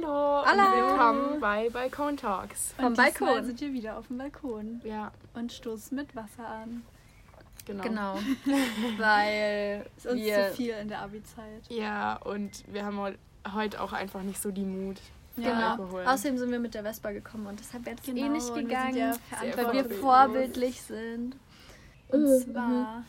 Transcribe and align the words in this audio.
Hallo, 0.00 0.44
Hallo. 0.46 0.62
und 0.62 0.90
willkommen 0.90 1.40
bei 1.40 1.70
Balkon 1.70 2.16
Talks. 2.16 2.72
Vom 2.76 2.84
Und 2.86 2.98
diesmal 2.98 3.12
Balkon. 3.34 3.44
sind 3.46 3.60
wir 3.60 3.72
wieder 3.72 3.98
auf 3.98 4.06
dem 4.06 4.18
Balkon 4.18 4.80
Ja, 4.84 5.10
und 5.34 5.52
stoßen 5.52 5.96
mit 5.96 6.14
Wasser 6.14 6.46
an. 6.46 6.84
genau. 7.66 7.82
Genau. 7.82 8.18
Weil 8.98 9.86
Ist 9.96 10.06
uns 10.06 10.20
wir 10.20 10.50
zu 10.50 10.54
viel 10.54 10.70
in 10.74 10.86
der 10.88 11.00
Abi-Zeit. 11.02 11.62
Ja, 11.68 12.14
und 12.16 12.62
wir 12.72 12.84
haben 12.84 12.96
heu- 12.98 13.14
heute 13.52 13.80
auch 13.80 13.92
einfach 13.92 14.22
nicht 14.22 14.40
so 14.40 14.52
die 14.52 14.62
Mut. 14.64 14.98
Ja. 15.36 15.72
Alkohol. 15.72 16.04
Außerdem 16.06 16.38
sind 16.38 16.52
wir 16.52 16.60
mit 16.60 16.74
der 16.74 16.84
Vespa 16.84 17.10
gekommen 17.10 17.46
und 17.48 17.58
deshalb 17.58 17.84
wäre 17.84 17.96
es 17.96 18.06
Genau, 18.06 18.24
eh 18.24 18.28
nicht 18.28 18.48
und 18.48 18.54
wir 18.56 18.62
gegangen, 18.64 18.96
ja 18.96 19.12
weil 19.56 19.72
wir 19.72 19.90
vorbildlich 19.96 20.80
sind. 20.80 21.34
Und 22.08 22.22
Mhm. 22.22 22.52
zwar, 22.52 23.02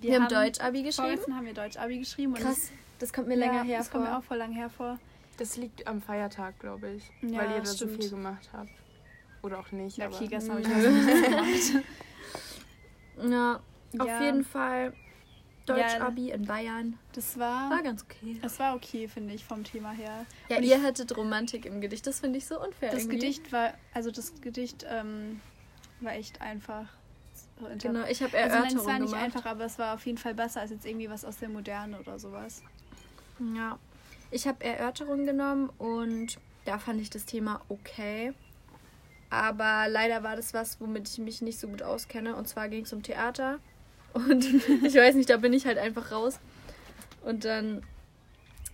Wir, 0.00 0.20
haben 0.20 0.28
Deutsch-Abi 0.28 0.82
geschrieben. 0.82 1.06
Vorgestern 1.08 1.36
haben 1.36 1.46
wir 1.46 1.54
Deutsch-Abi 1.54 1.98
geschrieben. 1.98 2.32
Und 2.34 2.40
Krass, 2.40 2.70
das 2.98 3.12
kommt 3.12 3.28
mir 3.28 3.36
das, 3.36 3.46
länger 3.46 3.58
ja, 3.58 3.62
her 3.62 3.78
Das 3.78 3.90
kommt 3.90 4.02
mir 4.04 4.10
vor. 4.10 4.18
auch 4.18 4.24
voll 4.24 4.36
lang 4.38 4.50
hervor. 4.52 4.98
Das 5.36 5.56
liegt 5.56 5.86
am 5.86 6.00
Feiertag, 6.00 6.58
glaube 6.60 6.90
ich. 6.92 7.10
Ja, 7.22 7.38
weil 7.40 7.50
ihr 7.52 7.58
da 7.58 7.64
so 7.66 7.88
viel 7.88 8.08
gemacht 8.10 8.48
habt. 8.52 8.70
Oder 9.42 9.58
auch 9.58 9.70
nicht. 9.72 9.96
Ja, 9.98 10.06
aber 10.06 10.16
okay, 10.16 10.26
gestern 10.28 10.52
habe 10.52 10.60
ich 10.62 10.68
das 10.68 10.92
nicht 10.92 11.72
gemacht. 11.74 11.84
Ja, 13.30 13.60
auf 13.98 14.06
Ja. 14.08 14.22
jeden 14.22 14.44
Fall 14.44 14.92
Ja. 15.66 15.74
Deutsch-Abi 15.74 16.30
in 16.30 16.44
Bayern. 16.44 16.98
Das 17.12 17.38
war, 17.38 17.70
War 17.70 17.82
ganz 17.82 18.02
okay. 18.02 18.38
das 18.42 18.58
war 18.58 18.74
okay, 18.76 19.08
finde 19.08 19.34
ich, 19.34 19.44
vom 19.44 19.64
Thema 19.64 19.92
her. 19.92 20.26
Ja, 20.48 20.58
Und 20.58 20.62
ihr 20.64 20.76
ich- 20.76 20.82
hättet 20.82 21.16
Romantik 21.16 21.64
im 21.66 21.80
Gedicht. 21.80 22.06
Das 22.06 22.20
finde 22.20 22.38
ich 22.38 22.46
so 22.46 22.60
unfair. 22.62 22.90
Das 22.90 23.00
irgendwie. 23.02 23.16
Gedicht 23.18 23.52
war, 23.52 23.74
also 23.94 24.10
das 24.10 24.40
Gedicht 24.40 24.84
ähm, 24.88 25.40
war 26.00 26.12
echt 26.14 26.40
einfach. 26.40 26.86
So 27.60 27.66
Genau, 27.88 28.04
ich 28.06 28.22
habe 28.22 28.36
Also 28.36 28.56
nein, 28.56 28.66
es 28.66 28.72
Erörterung 28.74 28.86
war 28.86 28.98
nicht 28.98 29.10
gemacht. 29.12 29.24
einfach, 29.24 29.44
aber 29.46 29.64
es 29.64 29.78
war 29.78 29.94
auf 29.94 30.04
jeden 30.06 30.18
Fall 30.18 30.34
besser 30.34 30.60
als 30.60 30.70
jetzt 30.70 30.84
irgendwie 30.86 31.08
was 31.08 31.24
aus 31.24 31.38
der 31.38 31.48
Moderne 31.48 31.98
oder 32.00 32.18
sowas. 32.18 32.62
Ja. 33.54 33.78
Ich 34.34 34.48
habe 34.48 34.64
Erörterung 34.64 35.26
genommen 35.26 35.70
und 35.78 36.38
da 36.64 36.80
fand 36.80 37.00
ich 37.00 37.08
das 37.08 37.24
Thema 37.24 37.60
okay. 37.68 38.32
Aber 39.30 39.86
leider 39.88 40.24
war 40.24 40.34
das 40.34 40.52
was, 40.52 40.80
womit 40.80 41.08
ich 41.08 41.18
mich 41.18 41.40
nicht 41.40 41.60
so 41.60 41.68
gut 41.68 41.84
auskenne. 41.84 42.34
Und 42.34 42.48
zwar 42.48 42.68
ging 42.68 42.82
es 42.82 42.92
um 42.92 43.00
Theater. 43.04 43.60
Und 44.14 44.44
ich 44.84 44.94
weiß 44.94 45.14
nicht, 45.14 45.30
da 45.30 45.36
bin 45.36 45.52
ich 45.52 45.66
halt 45.66 45.78
einfach 45.78 46.10
raus. 46.10 46.40
Und 47.24 47.44
dann, 47.44 47.82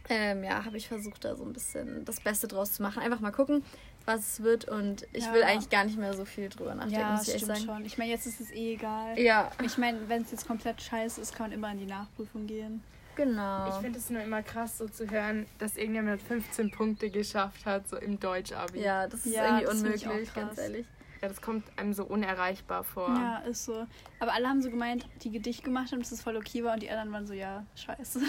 ähm, 0.09 0.45
ja, 0.45 0.65
habe 0.65 0.79
ich 0.79 0.89
versucht, 0.89 1.25
da 1.27 1.37
so 1.37 1.45
ein 1.45 1.53
bisschen 1.53 2.05
das 2.07 2.21
Beste 2.21 2.49
draus 2.49 2.73
zu 2.73 2.83
machen. 2.83 3.03
Einfach 3.03 3.21
mal 3.21 3.31
gucken, 3.31 3.63
was 4.07 4.21
es 4.21 4.43
wird. 4.43 4.65
Und 4.67 5.07
ich 5.13 5.25
Ja. 5.27 5.33
will 5.35 5.43
eigentlich 5.43 5.69
gar 5.71 5.85
nicht 5.85 5.99
mehr 5.99 6.15
so 6.15 6.25
viel 6.25 6.49
drüber 6.49 6.75
nachdenken, 6.75 7.01
ja, 7.01 7.11
muss 7.17 7.29
ich 7.29 7.43
stimmt 7.43 7.59
schon. 7.59 7.85
Ich 7.85 7.99
meine, 7.99 8.11
jetzt 8.11 8.27
ist 8.27 8.41
es 8.41 8.51
eh 8.51 8.75
egal. 8.75 9.19
Ja, 9.19 9.51
Ich 9.63 9.77
meine, 9.77 10.09
wenn 10.09 10.23
es 10.23 10.31
jetzt 10.31 10.47
komplett 10.47 10.81
scheiße 10.81 11.21
ist, 11.21 11.35
kann 11.35 11.51
man 11.51 11.53
immer 11.53 11.73
in 11.73 11.79
die 11.81 11.87
Nachprüfung 11.87 12.47
gehen. 12.47 12.83
Genau. 13.25 13.69
Ich 13.69 13.75
finde 13.77 13.99
es 13.99 14.11
nur 14.11 14.23
immer 14.23 14.43
krass, 14.43 14.79
so 14.79 14.89
zu 14.89 15.11
hören, 15.11 15.47
dass 15.59 15.77
irgendjemand 15.77 16.23
15 16.23 16.71
Punkte 16.71 17.11
geschafft 17.11 17.67
hat, 17.67 17.89
so 17.89 17.97
im 17.97 18.19
Deutsch-Abi. 18.21 18.81
ja, 18.81 19.07
das 19.07 19.27
ist 19.27 19.35
Ja, 19.35 19.61
irgendwie 19.61 19.65
das 19.67 19.75
unmöglich, 20.05 20.35
ganz 20.35 20.59
ehrlich. 20.59 20.87
Ja, 21.23 21.29
das 21.29 21.43
kommt 21.43 21.65
einem 21.79 21.93
so 21.93 22.05
unerreichbar 22.05 22.83
vor. 22.83 23.09
Ja, 23.09 23.39
ist 23.41 23.67
so. 23.67 23.87
Aber 24.21 24.33
alle 24.33 24.49
haben 24.49 24.63
so 24.63 24.71
gemeint, 24.71 25.07
die 25.23 25.31
Gedicht 25.31 25.65
gemacht 25.65 25.93
haben, 25.93 25.99
dass 26.01 26.13
es 26.13 26.23
voll 26.23 26.37
okay 26.37 26.65
war 26.65 26.75
und 26.75 26.83
die 26.83 26.89
anderen 26.91 27.13
waren 27.13 27.27
so, 27.27 27.35
ja, 27.35 27.65
scheiße. 27.75 28.21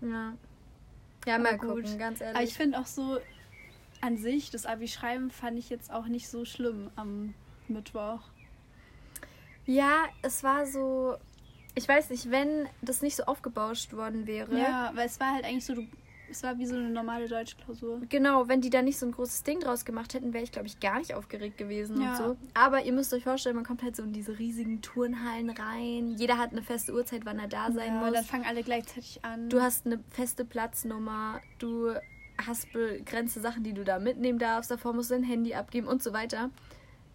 Ja. 0.00 0.34
Ja, 1.26 1.34
Aber 1.36 1.42
mal 1.42 1.58
gut. 1.58 1.84
gucken, 1.84 1.98
ganz 1.98 2.20
ehrlich. 2.20 2.36
Aber 2.36 2.44
ich 2.44 2.54
finde 2.54 2.78
auch 2.78 2.86
so, 2.86 3.18
an 4.00 4.16
sich, 4.18 4.50
das 4.50 4.66
Abi-Schreiben 4.66 5.30
fand 5.30 5.58
ich 5.58 5.70
jetzt 5.70 5.90
auch 5.90 6.06
nicht 6.06 6.28
so 6.28 6.44
schlimm 6.44 6.90
am 6.94 7.32
Mittwoch. 7.68 8.20
Ja, 9.66 10.04
es 10.22 10.44
war 10.44 10.66
so. 10.66 11.16
Ich 11.74 11.88
weiß 11.88 12.10
nicht, 12.10 12.30
wenn 12.30 12.68
das 12.82 13.02
nicht 13.02 13.16
so 13.16 13.24
aufgebauscht 13.24 13.92
worden 13.94 14.26
wäre. 14.26 14.56
Ja, 14.58 14.92
weil 14.94 15.06
es 15.06 15.18
war 15.18 15.32
halt 15.34 15.44
eigentlich 15.44 15.64
so, 15.64 15.74
du, 15.74 15.86
es 16.30 16.42
war 16.42 16.56
wie 16.58 16.66
so 16.66 16.74
eine 16.76 16.88
normale 16.88 17.28
Deutschklausur. 17.28 18.00
Genau, 18.08 18.48
wenn 18.48 18.60
die 18.60 18.70
da 18.70 18.80
nicht 18.82 18.98
so 18.98 19.06
ein 19.06 19.12
großes 19.12 19.42
Ding 19.42 19.60
draus 19.60 19.84
gemacht 19.84 20.14
hätten, 20.14 20.32
wäre 20.32 20.44
ich, 20.44 20.52
glaube 20.52 20.68
ich, 20.68 20.78
gar 20.80 20.98
nicht 20.98 21.14
aufgeregt 21.14 21.58
gewesen 21.58 22.00
Ja. 22.00 22.10
und 22.10 22.16
so. 22.16 22.36
Aber 22.54 22.84
ihr 22.84 22.92
müsst 22.92 23.12
euch 23.12 23.24
vorstellen, 23.24 23.56
man 23.56 23.64
kommt 23.64 23.82
halt 23.82 23.96
so 23.96 24.02
in 24.04 24.12
diese 24.12 24.38
riesigen 24.38 24.82
Turnhallen 24.82 25.50
rein. 25.50 26.14
Jeder 26.16 26.38
hat 26.38 26.52
eine 26.52 26.62
feste 26.62 26.94
Uhrzeit, 26.94 27.22
wann 27.24 27.38
er 27.38 27.48
da 27.48 27.72
sein 27.72 27.94
ja, 27.94 28.00
muss. 28.00 28.12
dann 28.12 28.24
fangen 28.24 28.44
alle 28.46 28.62
gleichzeitig 28.62 29.24
an. 29.24 29.48
Du 29.50 29.60
hast 29.60 29.84
eine 29.86 29.98
feste 30.10 30.44
Platznummer, 30.44 31.40
du 31.58 31.92
hast 32.44 32.72
begrenzte 32.72 33.40
Sachen, 33.40 33.62
die 33.64 33.72
du 33.72 33.84
da 33.84 33.98
mitnehmen 33.98 34.38
darfst. 34.38 34.70
Davor 34.70 34.92
musst 34.92 35.10
du 35.10 35.14
dein 35.14 35.24
Handy 35.24 35.54
abgeben 35.54 35.86
und 35.88 36.02
so 36.02 36.12
weiter. 36.12 36.50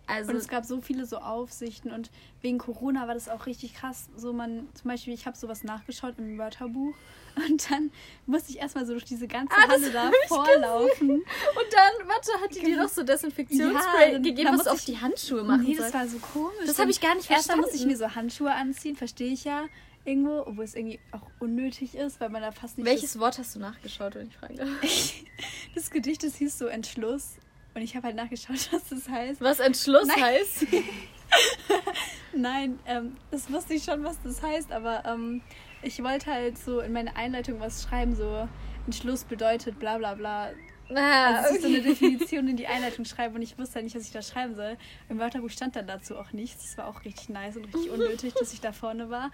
Also, 0.10 0.32
Und 0.32 0.38
es 0.38 0.48
gab 0.48 0.66
so 0.66 0.82
viele 0.82 1.06
so 1.06 1.18
Aufsichten 1.18 1.92
und 1.92 2.10
wegen 2.42 2.58
Corona 2.58 3.08
war 3.08 3.14
das 3.14 3.30
auch 3.30 3.46
richtig 3.46 3.76
krass. 3.76 4.10
So 4.18 4.34
man, 4.34 4.68
zum 4.74 4.90
Beispiel, 4.90 5.14
ich 5.14 5.26
habe 5.26 5.38
sowas 5.38 5.64
nachgeschaut 5.64 6.16
im 6.18 6.38
Wörterbuch 6.38 6.94
und 7.50 7.70
dann 7.72 7.92
musste 8.26 8.52
ich 8.52 8.60
erstmal 8.60 8.86
so 8.86 8.94
durch 8.94 9.06
diese 9.06 9.28
ganze 9.28 9.54
Ah, 9.56 9.68
das 9.68 9.72
Halle 9.82 9.92
da 9.92 10.12
vorlaufen. 10.28 11.10
und 11.12 11.24
dann, 11.72 12.08
warte, 12.08 12.32
hat 12.44 12.56
die 12.56 12.60
dir 12.60 12.66
Genau. 12.72 12.84
doch 12.84 12.90
so 12.90 13.04
Desinfektionsspray 13.04 14.14
Ja, 14.14 14.18
gegeben, 14.20 14.50
was 14.50 14.56
muss 14.58 14.64
du 14.66 14.72
auf 14.72 14.86
die 14.86 14.98
Handschuhe 15.00 15.44
machen 15.44 15.64
Nee, 15.64 15.76
das 15.76 15.92
sollst. 15.92 15.94
war 15.94 16.08
so 16.08 16.18
komisch. 16.20 16.66
Das 16.66 16.80
habe 16.80 16.92
ich 16.92 17.00
gar 17.02 17.16
nicht 17.16 17.28
verstanden. 17.28 17.62
musste 17.62 17.78
ich 17.78 17.86
mir 17.86 17.98
so 17.98 18.16
Handschuhe 18.16 18.52
anziehen, 18.54 18.96
verstehe 18.96 19.32
ich 19.32 19.44
ja 19.44 19.66
irgendwo, 20.06 20.40
obwohl 20.48 20.64
es 20.64 20.76
irgendwie 20.76 21.00
auch 21.12 21.22
unnötig 21.40 21.94
ist, 21.94 22.20
weil 22.20 22.30
man 22.30 22.42
da 22.42 22.52
fast 22.52 22.78
nicht 22.78 22.88
Welches 22.88 23.20
Wort 23.20 23.38
hast 23.38 23.56
du 23.56 23.60
nachgeschaut, 23.60 24.16
wenn 24.16 24.28
ich 24.28 24.38
das, 24.58 25.14
das 25.76 25.92
Gedicht, 25.92 26.24
das 26.24 26.36
hieß 26.36 26.58
so 26.58 26.66
Entschluss 26.68 27.36
und 27.80 27.86
ich 27.86 27.96
habe 27.96 28.08
halt 28.08 28.16
nachgeschaut, 28.16 28.56
was 28.72 28.90
das 28.90 29.08
heißt. 29.10 29.42
Was 29.42 29.60
Entschluss 29.60 30.08
Nein. 30.08 30.22
heißt? 30.24 30.66
Nein, 32.34 32.80
ähm, 32.86 33.16
das 33.32 33.52
wusste 33.52 33.74
ich 33.74 33.84
schon, 33.84 34.04
was 34.04 34.18
das 34.24 34.42
heißt, 34.42 34.72
aber 34.72 35.04
ähm, 35.06 35.42
ich 35.82 36.02
wollte 36.04 36.28
halt 36.32 36.58
so 36.58 36.80
in 36.82 36.92
meine 36.94 37.16
Einleitung 37.16 37.60
was 37.60 37.84
schreiben, 37.84 38.16
so 38.16 38.48
Entschluss 38.86 39.24
bedeutet 39.24 39.80
bla 39.80 39.98
bla 39.98 40.16
bla. 40.16 40.50
Ah, 40.94 41.36
Also 41.44 41.56
ich 41.56 41.62
so 41.62 41.68
eine 41.68 41.78
okay. 41.80 41.88
Definition 41.90 42.48
in 42.48 42.58
die 42.58 42.68
Einleitung 42.68 43.06
schreibe 43.06 43.36
und 43.36 43.42
ich 43.42 43.58
wusste 43.58 43.76
halt 43.76 43.86
nicht, 43.86 43.96
was 43.96 44.04
ich 44.06 44.12
da 44.12 44.22
schreiben 44.22 44.56
soll. 44.56 44.78
Im 45.08 45.20
Wörterbuch 45.20 45.50
stand 45.52 45.76
dann 45.76 45.88
dazu 45.88 46.18
auch 46.18 46.32
nichts. 46.34 46.64
Das 46.66 46.78
war 46.78 46.88
auch 46.88 47.06
richtig 47.06 47.30
nice 47.30 47.58
und 47.58 47.66
richtig 47.66 47.92
unnötig, 47.92 48.34
dass 48.34 48.54
ich 48.54 48.62
da 48.62 48.72
vorne 48.72 49.10
war. 49.10 49.32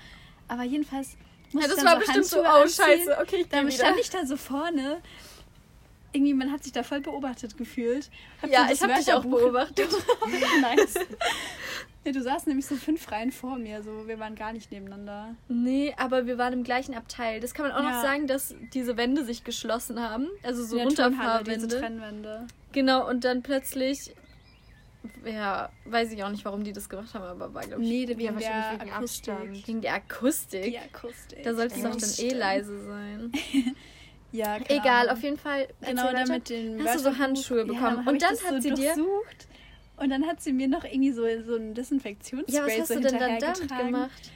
Aber 0.48 0.64
jedenfalls 0.64 1.16
Ja, 1.52 1.62
das 1.62 1.78
war 1.78 1.92
dann 1.92 2.00
bestimmt 2.00 2.26
so, 2.26 2.44
Handschuhe 2.44 2.60
oh 2.60 2.64
anziehen. 2.64 2.86
scheiße, 2.86 3.18
okay, 3.22 3.36
ich 3.42 3.50
Dann 3.50 3.68
wieder. 3.68 3.76
stand 3.78 4.00
ich 4.00 4.10
da 4.10 4.26
so 4.26 4.36
vorne. 4.38 5.02
Irgendwie, 6.16 6.34
man 6.34 6.52
hat 6.52 6.64
sich 6.64 6.72
da 6.72 6.82
voll 6.84 7.02
beobachtet 7.02 7.58
gefühlt. 7.58 8.10
Hab 8.42 8.50
Ja, 8.50 8.70
ich 8.72 8.82
habe 8.82 8.94
dich 8.94 9.12
auch 9.12 9.26
beobachtet. 9.26 9.90
nice. 10.62 10.94
Ja, 12.06 12.12
du 12.12 12.22
saßt 12.22 12.48
nämlich 12.48 12.66
so 12.68 12.76
fünf 12.76 13.12
Reihen 13.12 13.32
vor 13.32 13.58
mir, 13.58 13.82
so 13.84 14.08
wir 14.08 14.18
waren 14.20 14.36
gar 14.36 14.54
nicht 14.54 14.72
nebeneinander. 14.72 15.36
Nee, 15.50 15.94
aber 15.98 16.26
wir 16.28 16.38
waren 16.38 16.54
im 16.54 16.64
gleichen 16.64 16.94
Abteil. 16.96 17.40
Das 17.40 17.54
kann 17.54 17.68
man 17.68 17.76
auch 17.76 17.84
noch 17.84 17.90
Ja. 17.92 18.02
sagen, 18.02 18.28
dass 18.28 18.56
diese 18.74 18.96
Wände 18.96 19.26
sich 19.26 19.44
geschlossen 19.44 20.00
haben. 20.00 20.28
Also 20.44 20.64
so 20.64 20.76
diese 20.78 20.88
Runterfahrwände. 21.04 21.68
Trennwände. 21.68 22.48
Genau, 22.72 23.10
und 23.10 23.24
dann 23.26 23.42
plötzlich. 23.44 24.14
Ja, 25.26 25.70
weiß 25.86 26.12
ich 26.14 26.24
auch 26.24 26.30
nicht, 26.30 26.46
warum 26.46 26.64
die 26.64 26.74
das 26.74 26.90
gemacht 26.90 27.14
haben, 27.14 27.24
aber 27.26 27.54
war, 27.54 27.64
glaube 27.64 27.84
ich, 27.84 27.90
Nee, 27.90 28.04
Ja, 28.04 28.10
wegen 28.10 28.20
der 28.20 28.34
wahrscheinlich 28.36 28.82
wegen 28.82 28.92
Akustik. 28.94 29.34
Abstand. 29.34 29.68
wegen 29.68 29.82
der 29.82 29.94
Akustik. 29.96 30.64
Die 30.64 30.78
Akustik. 30.80 31.44
Da 31.44 31.54
sollte 31.56 31.76
es 31.76 31.82
Ja, 31.84 31.90
doch 31.90 31.96
dann 31.98 32.10
eh 32.10 32.14
stimmt. 32.14 32.34
leise 32.34 32.84
sein. 32.86 33.32
Ja, 34.36 34.60
keine 34.60 34.80
Egal, 34.82 35.10
auf 35.10 35.22
jeden 35.24 35.38
Fall. 35.38 35.68
Genau, 35.82 36.12
dann 36.12 36.28
mit 36.28 36.50
den 36.50 36.84
Hast 36.84 36.96
du 37.06 37.12
so. 37.12 37.18
Handschuhe 37.18 37.60
Ja, 37.60 37.64
bekommen. 37.66 38.06
hab 38.06 38.08
Und 38.08 38.22
dann 38.22 38.32
hat 38.32 38.54
so 38.56 38.60
sie 38.62 38.74
dir-. 38.74 38.96
Und 39.98 40.10
dann 40.10 40.28
hat 40.28 40.42
sie 40.42 40.52
mir 40.52 40.68
noch 40.68 40.84
irgendwie 40.84 41.12
so, 41.12 41.24
so 41.44 41.56
ein 41.56 41.74
Desinfektionsspray 41.74 42.56
Ja, 42.56 42.66
was 42.66 42.80
hast 42.80 42.88
so 42.90 42.96
du 42.96 43.00
denn 43.02 43.18
dann 43.20 43.40
damit 43.40 43.70
gemacht? 43.78 44.32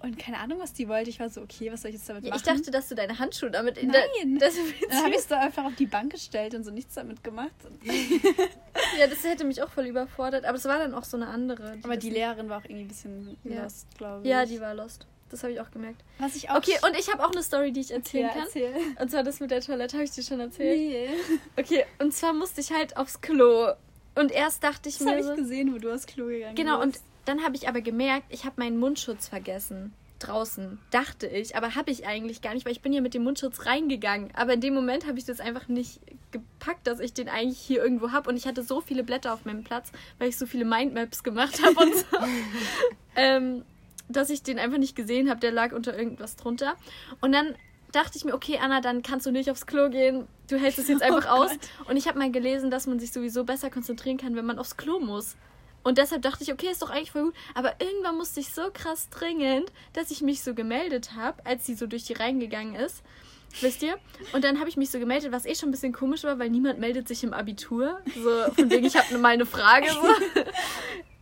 Und 0.00 0.16
keine 0.16 0.38
Ahnung, 0.38 0.58
was 0.60 0.72
die 0.74 0.86
wollte. 0.88 1.10
Ich 1.10 1.18
war 1.18 1.28
so, 1.28 1.40
okay, 1.40 1.72
was 1.72 1.82
soll 1.82 1.88
ich 1.88 1.96
jetzt 1.96 2.08
damit 2.08 2.22
Ja, 2.24 2.30
machen? 2.30 2.38
ich 2.44 2.44
dachte, 2.44 2.70
dass 2.70 2.88
du 2.88 2.94
deine 2.94 3.18
Handschuhe 3.18 3.50
damit 3.50 3.78
in 3.78 3.88
Nein. 3.88 4.38
der 4.38 4.50
dann 4.50 4.98
habe 5.02 5.10
ich 5.10 5.16
es 5.16 5.26
da 5.26 5.40
einfach 5.40 5.64
auf 5.64 5.74
die 5.74 5.86
Bank 5.86 6.12
gestellt 6.12 6.54
und 6.54 6.62
so 6.62 6.70
nichts 6.70 6.94
damit 6.94 7.24
gemacht. 7.24 7.50
Ja, 8.98 9.06
das 9.08 9.24
hätte 9.24 9.44
mich 9.44 9.60
auch 9.62 9.70
voll 9.70 9.86
überfordert. 9.86 10.44
Aber 10.44 10.56
es 10.56 10.64
war 10.64 10.78
dann 10.78 10.94
auch 10.94 11.02
so 11.04 11.16
eine 11.16 11.26
andere. 11.26 11.78
Aber 11.82 11.94
das 11.94 12.04
die 12.04 12.10
Lehrerin 12.10 12.48
war 12.48 12.58
auch 12.58 12.64
irgendwie 12.64 12.82
ein 12.84 12.88
bisschen 12.88 13.36
Ja. 13.44 13.64
lost, 13.64 13.86
glaube 13.98 14.22
ich. 14.22 14.28
Ja, 14.30 14.44
die 14.44 14.60
war 14.60 14.72
lost. 14.74 15.06
Das 15.30 15.42
habe 15.42 15.52
ich 15.52 15.60
auch 15.60 15.70
gemerkt. 15.70 16.02
Was 16.18 16.34
ich 16.36 16.48
auch 16.50 16.56
Okay, 16.56 16.74
und 16.86 16.96
ich 16.98 17.12
habe 17.12 17.24
auch 17.24 17.30
eine 17.32 17.42
Story, 17.42 17.72
die 17.72 17.80
ich 17.80 17.90
erzählen 17.90 18.26
ja, 18.26 18.32
kann. 18.32 18.42
erzähl. 18.44 18.72
Und 19.00 19.10
zwar 19.10 19.22
das 19.22 19.40
mit 19.40 19.50
der 19.50 19.60
Toilette, 19.60 19.96
habe 19.96 20.04
ich 20.04 20.10
dir 20.10 20.22
schon 20.22 20.40
erzählt? 20.40 20.78
Nee. 20.78 21.08
Okay, 21.56 21.84
und 21.98 22.14
zwar 22.14 22.32
musste 22.32 22.60
ich 22.60 22.72
halt 22.72 22.96
aufs 22.96 23.20
Klo. 23.20 23.68
Und 24.14 24.32
erst 24.32 24.64
dachte 24.64 24.88
ich 24.88 24.98
Das 24.98 25.06
habe 25.06 25.16
mir 25.16 25.22
ich 25.22 25.26
so. 25.28 25.34
gesehen, 25.36 25.74
wo 25.74 25.78
du 25.78 25.92
aufs 25.92 26.06
Klo 26.06 26.26
gegangen 26.26 26.54
Genau, 26.56 26.80
und 26.82 26.92
bist. 26.92 27.04
dann 27.26 27.44
habe 27.44 27.56
ich 27.56 27.68
aber 27.68 27.80
gemerkt, 27.82 28.26
ich 28.30 28.44
habe 28.44 28.54
meinen 28.58 28.78
Mundschutz 28.78 29.28
vergessen. 29.28 29.92
Draußen, 30.18 30.80
dachte 30.90 31.28
ich, 31.28 31.54
aber 31.54 31.76
habe 31.76 31.92
ich 31.92 32.04
eigentlich 32.04 32.42
gar 32.42 32.52
nicht, 32.52 32.66
weil 32.66 32.72
ich 32.72 32.80
bin 32.82 32.92
ja 32.92 33.00
mit 33.00 33.14
dem 33.14 33.22
Mundschutz 33.22 33.66
reingegangen. 33.66 34.30
Aber 34.34 34.52
in 34.54 34.60
dem 34.60 34.74
Moment 34.74 35.06
habe 35.06 35.16
ich 35.16 35.24
das 35.24 35.38
einfach 35.38 35.68
nicht 35.68 36.00
gepackt, 36.32 36.88
dass 36.88 36.98
ich 36.98 37.12
den 37.12 37.28
eigentlich 37.28 37.60
hier 37.60 37.80
irgendwo 37.80 38.10
habe. 38.10 38.28
Und 38.28 38.36
ich 38.36 38.44
hatte 38.48 38.64
so 38.64 38.80
viele 38.80 39.04
Blätter 39.04 39.32
auf 39.32 39.44
meinem 39.44 39.62
Platz, 39.62 39.92
weil 40.18 40.28
ich 40.30 40.36
so 40.36 40.46
viele 40.46 40.64
Mindmaps 40.64 41.22
gemacht 41.22 41.62
habe 41.62 41.78
und 41.78 41.94
so. 41.94 42.16
ähm, 43.14 43.64
dass 44.08 44.30
ich 44.30 44.42
den 44.42 44.58
einfach 44.58 44.78
nicht 44.78 44.96
gesehen 44.96 45.28
habe. 45.30 45.40
Der 45.40 45.52
lag 45.52 45.72
unter 45.72 45.96
irgendwas 45.96 46.36
drunter. 46.36 46.76
Und 47.20 47.32
dann 47.32 47.54
dachte 47.92 48.16
ich 48.18 48.24
mir, 48.24 48.34
okay, 48.34 48.58
Anna, 48.62 48.80
dann 48.80 49.02
kannst 49.02 49.26
du 49.26 49.30
nicht 49.30 49.50
aufs 49.50 49.66
Klo 49.66 49.88
gehen. 49.88 50.26
Du 50.48 50.56
hältst 50.56 50.78
es 50.78 50.88
jetzt 50.88 51.02
einfach 51.08 51.26
Oh 51.26 51.42
aus. 51.42 51.50
Gott. 51.50 51.88
Und 51.88 51.96
ich 51.96 52.06
habe 52.08 52.18
mal 52.18 52.30
gelesen, 52.30 52.70
dass 52.70 52.86
man 52.86 52.98
sich 53.00 53.12
sowieso 53.12 53.44
besser 53.44 53.70
konzentrieren 53.70 54.16
kann, 54.18 54.36
wenn 54.36 54.46
man 54.46 54.58
aufs 54.58 54.76
Klo 54.76 55.00
muss. 55.00 55.36
Und 55.84 55.96
deshalb 55.96 56.22
dachte 56.22 56.42
ich, 56.42 56.52
okay, 56.52 56.68
ist 56.70 56.82
doch 56.82 56.90
eigentlich 56.90 57.12
voll 57.12 57.24
gut. 57.24 57.34
Aber 57.54 57.74
irgendwann 57.80 58.16
musste 58.16 58.40
ich 58.40 58.52
so 58.52 58.62
krass 58.74 59.08
dringend, 59.10 59.72
dass 59.94 60.10
ich 60.10 60.20
mich 60.22 60.42
so 60.42 60.52
gemeldet 60.54 61.12
habe, 61.16 61.44
als 61.46 61.64
sie 61.64 61.74
so 61.74 61.86
durch 61.86 62.04
die 62.04 62.12
reingegangen 62.14 62.74
ist. 62.74 63.02
wisst 63.60 63.82
ihr? 63.82 63.96
Und 64.32 64.44
dann 64.44 64.58
habe 64.58 64.68
ich 64.68 64.76
mich 64.76 64.90
so 64.90 64.98
gemeldet, 64.98 65.32
was 65.32 65.46
eh 65.46 65.54
schon 65.54 65.68
ein 65.70 65.72
bisschen 65.72 65.92
komisch 65.94 66.24
war, 66.24 66.38
weil 66.38 66.50
niemand 66.50 66.78
meldet 66.78 67.08
sich 67.08 67.22
im 67.24 67.32
Abitur. 67.32 68.00
So, 68.14 68.52
von 68.54 68.70
wegen, 68.70 68.84
ich 68.84 68.96
habe 68.96 69.16
mal 69.18 69.28
eine 69.28 69.46
Frage. 69.46 69.88
So. 69.90 70.42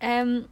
ähm, 0.00 0.46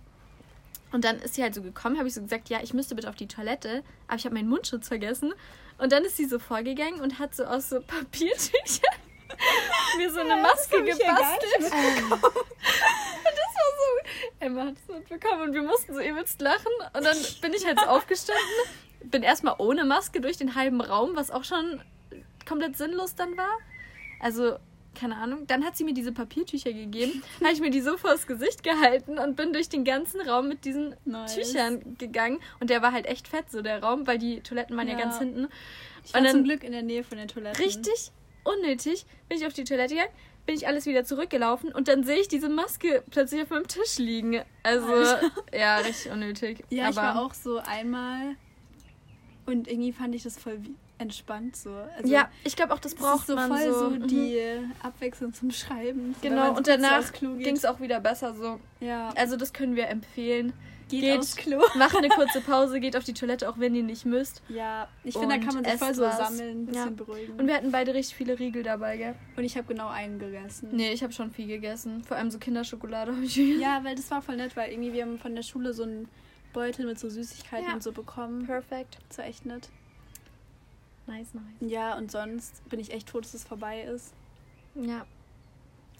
und 0.95 1.05
dann 1.05 1.19
ist 1.19 1.35
sie 1.35 1.43
halt 1.43 1.57
so 1.57 1.61
gekommen, 1.61 1.99
habe 1.99 2.07
ich 2.07 2.15
so 2.15 2.23
gesagt, 2.23 2.49
ja, 2.49 2.61
ich 2.63 2.73
müsste 2.73 2.95
bitte 2.95 3.09
auf 3.09 3.17
die 3.17 3.27
Toilette, 3.27 3.83
aber 4.07 4.17
ich 4.17 4.25
habe 4.27 4.37
meinen 4.37 4.49
Mundschutz 4.49 4.87
vergessen. 4.87 5.35
Und 5.77 5.91
dann 5.91 6.05
ist 6.05 6.17
sie 6.17 6.25
so 6.25 6.39
vorgegangen 6.39 7.01
und 7.01 7.19
hat 7.19 7.35
so 7.35 7.45
aus 7.47 7.69
so 7.69 7.81
Papiertüchern 7.81 8.95
mir 9.99 10.13
so 10.13 10.21
eine 10.21 10.37
Maske 10.37 10.77
ja 10.87 10.97
gar 10.97 10.97
gebastelt. 10.97 11.65
und 12.13 12.23
das 12.23 13.51
war 13.57 13.71
so, 13.81 14.09
Emma 14.39 14.67
hat 14.67 14.75
es 14.77 14.95
mitbekommen 14.95 15.43
und 15.43 15.55
wir 15.55 15.63
mussten 15.63 15.95
so 15.95 16.01
übelst 16.01 16.41
lachen. 16.41 16.73
Und 16.93 17.05
dann 17.05 17.17
bin 17.41 17.53
ich 17.55 17.67
halt 17.67 17.81
so 17.81 17.87
aufgestanden, 17.89 18.45
bin 19.03 19.25
erstmal 19.25 19.57
ohne 19.59 19.85
Maske 19.85 20.21
durch 20.21 20.37
den 20.37 20.55
halben 20.55 20.81
Raum, 20.81 21.17
was 21.17 21.33
auch 21.33 21.43
schon 21.43 21.83
komplett 22.47 22.77
sinnlos 22.77 23.17
dann 23.17 23.37
war. 23.37 23.59
Also, 24.21 24.59
keine 24.95 25.17
Ahnung. 25.17 25.47
Dann 25.47 25.65
hat 25.65 25.77
sie 25.77 25.85
mir 25.85 25.95
diese 25.95 26.13
Papiertücher 26.13 26.73
gegeben, 26.73 27.23
habe 27.43 27.53
ich 27.53 27.61
mir 27.61 27.71
die 27.71 27.81
so 27.81 27.97
vors 27.97 28.27
Gesicht 28.27 28.63
gehalten 28.63 29.19
und 29.19 29.37
bin 29.37 29.53
durch 29.53 29.69
den 29.69 29.85
ganzen 29.85 30.21
Raum 30.23 30.49
mit 30.49 30.65
diesen 30.65 30.95
Nice. 31.05 31.35
Tüchern 31.35 31.97
gegangen. 31.99 32.39
Und 32.61 32.71
der 32.71 32.83
war 32.83 32.93
halt 32.93 33.07
echt 33.07 33.29
fett, 33.29 33.51
so 33.51 33.63
der 33.63 33.83
Raum, 33.83 34.07
weil 34.07 34.19
die 34.19 34.41
Toiletten 34.41 34.77
waren 34.77 34.89
ja, 34.89 34.95
Ja. 34.97 35.01
ganz 35.01 35.19
hinten. 35.19 35.49
Ich 36.05 36.13
war 36.15 36.21
Und 36.21 36.25
dann- 36.27 36.33
zum 36.37 36.45
Glück 36.45 36.65
in 36.65 36.73
der 36.73 36.83
Nähe 36.83 37.05
von 37.05 37.19
den 37.19 37.29
Toiletten. 37.29 37.63
Richtig 37.63 38.11
unnötig 38.45 39.07
bin 39.29 39.39
ich 39.39 39.47
auf 39.47 39.53
die 39.55 39.65
Toilette 39.65 39.95
gegangen, 39.95 40.13
bin 40.47 40.55
ich 40.55 40.67
alles 40.69 40.85
wieder 40.85 41.05
zurückgelaufen 41.05 41.73
und 41.73 41.89
dann 41.89 42.05
sehe 42.05 42.19
ich 42.21 42.29
diese 42.29 42.51
Maske 42.51 43.03
plötzlich 43.11 43.41
auf 43.43 43.49
meinem 43.51 43.67
Tisch 43.67 43.97
liegen. 43.99 44.43
Also, 44.63 44.87
ja, 45.55 45.79
richtig 45.79 46.13
unnötig. 46.13 46.63
Ja, 46.69 46.91
ich 46.91 46.99
Aber- 46.99 47.15
war 47.15 47.23
auch 47.25 47.33
so 47.33 47.57
einmal 47.59 48.37
und 49.47 49.69
irgendwie 49.69 49.93
fand 49.93 50.15
ich 50.15 50.23
das 50.23 50.39
voll 50.39 50.59
wie- 50.63 50.75
entspannt 50.99 51.57
so. 51.57 51.71
Also, 51.97 52.13
ja, 52.13 52.29
ich 52.45 52.55
glaube 52.57 52.73
auch, 52.75 52.79
das 52.79 52.95
braucht 52.95 53.27
so 53.27 53.35
man 53.35 53.49
voll 53.51 53.73
so. 53.73 53.79
so, 53.79 53.91
mhm. 53.91 54.07
die 54.07 54.39
Abwechslung 54.83 55.33
zum 55.35 55.51
Schreiben. 55.51 56.15
So, 56.23 56.29
Genau, 56.29 56.55
und 56.57 56.67
danach 56.69 57.13
ging 57.13 57.57
es 57.57 57.65
auch 57.65 57.81
wieder 57.81 58.01
besser 58.01 58.35
so. 58.35 58.61
Ja, 58.81 59.11
Also 59.17 59.37
das 59.37 59.53
können 59.53 59.75
wir 59.77 59.89
empfehlen. 59.89 60.53
geht, 60.89 61.01
geht- 61.01 61.19
aufs 61.19 61.35
Klo. 61.37 61.61
Macht 61.77 61.97
eine 61.97 62.09
kurze 62.11 62.41
Pause, 62.41 62.79
geht 62.79 62.97
auf 62.97 63.05
die 63.05 63.15
Toilette, 63.15 63.49
auch 63.49 63.59
wenn 63.59 63.75
ihr 63.75 63.83
nicht 63.83 64.05
müsst. 64.05 64.43
Ja, 64.49 64.87
ich 65.03 65.15
finde, 65.17 65.37
da 65.39 65.45
kann 65.45 65.55
man 65.55 65.65
sich 65.65 65.75
voll 65.75 65.95
so 65.95 66.03
was. 66.03 66.17
sammeln, 66.19 66.63
ein 66.63 66.67
bisschen 66.67 66.85
Ja. 66.85 66.91
beruhigen. 66.91 67.41
Und 67.41 67.47
wir 67.47 67.55
hatten 67.57 67.73
beide 67.73 67.93
richtig 67.95 68.15
viele 68.17 68.39
Riegel 68.39 68.63
dabei, 68.63 68.97
gell? 68.97 69.15
Und 69.37 69.45
ich 69.45 69.57
habe 69.57 69.67
genau 69.67 69.89
einen 69.89 70.19
gegessen. 70.19 70.69
Nee, 70.73 70.93
ich 70.93 71.03
habe 71.03 71.13
schon 71.13 71.31
viel 71.33 71.47
gegessen. 71.49 72.05
Vor 72.05 72.17
allem 72.17 72.31
so 72.31 72.39
Kinderschokolade 72.39 73.13
habe 73.17 73.25
ich 73.25 73.35
gegessen. 73.35 73.61
Ja, 73.61 73.83
weil 73.83 73.97
das 73.97 74.11
war 74.11 74.23
voll 74.23 74.37
nett, 74.37 74.57
weil 74.57 74.71
irgendwie 74.71 74.93
wir 74.93 75.03
haben 75.03 75.19
von 75.19 75.35
der 75.35 75.43
Schule 75.43 75.73
so 75.73 75.83
einen 75.85 76.09
Beutel 76.53 76.87
mit 76.87 77.01
so 77.01 77.09
Süßigkeiten 77.09 77.67
Ja. 77.67 77.75
und 77.75 77.83
so 77.83 77.91
bekommen. 77.91 78.47
Perfekt. 78.47 78.99
Das 79.09 79.19
war 79.19 79.25
echt 79.25 79.45
nett. 79.45 79.71
Nice, 81.07 81.29
nice. 81.35 81.45
Ja, 81.61 81.97
und 81.97 82.11
sonst 82.11 82.67
bin 82.69 82.81
ich 82.81 82.93
echt 82.93 83.11
froh, 83.11 83.21
dass 83.21 83.35
es 83.35 83.45
vorbei 83.45 83.83
ist. 83.83 84.13
Ja, 84.75 85.05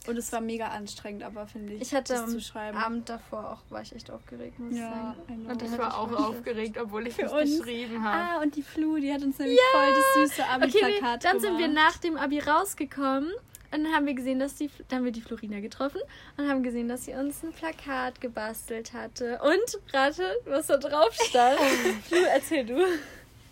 Und 0.07 0.17
es 0.17 0.31
war 0.31 0.41
mega 0.41 0.67
anstrengend, 0.67 1.23
aber 1.23 1.47
finde 1.47 1.73
ich, 1.73 1.81
ich 1.81 1.93
hatte 1.95 2.13
das 2.13 2.23
am 2.23 2.29
zu 2.29 2.41
schreiben. 2.41 2.77
Abend 2.77 3.07
davor 3.09 3.51
auch, 3.51 3.71
war 3.71 3.81
ich 3.81 3.95
echt 3.95 4.11
aufgeregt, 4.11 4.59
muss 4.59 4.73
ich 4.73 4.79
Ja, 4.79 5.15
sagen. 5.27 5.45
Und 5.47 5.61
Ich 5.61 5.77
war 5.77 5.97
auch 5.97 6.11
aufgeregt, 6.11 6.77
obwohl 6.79 7.07
ich 7.07 7.17
uns. 7.23 7.59
geschrieben 7.59 8.03
habe. 8.03 8.17
Ah, 8.39 8.41
und 8.41 8.55
die 8.55 8.61
Flu, 8.63 8.97
die 8.97 9.11
hat 9.13 9.21
uns 9.23 9.39
nämlich 9.39 9.59
voll 9.71 9.93
das 9.93 10.29
süße 10.31 10.41
Okay, 10.41 10.63
Abi-Plakat 10.63 11.23
wir, 11.23 11.31
dann 11.31 11.39
sind 11.39 11.57
wir 11.57 11.67
nach 11.69 11.97
dem 11.97 12.17
Abi 12.17 12.39
rausgekommen 12.39 13.31
und 13.71 13.83
dann 13.83 13.93
haben 13.93 14.05
wir 14.05 14.13
gesehen, 14.13 14.39
dass 14.39 14.55
die, 14.55 14.69
dann 14.89 14.99
haben 14.99 15.05
wir 15.05 15.11
die 15.11 15.21
Florina 15.21 15.59
getroffen 15.59 16.01
und 16.37 16.47
haben 16.49 16.61
gesehen, 16.63 16.87
dass 16.87 17.05
sie 17.05 17.13
uns 17.13 17.43
ein 17.43 17.51
Plakat 17.53 18.21
gebastelt 18.21 18.93
hatte. 18.93 19.39
Und 19.41 19.93
rate, 19.93 20.35
was 20.45 20.67
da 20.67 20.77
drauf 20.77 21.13
stand. 21.13 21.59
Flu, 22.07 22.17
erzähl 22.31 22.65
du. 22.65 22.75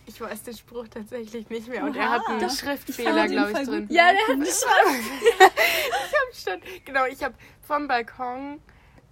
Ich 0.05 0.19
weiß 0.19 0.43
den 0.43 0.55
Spruch 0.57 0.87
tatsächlich 0.89 1.49
nicht 1.49 1.67
mehr 1.69 1.83
und 1.83 1.95
Oha. 1.95 2.03
er 2.03 2.09
hat 2.11 2.21
einen 2.27 2.39
Doch, 2.41 2.51
Schriftfehler, 2.55 3.27
glaube 3.27 3.51
ich, 3.53 3.67
drin. 3.67 3.87
Ja, 3.89 4.11
der 4.11 4.27
hat 4.27 4.47
Ich 6.33 6.39
stand, 6.39 6.63
genau, 6.85 7.05
ich 7.05 7.23
habe 7.23 7.35
vom 7.61 7.87
Balkon 7.87 8.59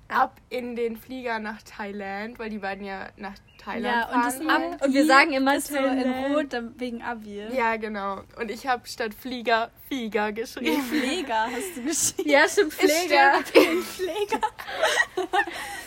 ab 0.10 0.42
in 0.50 0.76
den 0.76 0.98
Flieger 0.98 1.40
nach 1.40 1.62
Thailand, 1.64 2.38
weil 2.40 2.50
die 2.50 2.58
beiden 2.58 2.84
ja 2.86 3.08
nach 3.16 3.36
Thailand 3.58 3.96
Ja, 3.96 4.14
und 4.16 4.26
das 4.26 4.36
fahren. 4.38 4.50
Ab 4.50 4.62
wollen. 4.62 4.82
Und 4.82 4.94
wir 4.94 5.06
sagen 5.06 5.32
immer 5.34 5.56
ist 5.56 5.68
so 5.68 5.78
in. 5.78 6.34
Rot 6.36 6.48
wegen 6.78 7.02
Abi. 7.02 7.44
Ja, 7.56 7.78
genau. 7.78 8.22
Und 8.38 8.52
ich 8.52 8.68
habe 8.68 8.86
statt 8.88 9.14
Flieger 9.14 9.72
Flieger 9.88 10.26
Nee, 10.28 10.34
geschrieben. 10.34 10.82
Pfleger 10.84 11.46
hast 11.46 11.78
du 11.78 11.84
geschrieben. 11.84 12.30
Ja, 12.30 12.50
stimmt, 12.50 12.74
Pfleger. 12.74 13.40
Pfleger. 13.46 14.42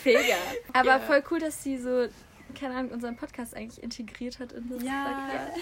Pfleger. 0.01 0.37
Aber 0.73 0.85
Ja. 0.87 0.99
voll 0.99 1.23
cool, 1.31 1.39
dass 1.39 1.61
sie 1.61 1.77
so, 1.77 2.07
keine 2.55 2.75
Ahnung, 2.75 2.91
unseren 2.91 3.15
Podcast 3.15 3.55
eigentlich 3.55 3.81
integriert 3.83 4.39
hat 4.39 4.51
in 4.53 4.69
das 4.69 4.81
Ja. 4.83 5.27
Plakat. 5.29 5.53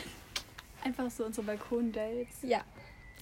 Einfach 0.84 1.10
so 1.12 1.26
unsere 1.26 1.46
Balkon-Dates. 1.46 2.38
Ja. 2.44 2.62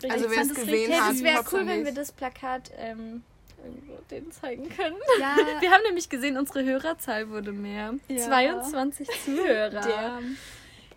Also 0.09 0.25
Ich 0.25 0.31
wer 0.31 0.41
es 0.41 0.47
das 0.47 0.57
gesehen 0.57 0.73
richtig 0.73 0.99
hat, 1.01 1.11
das 1.11 1.23
wäre 1.23 1.43
cool, 1.51 1.67
wenn 1.67 1.85
wir 1.85 1.93
das 1.93 2.11
Plakat 2.11 2.71
ähm, 2.77 3.21
irgendwo 3.63 3.97
denen 4.09 4.31
zeigen 4.31 4.67
können. 4.69 4.95
Ja, 5.19 5.35
Wir 5.59 5.69
haben 5.71 5.83
nämlich 5.83 6.09
gesehen, 6.09 6.37
unsere 6.37 6.63
Hörerzahl 6.63 7.29
wurde 7.29 7.51
mehr. 7.51 7.93
Ja. 8.07 8.17
22 8.17 9.07
Zuhörer. 9.25 9.69
der. 9.69 10.19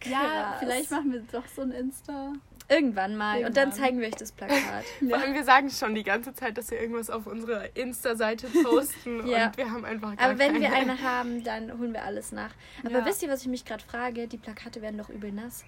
Ja, 0.06 0.20
Krass. 0.20 0.58
vielleicht 0.60 0.90
machen 0.90 1.12
wir 1.12 1.20
doch 1.32 1.46
so 1.54 1.62
ein 1.62 1.70
Insta. 1.72 2.32
Irgendwann 2.68 3.16
mal. 3.16 3.38
Und 3.44 3.56
dann 3.56 3.68
Irgendwann. 3.68 3.72
zeigen 3.72 4.00
wir 4.00 4.06
euch 4.08 4.14
das 4.14 4.32
Plakat. 4.32 4.84
Vor 5.08 5.18
allem, 5.18 5.34
wir 5.34 5.44
sagen 5.44 5.68
schon 5.70 5.94
die 5.94 6.02
ganze 6.02 6.32
Zeit, 6.34 6.56
dass 6.56 6.70
wir 6.70 6.80
irgendwas 6.80 7.10
auf 7.10 7.26
unserer 7.26 7.76
Insta-Seite 7.76 8.46
posten 8.64 9.26
Ja. 9.26 9.46
und 9.48 9.56
wir 9.58 9.70
haben 9.70 9.84
einfach 9.84 10.16
gar 10.16 10.30
Aber 10.30 10.38
wenn 10.38 10.54
wir 10.60 10.68
keine. 10.70 10.92
eine 10.92 11.02
haben, 11.02 11.44
dann 11.44 11.78
holen 11.78 11.92
wir 11.92 12.02
alles 12.04 12.32
nach. 12.32 12.50
Aber 12.82 12.98
Ja. 13.00 13.04
wisst 13.06 13.22
ihr, 13.22 13.28
was 13.28 13.42
ich 13.42 13.48
mich 13.48 13.64
gerade 13.64 13.84
frage? 13.84 14.26
Die 14.28 14.38
Plakate 14.38 14.80
werden 14.80 14.96
doch 14.98 15.10
übel 15.10 15.30
nass. 15.30 15.64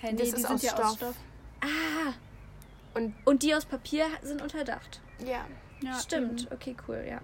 Hey, 0.00 0.12
Das 0.14 0.20
nee, 0.20 0.28
ist 0.28 0.38
die 0.38 0.44
aus 0.44 0.60
sind 0.60 0.62
ja 0.62 0.70
Stoff. 0.70 0.84
aus 0.86 0.96
Stoff. 0.96 1.14
Ah. 1.62 2.12
Und- 2.94 3.14
Und 3.24 3.42
die 3.42 3.54
aus 3.54 3.64
Papier 3.64 4.06
sind 4.22 4.40
unterdacht. 4.40 5.00
Ja. 5.18 5.44
Ja, 5.80 5.98
Stimmt. 5.98 6.42
eben. 6.42 6.52
Okay, 6.52 6.76
cool, 6.86 7.04
ja. 7.08 7.20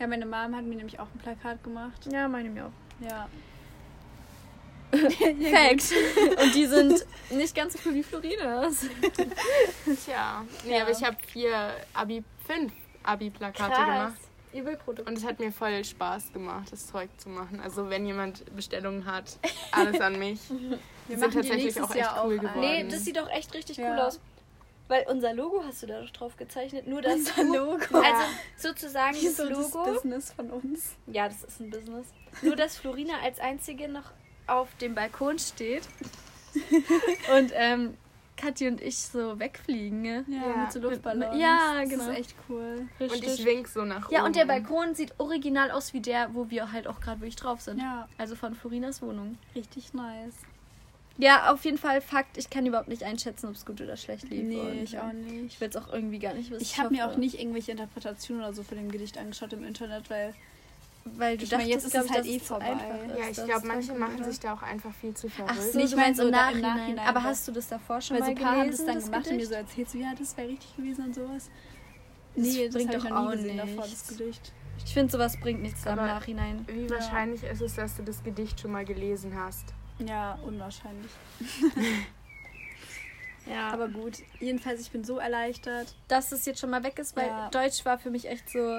Ja, 0.00 0.06
meine 0.08 0.26
Mom 0.26 0.56
hat 0.56 0.64
mir 0.64 0.74
nämlich 0.74 0.98
auch 0.98 1.06
ein 1.14 1.18
Plakat 1.18 1.62
gemacht. 1.62 2.08
Ja, 2.12 2.26
meine 2.26 2.50
mir 2.50 2.66
auch. 2.66 2.72
Ja. 3.08 3.28
Fact. 5.52 5.92
Und 6.42 6.54
die 6.54 6.66
sind 6.66 7.04
nicht 7.30 7.54
ganz 7.54 7.72
so 7.74 7.78
cool 7.86 7.94
wie 7.94 8.02
Florinas. 8.02 8.86
Tja. 10.04 10.44
Nee, 10.64 10.76
Ja. 10.76 10.82
aber 10.82 10.90
ich 10.90 11.02
habe 11.02 11.16
vier 11.26 11.74
Abi, 11.94 12.22
fünf 12.46 12.72
Abi-Plakate 13.02 13.70
gemacht. 13.84 14.14
Übel 14.52 14.76
Produkt. 14.76 15.08
Und 15.08 15.16
es 15.16 15.24
hat 15.24 15.40
mir 15.40 15.50
voll 15.50 15.82
Spaß 15.82 16.32
gemacht, 16.34 16.70
das 16.70 16.86
Zeug 16.86 17.08
zu 17.16 17.30
machen. 17.30 17.58
Also 17.60 17.88
wenn 17.88 18.04
jemand 18.04 18.44
Bestellungen 18.54 19.06
hat, 19.06 19.38
alles 19.70 20.00
an 20.00 20.18
mich. 20.18 20.40
Wir 21.08 21.16
Die 21.16 21.16
sind 21.16 21.34
tatsächlich 21.34 21.80
auch 21.80 21.90
echt 21.90 21.98
Jahr 21.98 22.24
cool 22.26 22.36
auch 22.38 22.42
geworden. 22.42 22.60
Nee, 22.60 22.84
das 22.88 23.04
sieht 23.04 23.16
doch 23.16 23.28
echt 23.30 23.52
richtig 23.54 23.78
Ja. 23.78 23.92
cool 23.92 23.98
aus. 24.00 24.20
Weil 24.88 25.06
unser 25.08 25.32
Logo 25.32 25.62
hast 25.64 25.82
du 25.82 25.86
da 25.86 26.00
doch 26.02 26.10
drauf 26.10 26.36
gezeichnet. 26.36 26.86
Nur 26.86 27.00
das 27.00 27.14
Unser 27.14 27.44
Logo. 27.44 27.98
Also 27.98 28.22
sozusagen 28.58 29.16
das 29.22 29.36
das 29.36 29.48
Logo. 29.48 29.84
Business 29.84 30.32
von 30.32 30.50
uns? 30.50 30.96
Ja, 31.06 31.28
das 31.28 31.42
ist 31.44 31.60
ein 31.60 31.70
Business. 31.70 32.06
Nur 32.42 32.56
dass 32.56 32.76
Florina 32.76 33.14
als 33.24 33.40
einzige 33.40 33.88
noch 33.88 34.10
auf 34.52 34.68
dem 34.76 34.94
Balkon 34.94 35.38
steht. 35.38 35.82
und 37.36 37.52
ähm, 37.54 37.94
Kathi 38.36 38.66
und 38.68 38.80
ich 38.80 38.98
so 38.98 39.38
wegfliegen. 39.38 40.04
Ja, 40.04 40.22
Ja. 40.28 40.56
mit 40.64 40.72
so 40.72 40.80
Luftballons. 40.80 41.38
Ja, 41.40 41.80
das 41.80 41.88
genau. 41.88 42.08
ist 42.10 42.18
echt 42.18 42.34
cool. 42.48 42.86
Und 42.98 43.06
ich 43.06 43.12
Richtig. 43.22 43.44
wink 43.46 43.68
so 43.68 43.84
nach 43.84 44.10
Ja, 44.10 44.20
oben. 44.20 44.26
und 44.28 44.36
der 44.36 44.46
Balkon 44.46 44.94
sieht 44.94 45.14
original 45.18 45.70
aus 45.70 45.92
wie 45.94 46.00
der, 46.00 46.34
wo 46.34 46.50
wir 46.50 46.72
halt 46.72 46.86
auch 46.86 47.00
gerade 47.00 47.20
wirklich 47.20 47.36
drauf 47.36 47.60
sind. 47.60 47.78
Ja, 47.78 48.08
Also 48.18 48.34
von 48.34 48.54
Florinas 48.54 49.00
Wohnung. 49.02 49.38
richtig 49.54 49.94
nice. 49.94 50.34
Ja, 51.18 51.52
auf 51.52 51.64
jeden 51.66 51.76
Fall 51.78 52.00
Fakt, 52.00 52.38
ich 52.38 52.48
kann 52.48 52.64
überhaupt 52.66 52.88
nicht 52.88 53.02
einschätzen, 53.04 53.46
ob 53.48 53.54
es 53.54 53.66
gut 53.66 53.80
oder 53.82 53.96
schlecht 53.98 54.28
lief. 54.30 54.42
Nee, 54.44 54.60
Und, 54.60 54.82
ich 54.82 54.92
ja, 54.92 55.06
auch 55.08 55.12
nicht. 55.12 55.54
Ich 55.54 55.60
will 55.60 55.68
es 55.68 55.76
auch 55.76 55.92
irgendwie 55.92 56.18
gar 56.18 56.32
nicht 56.32 56.50
wissen. 56.50 56.62
Ich 56.62 56.78
habe 56.78 56.90
mir 56.90 57.06
auch 57.06 57.16
nicht 57.18 57.38
irgendwelche 57.38 57.70
Interpretationen 57.70 58.42
oder 58.42 58.54
so 58.54 58.62
von 58.62 58.78
dem 58.78 58.90
Gedicht 58.90 59.18
angeschaut 59.18 59.52
im 59.52 59.62
Internet, 59.62 60.08
weil 60.10 60.34
Weil 61.04 61.36
du 61.36 61.44
Ich 61.44 61.50
meine, 61.50 61.64
jetzt 61.64 61.84
dachtest, 61.84 61.86
ist 61.86 61.92
glaub 61.92 62.04
es 62.04 62.10
ich, 62.10 62.16
halt 62.16 62.26
eh 62.26 62.38
vorbei. 62.44 62.66
einfach 62.66 63.04
ist, 63.06 63.18
Ja, 63.18 63.28
ich 63.28 63.44
glaube, 63.50 63.66
manche 63.66 63.92
machen 63.94 64.14
kommt, 64.14 64.24
sich 64.26 64.40
da 64.40 64.54
auch 64.54 64.62
einfach 64.62 64.92
viel 64.94 65.14
zu 65.14 65.26
Ach 65.26 65.32
verrückt. 65.32 65.72
so, 65.72 65.78
Nee, 65.78 65.84
ich 65.84 65.90
meine 65.96 66.02
mein 66.06 66.14
so 66.14 66.22
so 66.22 66.28
im 66.28 66.34
im 66.34 66.40
Nachhinein. 66.40 66.76
Nachhinein, 66.76 67.06
Aber 67.06 67.16
weil- 67.18 67.24
hast 67.24 67.48
du 67.48 67.52
das 67.52 67.68
davor 67.68 68.00
schon 68.00 68.16
weil 68.20 68.24
so 68.24 68.30
mal 68.32 68.36
ein 68.38 68.42
paar 68.42 68.52
haben 68.52 68.60
gelesen, 68.64 68.76
das 68.78 68.86
dann 68.86 68.94
das 68.96 69.04
gemacht 69.06 69.26
und 69.26 69.30
mir 69.32 69.36
Gedicht? 69.38 69.48
so 69.50 69.54
erzählt, 69.56 69.90
so 69.90 69.98
ja, 69.98 70.12
das 70.18 70.36
wäre 70.36 70.48
richtig 70.48 70.76
gewesen 70.76 71.04
und 71.06 71.14
sowas. 71.14 71.50
Das 72.34 72.46
Nee, 72.46 72.66
das, 72.66 72.74
bringt 72.74 72.94
doch 72.94 73.10
auch 73.10 73.30
gesehen 73.32 73.56
davor, 73.58 73.84
nichts. 73.86 74.06
das 74.06 74.16
Gedicht. 74.18 74.52
Ich 74.84 74.94
finde, 74.94 75.12
sowas 75.12 75.36
bringt 75.40 75.60
nichts 75.62 75.84
im 75.84 75.92
Aber- 75.92 76.06
Nachhinein. 76.06 76.64
Wie 76.68 76.84
Ja. 76.84 76.90
wahrscheinlich 76.90 77.42
ist 77.42 77.60
es, 77.60 77.74
dass 77.74 77.96
du 77.96 78.02
das 78.02 78.22
Gedicht 78.24 78.58
schon 78.60 78.70
mal 78.72 78.84
gelesen 78.84 79.34
hast? 79.38 79.66
Ja, 79.98 80.38
unwahrscheinlich. 80.46 81.10
Ja. 83.44 83.70
Aber 83.72 83.84
Aber 83.84 83.88
gut, 83.92 84.18
jedenfalls, 84.38 84.80
ich 84.80 84.92
bin 84.92 85.02
so 85.02 85.18
erleichtert. 85.18 85.96
dass 86.06 86.30
es 86.30 86.44
jetzt 86.46 86.60
schon 86.60 86.70
mal 86.70 86.84
weg 86.84 86.98
ist, 87.00 87.16
weil 87.16 87.26
Ja. 87.26 87.50
Deutsch 87.50 87.84
war 87.84 87.98
für 87.98 88.10
mich 88.10 88.28
echt 88.28 88.48
so. 88.48 88.78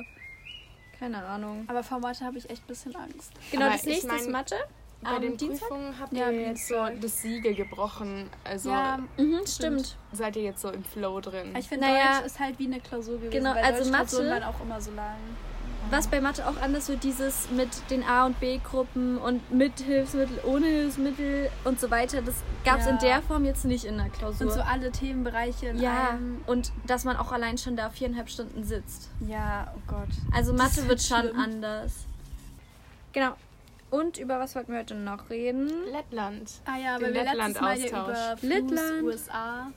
Keine 0.99 1.23
Ahnung. 1.25 1.65
Aber 1.67 1.83
vor 1.83 1.99
Mathe 1.99 2.23
habe 2.25 2.37
ich 2.37 2.49
echt 2.49 2.63
ein 2.63 2.67
bisschen 2.67 2.95
Angst. 2.95 3.31
Genau, 3.51 3.65
Aber 3.65 3.73
das 3.73 3.81
ich 3.83 3.87
nächste 3.89 4.07
ist 4.15 4.23
mein, 4.23 4.31
Mathe. 4.31 4.55
Bei 5.01 5.19
den 5.19 5.35
Dienstag? 5.35 5.67
Prüfungen 5.67 5.99
habt 5.99 6.13
Ja, 6.13 6.29
ihr 6.29 6.47
jetzt 6.47 6.67
so 6.69 6.75
das 7.01 7.21
Siegel 7.21 7.53
gebrochen. 7.55 8.29
Also 8.45 8.69
ja, 8.69 8.99
Mhm, 9.17 9.41
stimmt. 9.45 9.97
seid 10.13 10.37
ihr 10.37 10.43
jetzt 10.43 10.61
so 10.61 10.69
im 10.69 10.81
Flow 10.85 11.19
drin. 11.19 11.53
ich 11.59 11.67
finde, 11.67 11.87
Naja, 11.87 12.17
Deutsch 12.19 12.25
ist 12.27 12.39
halt 12.39 12.57
wie 12.57 12.67
eine 12.67 12.79
Klausur 12.79 13.15
gewesen. 13.17 13.31
genau, 13.31 13.53
weil 13.53 13.63
also 13.65 13.91
Mathe- 13.91 14.29
waren 14.29 14.43
auch 14.43 14.61
immer 14.61 14.79
so 14.79 14.91
lang. 14.91 15.17
Was 15.89 16.07
bei 16.07 16.21
Mathe 16.21 16.47
auch 16.47 16.57
anders 16.61 16.89
wird, 16.89 17.03
dieses 17.03 17.49
mit 17.51 17.69
den 17.89 18.03
A- 18.03 18.25
und 18.25 18.39
B-Gruppen 18.39 19.17
und 19.17 19.51
mit 19.51 19.79
Hilfsmittel, 19.79 20.39
ohne 20.45 20.65
Hilfsmittel 20.65 21.49
und 21.65 21.79
so 21.79 21.91
weiter, 21.91 22.21
das 22.21 22.35
gab 22.65 22.79
es 22.79 22.85
Ja. 22.85 22.91
in 22.91 22.97
der 22.99 23.21
Form 23.21 23.45
jetzt 23.45 23.65
nicht 23.65 23.85
in 23.85 23.97
der 23.97 24.09
Klausur. 24.09 24.47
Und 24.47 24.53
so 24.53 24.61
alle 24.61 24.91
Themenbereiche 24.91 25.67
in 25.67 25.79
ja, 25.79 26.09
einem. 26.11 26.41
und 26.47 26.71
dass 26.87 27.03
man 27.03 27.17
auch 27.17 27.31
allein 27.31 27.57
schon 27.57 27.75
da 27.75 27.89
viereinhalb 27.89 28.29
Stunden 28.29 28.63
sitzt. 28.63 29.09
Ja, 29.27 29.73
oh 29.75 29.79
Gott. 29.87 30.09
Also 30.33 30.53
Mathe 30.53 30.87
wird 30.87 31.01
schon 31.01 31.19
schlimm. 31.21 31.39
anders. 31.39 32.05
Genau. 33.13 33.33
Und 33.91 34.17
über 34.17 34.39
was 34.39 34.55
wollten 34.55 34.71
wir 34.71 34.79
heute 34.79 34.95
noch 34.95 35.29
reden? 35.29 35.69
Lettland. 35.91 36.49
Ah 36.65 36.77
ja, 36.77 36.99
weil 36.99 37.13
wir 37.13 37.23
letztes 37.23 37.61
Mal 37.61 37.77
ja 37.79 37.87
über 37.87 38.35
Lettland. 38.41 39.03
USA 39.03 39.71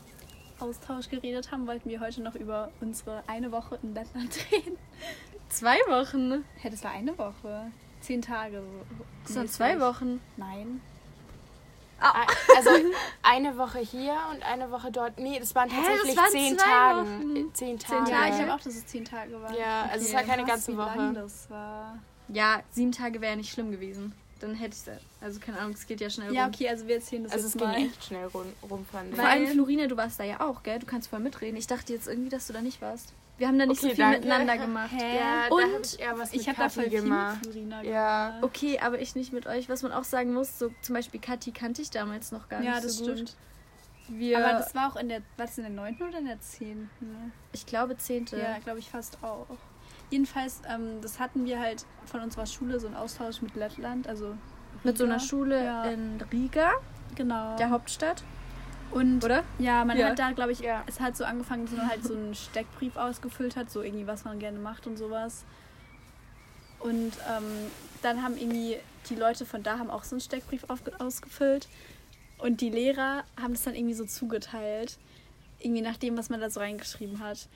Austausch 0.59 1.11
geredet 1.11 1.53
haben, 1.53 1.67
wollten 1.67 1.91
wir 1.91 2.01
heute 2.01 2.23
noch 2.23 2.35
über 2.35 2.71
unsere 2.81 3.23
eine 3.27 3.53
Woche 3.53 3.79
in 3.83 3.93
Lettland 3.93 4.31
reden. 4.53 4.79
Zwei 5.49 5.77
Wochen. 5.89 6.45
Hä, 6.61 6.71
das 6.71 6.83
war 6.85 6.91
eine 6.93 7.17
Woche. 7.19 7.71
Zehn 8.01 8.21
Tage. 8.23 8.61
so 8.61 8.97
Das 9.27 9.37
waren 9.37 9.49
zwei 9.49 9.81
Wochen. 9.81 10.21
Nein. 10.37 10.81
Ah, 11.99 12.27
Also 12.57 12.71
eine 13.23 13.57
Woche 13.57 13.79
hier 13.79 14.15
und 14.31 14.43
eine 14.43 14.71
Woche 14.71 14.91
dort. 14.93 15.19
Nee, 15.19 15.39
das 15.41 15.55
waren 15.55 15.71
Hä, 15.71 15.77
tatsächlich 15.77 16.15
das 16.15 16.23
waren 16.25 16.31
zehn 16.31 16.59
zwei 16.59 16.67
Tage. 16.69 17.01
Wochen. 17.01 17.35
Zehn 17.35 17.55
Zehn 17.55 17.79
Tage. 17.79 18.11
Ja, 18.11 18.17
Tage. 18.19 18.31
ich 18.31 18.37
glaube 18.37 18.55
auch, 18.55 18.61
dass 18.61 18.75
es 18.75 18.87
zehn 18.87 19.05
Tage 19.05 19.41
waren. 19.41 19.55
Ja, 19.57 19.89
also 19.91 20.05
es 20.07 20.13
war 20.13 20.23
keine 20.25 20.43
krass, 20.43 20.51
ganze 20.67 20.73
wie 20.73 20.77
Woche. 20.77 20.97
lang 20.99 21.15
das 21.15 21.49
war. 21.49 21.99
Ja, 22.29 22.61
sieben 22.71 22.93
Tage 22.93 23.21
wäre 23.21 23.31
ja 23.33 23.37
nicht 23.37 23.51
schlimm 23.53 23.71
gewesen. 23.71 24.13
Dann 24.41 24.55
hätte 24.55 24.77
ich 24.77 25.25
also 25.25 25.41
keine 25.41 25.59
Ahnung, 25.59 25.73
es 25.73 25.87
geht 25.87 26.03
ja 26.03 26.11
schnell 26.11 26.35
Ja, 26.35 26.45
rum. 26.45 26.53
okay, 26.55 26.69
also 26.69 26.87
wir 26.87 26.97
erzählen 26.97 27.23
das 27.25 27.33
Also 27.33 27.47
es 27.47 27.55
jetzt 27.55 27.63
ging 27.63 27.71
mal. 27.71 27.77
echt 27.79 28.05
schnell 28.05 28.27
rum, 28.27 28.45
rum 28.69 28.85
fand 28.93 29.09
ich. 29.11 29.17
Vor 29.19 29.25
allem 29.27 29.47
Florine, 29.47 29.89
du 29.89 29.97
warst 29.97 30.21
da 30.21 30.25
ja 30.25 30.41
auch, 30.41 30.63
gell? 30.63 30.79
Du 30.79 30.85
kannst 30.85 31.09
voll 31.09 31.21
mitreden. 31.21 31.57
Ich 31.57 31.67
dachte 31.67 31.95
jetzt 31.95 32.07
irgendwie, 32.07 32.29
dass 32.29 32.47
du 32.47 32.53
da 32.53 32.61
nicht 32.61 32.83
warst. 32.83 33.15
Wir 33.39 33.49
haben 33.49 33.59
da 33.59 33.67
nicht 33.67 33.79
Okay, 33.79 33.91
so 33.91 33.95
viel 33.95 34.05
danke. 34.05 34.19
miteinander 34.21 34.57
gemacht. 34.67 34.91
Hä? 34.93 35.19
Ja, 35.19 35.47
Und 35.51 35.61
da 35.61 35.67
hab 35.75 36.13
ich 36.15 36.21
was 36.21 36.33
Ich 36.33 36.49
habe 36.49 36.59
da 36.59 36.69
voll 36.69 36.85
viel 36.85 37.03
gemacht. 37.03 37.37
mit 37.45 37.53
Florina 37.53 37.83
Ja. 37.83 38.27
gemacht. 38.29 38.45
Okay, 38.45 38.79
aber 38.81 39.01
ich 39.01 39.15
nicht 39.15 39.33
mit 39.33 39.47
euch. 39.47 39.69
Was 39.69 39.83
man 39.83 39.93
auch 39.93 40.05
sagen 40.05 40.33
muss, 40.33 40.59
so 40.59 40.71
zum 40.81 40.95
Beispiel 40.95 41.21
Kathi 41.21 41.53
kannte 41.53 41.83
ich 41.83 41.91
damals 41.91 42.33
noch 42.33 42.49
gar 42.49 42.63
Ja, 42.63 42.73
nicht 42.73 42.85
das 42.85 42.97
so 42.97 43.05
gut. 43.05 43.13
stimmt. 43.15 43.37
Wir, 44.09 44.39
Aber 44.39 44.59
das 44.59 44.75
war 44.75 44.91
auch 44.93 44.97
in 44.97 45.09
der, 45.09 45.19
war 45.37 45.47
das 45.47 45.59
in 45.59 45.65
der 45.65 45.73
neunten 45.73 46.05
oder 46.09 46.19
in 46.19 46.27
der 46.27 46.41
zehnten? 46.41 47.33
ich 47.53 47.67
glaube, 47.67 47.97
zehnte. 47.97 48.39
Ja, 48.39 48.57
glaube 48.59 48.79
ich 48.79 48.89
fast 48.89 49.19
auch. 49.23 49.47
Jedenfalls, 50.11 50.63
ähm, 50.73 51.01
das 51.03 51.19
hatten 51.19 51.45
wir 51.45 51.59
halt 51.59 51.85
von 52.05 52.21
unserer 52.21 52.47
Schule 52.47 52.79
so 52.79 52.87
einen 52.87 52.95
Austausch 52.97 53.43
mit 53.43 53.57
Lettland, 53.57 54.07
also 54.07 54.37
Mit 54.85 54.97
so 54.97 55.05
einer 55.05 55.15
Riga. 55.17 55.25
Schule 55.27 55.65
Ja. 55.65 55.85
in 55.87 56.21
Riga, 56.33 56.71
Genau. 57.17 57.57
der 57.57 57.71
Hauptstadt. 57.71 58.23
Und 58.91 59.25
Oder? 59.25 59.43
ja, 59.59 59.85
man 59.85 59.97
Ja. 59.99 60.09
hat 60.09 60.19
da, 60.19 60.31
glaube 60.33 60.53
ich, 60.53 60.61
Ja. 60.61 60.83
es 60.87 61.01
hat 61.01 61.17
so 61.17 61.25
angefangen, 61.25 61.67
dass 61.67 61.75
man 61.77 61.89
halt 61.89 62.05
so 62.05 62.15
einen 62.15 62.35
Steckbrief 62.35 62.97
ausgefüllt 62.97 63.57
hat, 63.57 63.71
so 63.71 63.83
irgendwie, 63.83 64.07
was 64.07 64.25
man 64.25 64.39
gerne 64.39 64.59
macht 64.59 64.87
und 64.87 64.97
sowas. 64.97 65.45
Und 66.79 67.13
ähm, 67.29 67.45
dann 68.03 68.23
haben 68.23 68.37
irgendwie 68.37 68.77
die 69.09 69.15
Leute 69.15 69.45
von 69.47 69.63
da 69.63 69.79
haben 69.79 69.91
auch 69.91 70.05
so 70.05 70.15
einen 70.15 70.21
Steckbrief 70.21 70.65
ausgefüllt. 70.99 71.69
Und 72.39 72.61
die 72.61 72.71
Lehrer 72.71 73.25
haben 73.41 73.55
das 73.55 73.63
dann 73.63 73.75
irgendwie 73.75 73.95
so 73.95 74.05
zugeteilt. 74.05 74.99
Irgendwie 75.59 75.81
nach 75.83 75.97
dem, 75.97 76.17
was 76.19 76.29
man 76.29 76.41
da 76.41 76.51
so 76.51 76.61
reingeschrieben 76.61 77.21
hat. 77.21 77.49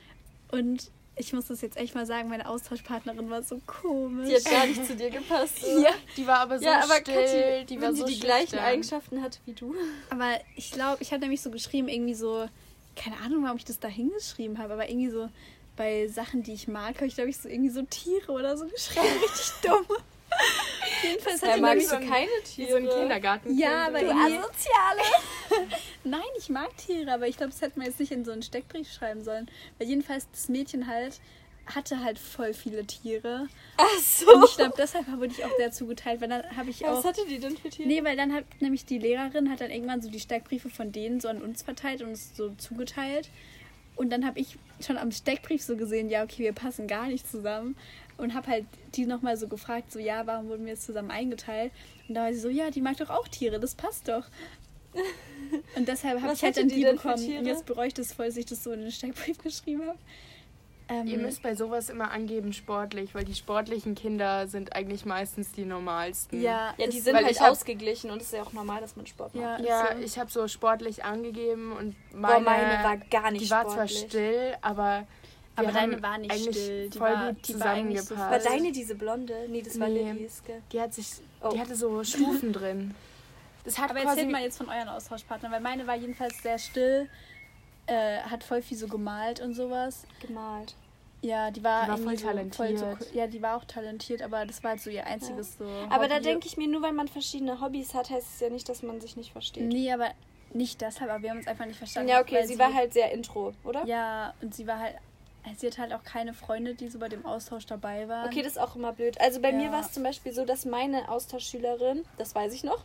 Und 0.50 0.90
ich 1.20 1.32
muss 1.32 1.46
das 1.46 1.60
jetzt 1.60 1.76
echt 1.76 1.94
mal 1.94 2.06
sagen, 2.06 2.28
meine 2.28 2.48
Austauschpartnerin 2.48 3.30
war 3.30 3.42
so 3.42 3.60
komisch. 3.66 4.28
Die 4.28 4.34
hat 4.34 4.44
gar 4.44 4.66
nicht 4.66 4.84
zu 4.86 4.96
dir 4.96 5.10
gepasst. 5.10 5.62
Ja. 5.62 5.90
Die 6.16 6.26
war 6.26 6.40
aber 6.40 6.58
so 6.58 6.64
ja, 6.64 6.82
aber 6.82 6.96
still, 6.96 7.14
Kathi, 7.14 7.66
die 7.66 7.74
wenn 7.76 7.82
war 7.82 7.92
sie 7.92 8.00
so 8.00 8.06
die 8.06 8.18
gleichen 8.18 8.48
schüchtern. 8.48 8.64
Eigenschaften 8.64 9.22
hat 9.22 9.38
wie 9.44 9.52
du. 9.52 9.74
Aber 10.08 10.40
ich 10.56 10.72
glaube, 10.72 11.02
ich 11.02 11.12
habe 11.12 11.20
nämlich 11.20 11.42
so 11.42 11.50
geschrieben, 11.50 11.88
irgendwie 11.88 12.14
so, 12.14 12.48
keine 12.96 13.16
Ahnung, 13.18 13.44
warum 13.44 13.56
ich 13.58 13.64
das 13.64 13.78
da 13.78 13.88
hingeschrieben 13.88 14.58
habe, 14.58 14.72
aber 14.72 14.88
irgendwie 14.88 15.10
so 15.10 15.28
bei 15.76 16.08
Sachen, 16.08 16.42
die 16.42 16.52
ich 16.52 16.68
mag, 16.68 16.96
habe 16.96 17.06
ich, 17.06 17.14
glaube 17.14 17.30
ich, 17.30 17.38
so 17.38 17.48
irgendwie 17.48 17.70
so 17.70 17.82
Tiere 17.82 18.32
oder 18.32 18.56
so 18.56 18.66
geschrieben. 18.66 19.06
Richtig 19.22 19.52
dumm. 19.62 19.86
Jedenfalls 21.02 21.40
Ja, 21.40 21.48
hat 21.48 21.56
die 21.56 21.60
magst 21.60 21.92
du 21.92 21.96
keine 21.96 22.26
Wie 22.56 22.66
so 22.70 22.76
ein 22.76 22.82
Tiere? 22.84 22.98
Kindergarten. 23.00 23.58
Ja, 23.58 23.86
aber 23.86 24.00
Du 24.00 24.06
irgendwie... 24.06 24.38
Asoziale! 24.38 25.70
Nein, 26.04 26.20
ich 26.38 26.48
mag 26.48 26.76
Tiere, 26.76 27.12
aber 27.12 27.28
ich 27.28 27.36
glaube, 27.36 27.52
das 27.52 27.60
hätte 27.60 27.78
man 27.78 27.86
jetzt 27.86 28.00
nicht 28.00 28.12
in 28.12 28.24
so 28.24 28.32
einen 28.32 28.42
Steckbrief 28.42 28.92
schreiben 28.92 29.22
sollen. 29.22 29.50
Weil 29.78 29.88
jedenfalls 29.88 30.26
das 30.30 30.48
Mädchen 30.48 30.86
halt 30.86 31.20
hatte 31.66 32.02
halt 32.02 32.18
voll 32.18 32.52
viele 32.52 32.84
Tiere. 32.84 33.46
Ach 33.76 33.84
Und 33.96 34.02
so. 34.02 34.44
ich 34.44 34.56
glaube, 34.56 34.74
deshalb 34.76 35.06
wurde 35.08 35.32
ich 35.36 35.44
auch 35.44 35.56
sehr 35.56 35.70
zugeteilt, 35.70 36.20
weil 36.20 36.28
dann 36.28 36.56
habe 36.56 36.70
ich 36.70 36.84
auch... 36.86 36.98
Was 36.98 37.04
hatte 37.04 37.24
die 37.28 37.38
denn 37.38 37.56
für 37.56 37.70
Tiere? 37.70 37.88
Nee, 37.88 38.02
weil 38.04 38.16
dann 38.16 38.32
hat 38.32 38.44
nämlich 38.60 38.84
die 38.86 38.98
Lehrerin 38.98 39.50
hat 39.50 39.60
dann 39.60 39.70
irgendwann 39.70 40.02
so 40.02 40.10
die 40.10 40.20
Steckbriefe 40.20 40.68
von 40.68 40.90
denen 40.90 41.20
so 41.20 41.28
an 41.28 41.40
uns 41.42 41.62
verteilt 41.62 42.02
und 42.02 42.08
uns 42.08 42.36
so 42.36 42.50
zugeteilt. 42.56 43.28
Und 43.96 44.10
dann 44.10 44.26
habe 44.26 44.40
ich 44.40 44.58
schon 44.84 44.96
am 44.96 45.12
Steckbrief 45.12 45.62
so 45.62 45.76
gesehen, 45.76 46.08
ja, 46.08 46.24
okay, 46.24 46.42
wir 46.42 46.52
passen 46.54 46.86
gar 46.86 47.06
nicht 47.06 47.30
zusammen. 47.30 47.76
Und 48.20 48.34
habe 48.34 48.46
halt 48.48 48.66
die 48.94 49.06
nochmal 49.06 49.36
so 49.36 49.48
gefragt, 49.48 49.92
so, 49.92 49.98
ja, 49.98 50.26
warum 50.26 50.48
wurden 50.48 50.64
wir 50.64 50.72
jetzt 50.72 50.84
zusammen 50.84 51.10
eingeteilt? 51.10 51.72
Und 52.08 52.14
da 52.14 52.24
war 52.24 52.32
sie 52.32 52.40
so, 52.40 52.48
ja, 52.48 52.70
die 52.70 52.80
mag 52.80 52.96
doch 52.98 53.10
auch 53.10 53.26
Tiere, 53.28 53.58
das 53.60 53.74
passt 53.74 54.08
doch. 54.08 54.24
Und 55.76 55.88
deshalb 55.88 56.20
habe 56.20 56.32
ich 56.32 56.42
halt 56.42 56.56
dann 56.56 56.68
die 56.68 56.76
die 56.76 56.84
bekommen. 56.84 57.38
Und 57.38 57.46
jetzt 57.46 57.66
bereue 57.66 57.88
ich 57.88 57.94
das 57.94 58.12
voll, 58.12 58.26
dass 58.26 58.36
ich 58.36 58.46
das 58.46 58.62
so 58.62 58.72
in 58.72 58.80
den 58.82 58.90
Steckbrief 58.90 59.38
geschrieben 59.42 59.82
habe. 59.86 59.98
Ähm, 60.88 61.06
Ihr 61.06 61.18
müsst 61.18 61.42
bei 61.42 61.54
sowas 61.54 61.88
immer 61.88 62.10
angeben 62.10 62.52
sportlich, 62.52 63.14
weil 63.14 63.24
die 63.24 63.36
sportlichen 63.36 63.94
Kinder 63.94 64.48
sind 64.48 64.74
eigentlich 64.74 65.04
meistens 65.04 65.52
die 65.52 65.64
normalsten. 65.64 66.42
ja, 66.42 66.74
Ja, 66.76 66.88
die 66.88 66.98
sind 66.98 67.14
halt 67.14 67.40
ausgeglichen 67.40 68.10
und 68.10 68.18
es 68.20 68.26
ist 68.28 68.32
ja 68.34 68.42
auch 68.42 68.52
normal, 68.52 68.80
dass 68.80 68.96
man 68.96 69.06
Sport 69.06 69.34
macht. 69.36 69.60
Ja, 69.60 69.64
Ja, 69.64 69.96
so. 69.96 70.02
ich 70.02 70.18
habe 70.18 70.30
so 70.32 70.48
sportlich 70.48 71.04
angegeben 71.04 71.70
und 71.72 71.94
meine, 72.12 72.34
Boah, 72.34 72.40
meine 72.40 72.82
war 72.84 72.96
gar 72.96 73.30
nicht 73.30 73.44
die 73.44 73.50
war 73.50 73.68
zwar 73.68 73.86
sportlich. 73.86 74.10
still, 74.10 74.56
aber 74.62 75.06
Aber 75.60 75.72
deine 75.72 76.02
war 76.02 76.18
nicht 76.18 76.30
eigentlich 76.32 76.56
still, 76.56 76.90
die 76.90 76.98
voll 76.98 77.10
war- 77.12 77.32
gut 77.32 77.48
die 77.48 77.60
war 77.60 77.66
eigentlich 77.70 78.00
so 78.00 78.06
zusammengepasst. 78.14 78.44
War 78.46 78.52
deine 78.58 78.72
diese 78.72 78.94
blonde? 78.94 79.34
Nee, 79.48 79.62
das 79.62 79.78
war 79.80 79.88
Nee. 79.88 80.12
Lillys, 80.12 80.42
gell? 80.46 80.62
die 80.72 80.80
hat 80.80 80.92
sich, 80.94 81.06
Oh. 81.42 81.50
die 81.52 81.60
hatte 81.60 81.74
so 81.76 82.02
Stufen 82.04 82.52
drin. 82.52 82.94
Das 83.64 83.78
hat 83.78 83.90
Aber 83.90 84.00
erzählt 84.00 84.30
mal 84.30 84.42
jetzt 84.42 84.56
von 84.58 84.68
euren 84.68 84.88
Austauschpartnern, 84.88 85.52
weil 85.52 85.60
meine 85.60 85.86
war 85.86 85.94
jedenfalls 85.96 86.42
sehr 86.42 86.58
still, 86.58 87.08
äh, 87.86 88.18
hat 88.20 88.42
voll 88.44 88.62
viel 88.62 88.76
so 88.78 88.88
gemalt 88.88 89.40
und 89.40 89.54
sowas. 89.54 90.04
Gemalt. 90.26 90.74
Ja, 91.22 91.50
die 91.50 91.62
war, 91.62 91.84
Die 91.84 91.90
war 91.90 91.98
voll 91.98 92.16
so, 92.16 92.24
voll 92.56 92.76
so, 92.78 92.84
talentiert. 92.86 93.14
ja, 93.14 93.26
die 93.26 93.42
war 93.42 93.56
auch 93.58 93.64
talentiert, 93.66 94.22
aber 94.22 94.46
das 94.46 94.62
war 94.64 94.70
halt 94.70 94.80
so 94.80 94.88
ihr 94.88 95.06
einziges 95.06 95.58
so. 95.58 95.64
Aber 95.90 96.08
da 96.08 96.14
Hobby. 96.14 96.24
denke 96.24 96.46
ich 96.46 96.56
mir, 96.56 96.66
nur 96.68 96.80
weil 96.80 96.92
man 96.92 97.08
verschiedene 97.08 97.60
Hobbys 97.60 97.92
hat, 97.92 98.08
heißt 98.08 98.26
es 98.36 98.40
ja 98.40 98.48
nicht, 98.48 98.66
dass 98.70 98.82
man 98.82 99.02
sich 99.02 99.16
nicht 99.16 99.32
versteht. 99.32 99.64
Nee, 99.64 99.92
aber 99.92 100.08
nicht 100.54 100.80
deshalb, 100.80 101.10
aber 101.10 101.22
wir 101.22 101.30
haben 101.30 101.36
uns 101.38 101.46
einfach 101.46 101.66
nicht 101.66 101.76
verstanden. 101.76 102.08
Ja, 102.08 102.20
okay, 102.22 102.36
weil 102.36 102.46
sie 102.48 102.58
war 102.58 102.72
halt 102.72 102.94
sehr 102.94 103.12
intro, 103.12 103.52
oder? 103.64 103.84
Ja, 103.84 104.32
und 104.40 104.54
sie 104.54 104.66
war 104.66 104.78
halt. 104.78 104.96
Sie 105.56 105.66
hat 105.66 105.78
halt 105.78 105.92
auch 105.94 106.02
keine 106.04 106.34
Freunde, 106.34 106.74
die 106.74 106.88
so 106.88 106.98
bei 106.98 107.08
dem 107.08 107.24
Austausch 107.26 107.66
dabei 107.66 108.08
waren. 108.08 108.26
Okay, 108.28 108.42
das 108.42 108.52
ist 108.52 108.58
auch 108.58 108.76
immer 108.76 108.92
blöd. 108.92 109.20
Also 109.20 109.40
bei 109.40 109.52
mir 109.52 109.66
Ja. 109.66 109.72
war 109.72 109.80
es 109.80 109.92
zum 109.92 110.02
Beispiel 110.02 110.32
so, 110.32 110.44
dass 110.44 110.64
meine 110.64 111.08
Austauschschülerin, 111.08 112.04
das 112.18 112.34
weiß 112.34 112.52
ich 112.54 112.62
noch, 112.64 112.84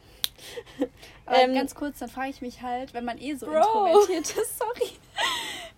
Aber 1.26 1.38
ähm, 1.38 1.54
ganz 1.54 1.76
kurz, 1.76 2.00
dann 2.00 2.10
frage 2.10 2.30
ich 2.30 2.42
mich 2.42 2.62
halt, 2.62 2.94
wenn 2.94 3.06
man 3.06 3.18
eh 3.20 3.36
so 3.36 3.46
Bro. 3.46 3.56
introvertiert 3.58 4.30
ist, 4.38 4.58
sorry, 4.60 4.92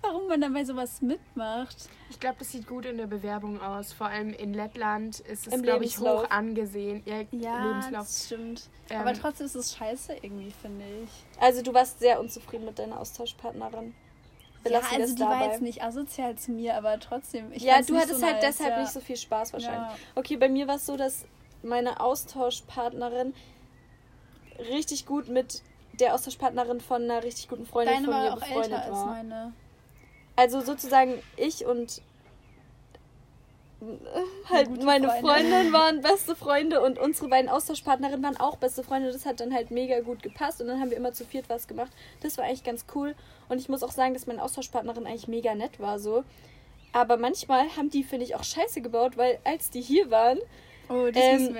warum 0.02 0.28
man 0.28 0.42
dann 0.42 0.54
bei 0.54 0.66
sowas 0.66 1.02
mitmacht. 1.02 1.76
Ich 2.10 2.20
glaube, 2.20 2.38
das 2.40 2.52
sieht 2.52 2.66
gut 2.68 2.86
in 2.86 2.98
der 2.98 3.06
Bewerbung 3.08 3.62
aus. 3.62 3.94
Vor 3.94 4.08
allem 4.08 4.34
in 4.34 4.54
Lettland 4.54 5.20
ist 5.20 5.46
es, 5.48 5.54
Im 5.54 5.62
glaube 5.64 5.84
ich, 5.86 5.98
Lebenslauf. 5.98 6.24
hoch 6.24 6.30
angesehen. 6.32 7.04
Ja, 7.06 7.22
Ja, 7.32 7.64
Lebenslauf. 7.66 8.06
das 8.08 8.26
stimmt. 8.26 8.70
Ähm, 8.90 9.02
aber 9.02 9.14
trotzdem 9.14 9.46
ist 9.46 9.56
es 9.56 9.76
scheiße 9.76 10.16
irgendwie, 10.22 10.52
finde 10.52 10.86
ich. 11.04 11.10
also 11.42 11.62
du 11.62 11.74
warst 11.74 12.00
sehr 12.00 12.20
unzufrieden 12.20 12.66
mit 12.66 12.80
deiner 12.80 13.00
Austauschpartnerin. 13.00 13.94
Ja, 14.66 14.80
also 14.80 15.16
die 15.16 15.22
war 15.22 15.40
dabei. 15.40 15.52
jetzt 15.52 15.62
nicht 15.62 15.84
asozial 15.84 16.36
zu 16.36 16.52
mir, 16.52 16.76
aber 16.76 17.00
trotzdem. 17.00 17.52
Ich 17.52 17.64
ja, 17.64 17.82
du 17.82 17.96
hattest 17.96 18.20
so 18.20 18.26
halt 18.26 18.42
nice, 18.42 18.58
deshalb 18.58 18.72
ja. 18.72 18.82
nicht 18.82 18.92
so 18.92 19.00
viel 19.00 19.18
Spaß 19.18 19.54
wahrscheinlich. 19.54 19.90
Ja. 19.90 19.96
Okay, 20.16 20.38
bei 20.38 20.50
mir 20.50 20.68
war 20.68 20.76
es 20.76 20.86
so, 20.86 20.98
dass 20.98 21.26
meine 21.64 22.00
Austauschpartnerin 22.00 23.34
richtig 24.70 25.06
gut 25.06 25.30
mit 25.30 25.62
der 26.00 26.14
Austauschpartnerin 26.14 26.82
von 26.82 27.04
einer 27.04 27.24
richtig 27.24 27.48
guten 27.48 27.66
Freundin 27.66 27.96
Deine 27.96 28.06
von 28.06 28.16
mir 28.16 28.30
war 28.30 28.34
auch 28.34 28.40
befreundet 28.40 28.72
älter 28.72 28.84
als 28.84 28.94
war. 28.94 29.06
meine. 29.06 29.54
Also 30.36 30.62
sozusagen 30.62 31.14
ich 31.36 31.66
und 31.66 32.02
halt 34.50 34.70
gute 34.70 34.86
meine 34.86 35.08
Freundin. 35.08 35.52
Freundin 35.52 35.74
waren 35.74 36.02
beste 36.02 36.36
Freunde 36.36 36.82
und 36.82 36.98
unsere 36.98 37.30
beiden 37.30 37.50
Austauschpartnerinnen 37.50 38.24
waren 38.24 38.38
auch 38.38 38.58
beste 38.58 38.84
Freunde. 38.84 39.12
Das 39.12 39.26
hat 39.26 39.40
dann 39.40 39.54
halt 39.54 39.70
mega 39.72 40.00
gut 40.00 40.24
gepasst 40.24 40.62
und 40.62 40.68
dann 40.68 40.80
haben 40.80 40.90
wir 40.90 40.98
immer 40.98 41.14
zu 41.14 41.26
viert 41.26 41.50
was 41.50 41.68
gemacht. 41.68 41.92
Das 42.22 42.38
war 42.38 42.46
eigentlich 42.46 42.64
ganz 42.64 42.86
cool 42.96 43.16
und 43.50 43.60
ich 43.60 43.70
muss 43.70 43.84
auch 43.84 43.92
sagen, 43.92 44.14
dass 44.14 44.26
meine 44.28 44.42
Austauschpartnerin 44.42 45.06
eigentlich 45.06 45.28
mega 45.28 45.54
nett 45.54 45.80
war 45.80 46.00
so. 46.00 46.24
Aber 46.92 47.18
manchmal 47.18 47.68
haben 47.78 47.90
die, 47.90 48.04
finde 48.04 48.26
ich, 48.26 48.36
auch 48.36 48.44
Scheiße 48.44 48.82
gebaut, 48.82 49.18
weil 49.18 49.40
als 49.44 49.70
die 49.70 49.82
hier 49.82 50.10
waren, 50.10 50.40
Oh, 50.90 51.10
das 51.12 51.24
Ähm, 51.24 51.56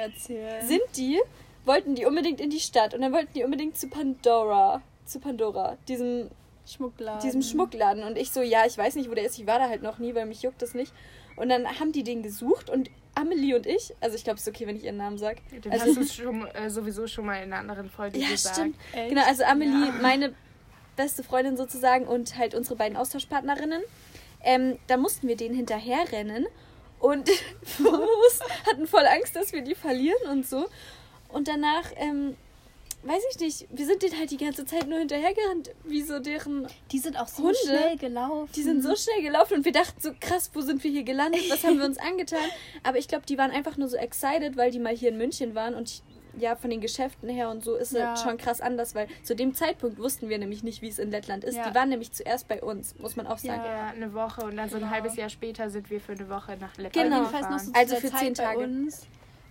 sind 0.62 0.82
die, 0.96 1.20
wollten 1.66 1.96
die 1.96 2.06
unbedingt 2.06 2.40
in 2.40 2.50
die 2.50 2.60
Stadt 2.60 2.94
und 2.94 3.02
dann 3.02 3.12
wollten 3.12 3.34
die 3.34 3.44
unbedingt 3.44 3.78
zu 3.78 3.88
Pandora. 3.90 4.82
Zu 5.06 5.20
Pandora, 5.20 5.78
diesem 5.88 6.30
Schmuckladen. 6.66 7.22
diesem 7.22 7.42
Schmuckladen. 7.42 8.04
Und 8.04 8.18
ich 8.18 8.32
so, 8.32 8.42
ja, 8.42 8.66
ich 8.66 8.78
weiß 8.78 8.96
nicht, 8.96 9.10
wo 9.10 9.14
der 9.14 9.26
ist. 9.26 9.38
Ich 9.40 9.48
war 9.48 9.60
da 9.60 9.70
halt 9.70 9.84
noch 9.84 10.00
nie, 10.00 10.16
weil 10.16 10.26
mich 10.26 10.42
juckt 10.42 10.62
das 10.62 10.74
nicht. 10.74 10.94
Und 11.38 11.50
dann 11.50 11.66
haben 11.80 11.92
die 11.94 12.04
den 12.04 12.22
gesucht 12.24 12.70
und 12.70 12.90
Amelie 13.16 13.56
und 13.56 13.66
ich, 13.66 13.94
also 14.02 14.16
ich 14.16 14.24
glaube, 14.24 14.38
es 14.38 14.46
ist 14.46 14.54
okay, 14.54 14.68
wenn 14.68 14.76
ich 14.76 14.84
ihren 14.84 14.98
Namen 14.98 15.18
sage. 15.18 15.38
Den 15.52 15.72
Also- 15.72 15.86
hast 15.88 15.98
du 15.98 16.24
schon, 16.24 16.46
äh, 16.48 16.70
sowieso 16.70 17.08
schon 17.08 17.26
mal 17.26 17.38
in 17.38 17.52
einer 17.54 17.58
anderen 17.58 17.90
Folge 17.90 18.20
Ja, 18.20 18.30
gesagt. 18.30 18.56
stimmt. 18.58 18.76
Echt? 18.94 19.10
Genau, 19.10 19.24
also 19.26 19.44
Amelie, 19.46 19.88
Ja. 19.88 19.92
meine 20.02 20.34
beste 20.96 21.24
Freundin 21.24 21.58
sozusagen 21.58 22.06
und 22.08 22.38
halt 22.38 22.54
unsere 22.54 22.76
beiden 22.76 22.98
Austauschpartnerinnen. 22.98 23.82
Ähm, 24.44 24.78
da 24.88 24.98
mussten 24.98 25.28
wir 25.28 25.36
denen 25.38 25.56
hinterherrennen 25.56 26.46
Und 27.00 27.30
hatten 28.68 28.88
voll 28.88 29.06
Angst, 29.06 29.36
dass 29.36 29.54
wir 29.54 29.62
die 29.62 29.76
verlieren 29.76 30.30
und 30.32 30.48
so. 30.48 30.68
Und 31.30 31.48
danach, 31.48 31.92
ähm, 31.98 32.36
weiß 33.04 33.24
ich 33.32 33.40
nicht, 33.40 33.68
wir 33.72 33.86
sind 33.86 34.02
denen 34.04 34.18
halt 34.18 34.32
die 34.32 34.38
ganze 34.38 34.66
Zeit 34.66 34.88
nur 34.88 35.00
hinterhergerannt, 35.00 35.72
wie 35.86 36.02
so 36.02 36.20
deren 36.20 36.68
Die 36.92 37.00
sind 37.00 37.18
auch 37.20 37.28
so 37.28 37.44
Hunde. 37.44 37.58
schnell 37.64 37.98
gelaufen. 37.98 38.50
Die 38.56 38.64
sind 38.64 38.82
so 38.84 38.96
schnell 38.96 39.22
gelaufen 39.22 39.56
und 39.60 39.66
wir 39.66 39.72
dachten 39.72 40.00
so, 40.02 40.12
krass, 40.20 40.50
wo 40.54 40.62
sind 40.62 40.84
wir 40.84 40.92
hier 40.92 41.04
gelandet? 41.04 41.42
Was 41.50 41.64
haben 41.64 41.78
wir 41.78 41.86
uns 41.86 41.98
angetan? 41.98 42.40
Aber 42.84 42.98
ich 42.98 43.08
glaube, 43.08 43.26
die 43.26 43.38
waren 43.38 43.52
einfach 43.52 43.78
nur 43.78 43.88
so 43.88 43.96
excited, 43.98 44.58
weil 44.58 44.72
die 44.72 44.80
mal 44.80 44.96
hier 44.96 45.10
in 45.10 45.18
München 45.18 45.56
waren 45.56 45.74
und 45.76 45.90
ich, 45.90 46.04
ja, 46.40 46.56
von 46.56 46.70
den 46.70 46.82
Geschäften 46.82 47.30
her 47.30 47.50
und 47.50 47.64
so 47.64 47.76
ist 47.76 47.94
Ja. 47.94 48.14
es 48.14 48.22
schon 48.22 48.38
krass 48.38 48.62
anders, 48.62 48.94
weil 48.94 49.08
zu 49.24 49.36
dem 49.36 49.54
Zeitpunkt 49.56 49.98
wussten 50.00 50.28
wir 50.30 50.38
nämlich 50.38 50.62
nicht, 50.64 50.82
wie 50.82 50.88
es 50.90 51.00
in 51.00 51.10
Lettland 51.10 51.44
ist. 51.44 51.56
Ja. 51.56 51.70
Die 51.70 51.76
waren 51.76 51.90
nämlich 51.90 52.12
zuerst 52.12 52.48
bei 52.48 52.62
uns, 52.62 52.94
muss 53.00 53.16
man 53.16 53.26
auch 53.26 53.38
sagen. 53.40 53.64
Ja, 53.64 53.88
eine 53.88 54.14
Woche 54.14 54.42
und 54.42 54.58
dann 54.58 54.70
so 54.70 54.76
ein 54.76 54.82
Genau. 54.82 54.92
halbes 54.94 55.16
Jahr 55.16 55.30
später 55.30 55.70
sind 55.70 55.90
wir 55.90 56.00
für 56.02 56.12
eine 56.12 56.30
Woche 56.30 56.58
nach 56.60 56.78
Lettland 56.78 56.94
Genau. 56.94 57.18
jedenfalls 57.22 57.50
noch 57.50 57.60
so 57.60 57.72
gefahren. 57.72 57.74
zu 57.74 57.80
Also 57.80 57.92
der 57.94 58.02
für 58.02 58.12
Zeit 58.12 58.20
zehn 58.20 58.34
bei 58.34 58.44
Tage. 58.44 58.60
uns. 58.60 59.08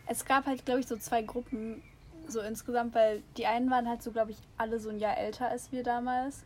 Es 0.06 0.24
gab 0.24 0.46
halt, 0.46 0.64
glaube 0.64 0.80
ich, 0.80 0.86
so 0.86 0.96
zwei 0.96 1.22
Gruppen 1.22 1.82
so 2.30 2.40
insgesamt, 2.40 2.94
weil 2.94 3.22
die 3.36 3.46
einen 3.46 3.70
waren 3.70 3.88
halt 3.88 4.02
so, 4.02 4.10
glaube 4.12 4.30
ich, 4.32 4.38
alle 4.56 4.78
so 4.80 4.90
ein 4.90 4.98
Jahr 4.98 5.16
älter 5.18 5.48
als 5.48 5.72
wir 5.72 5.82
damals. 5.82 6.44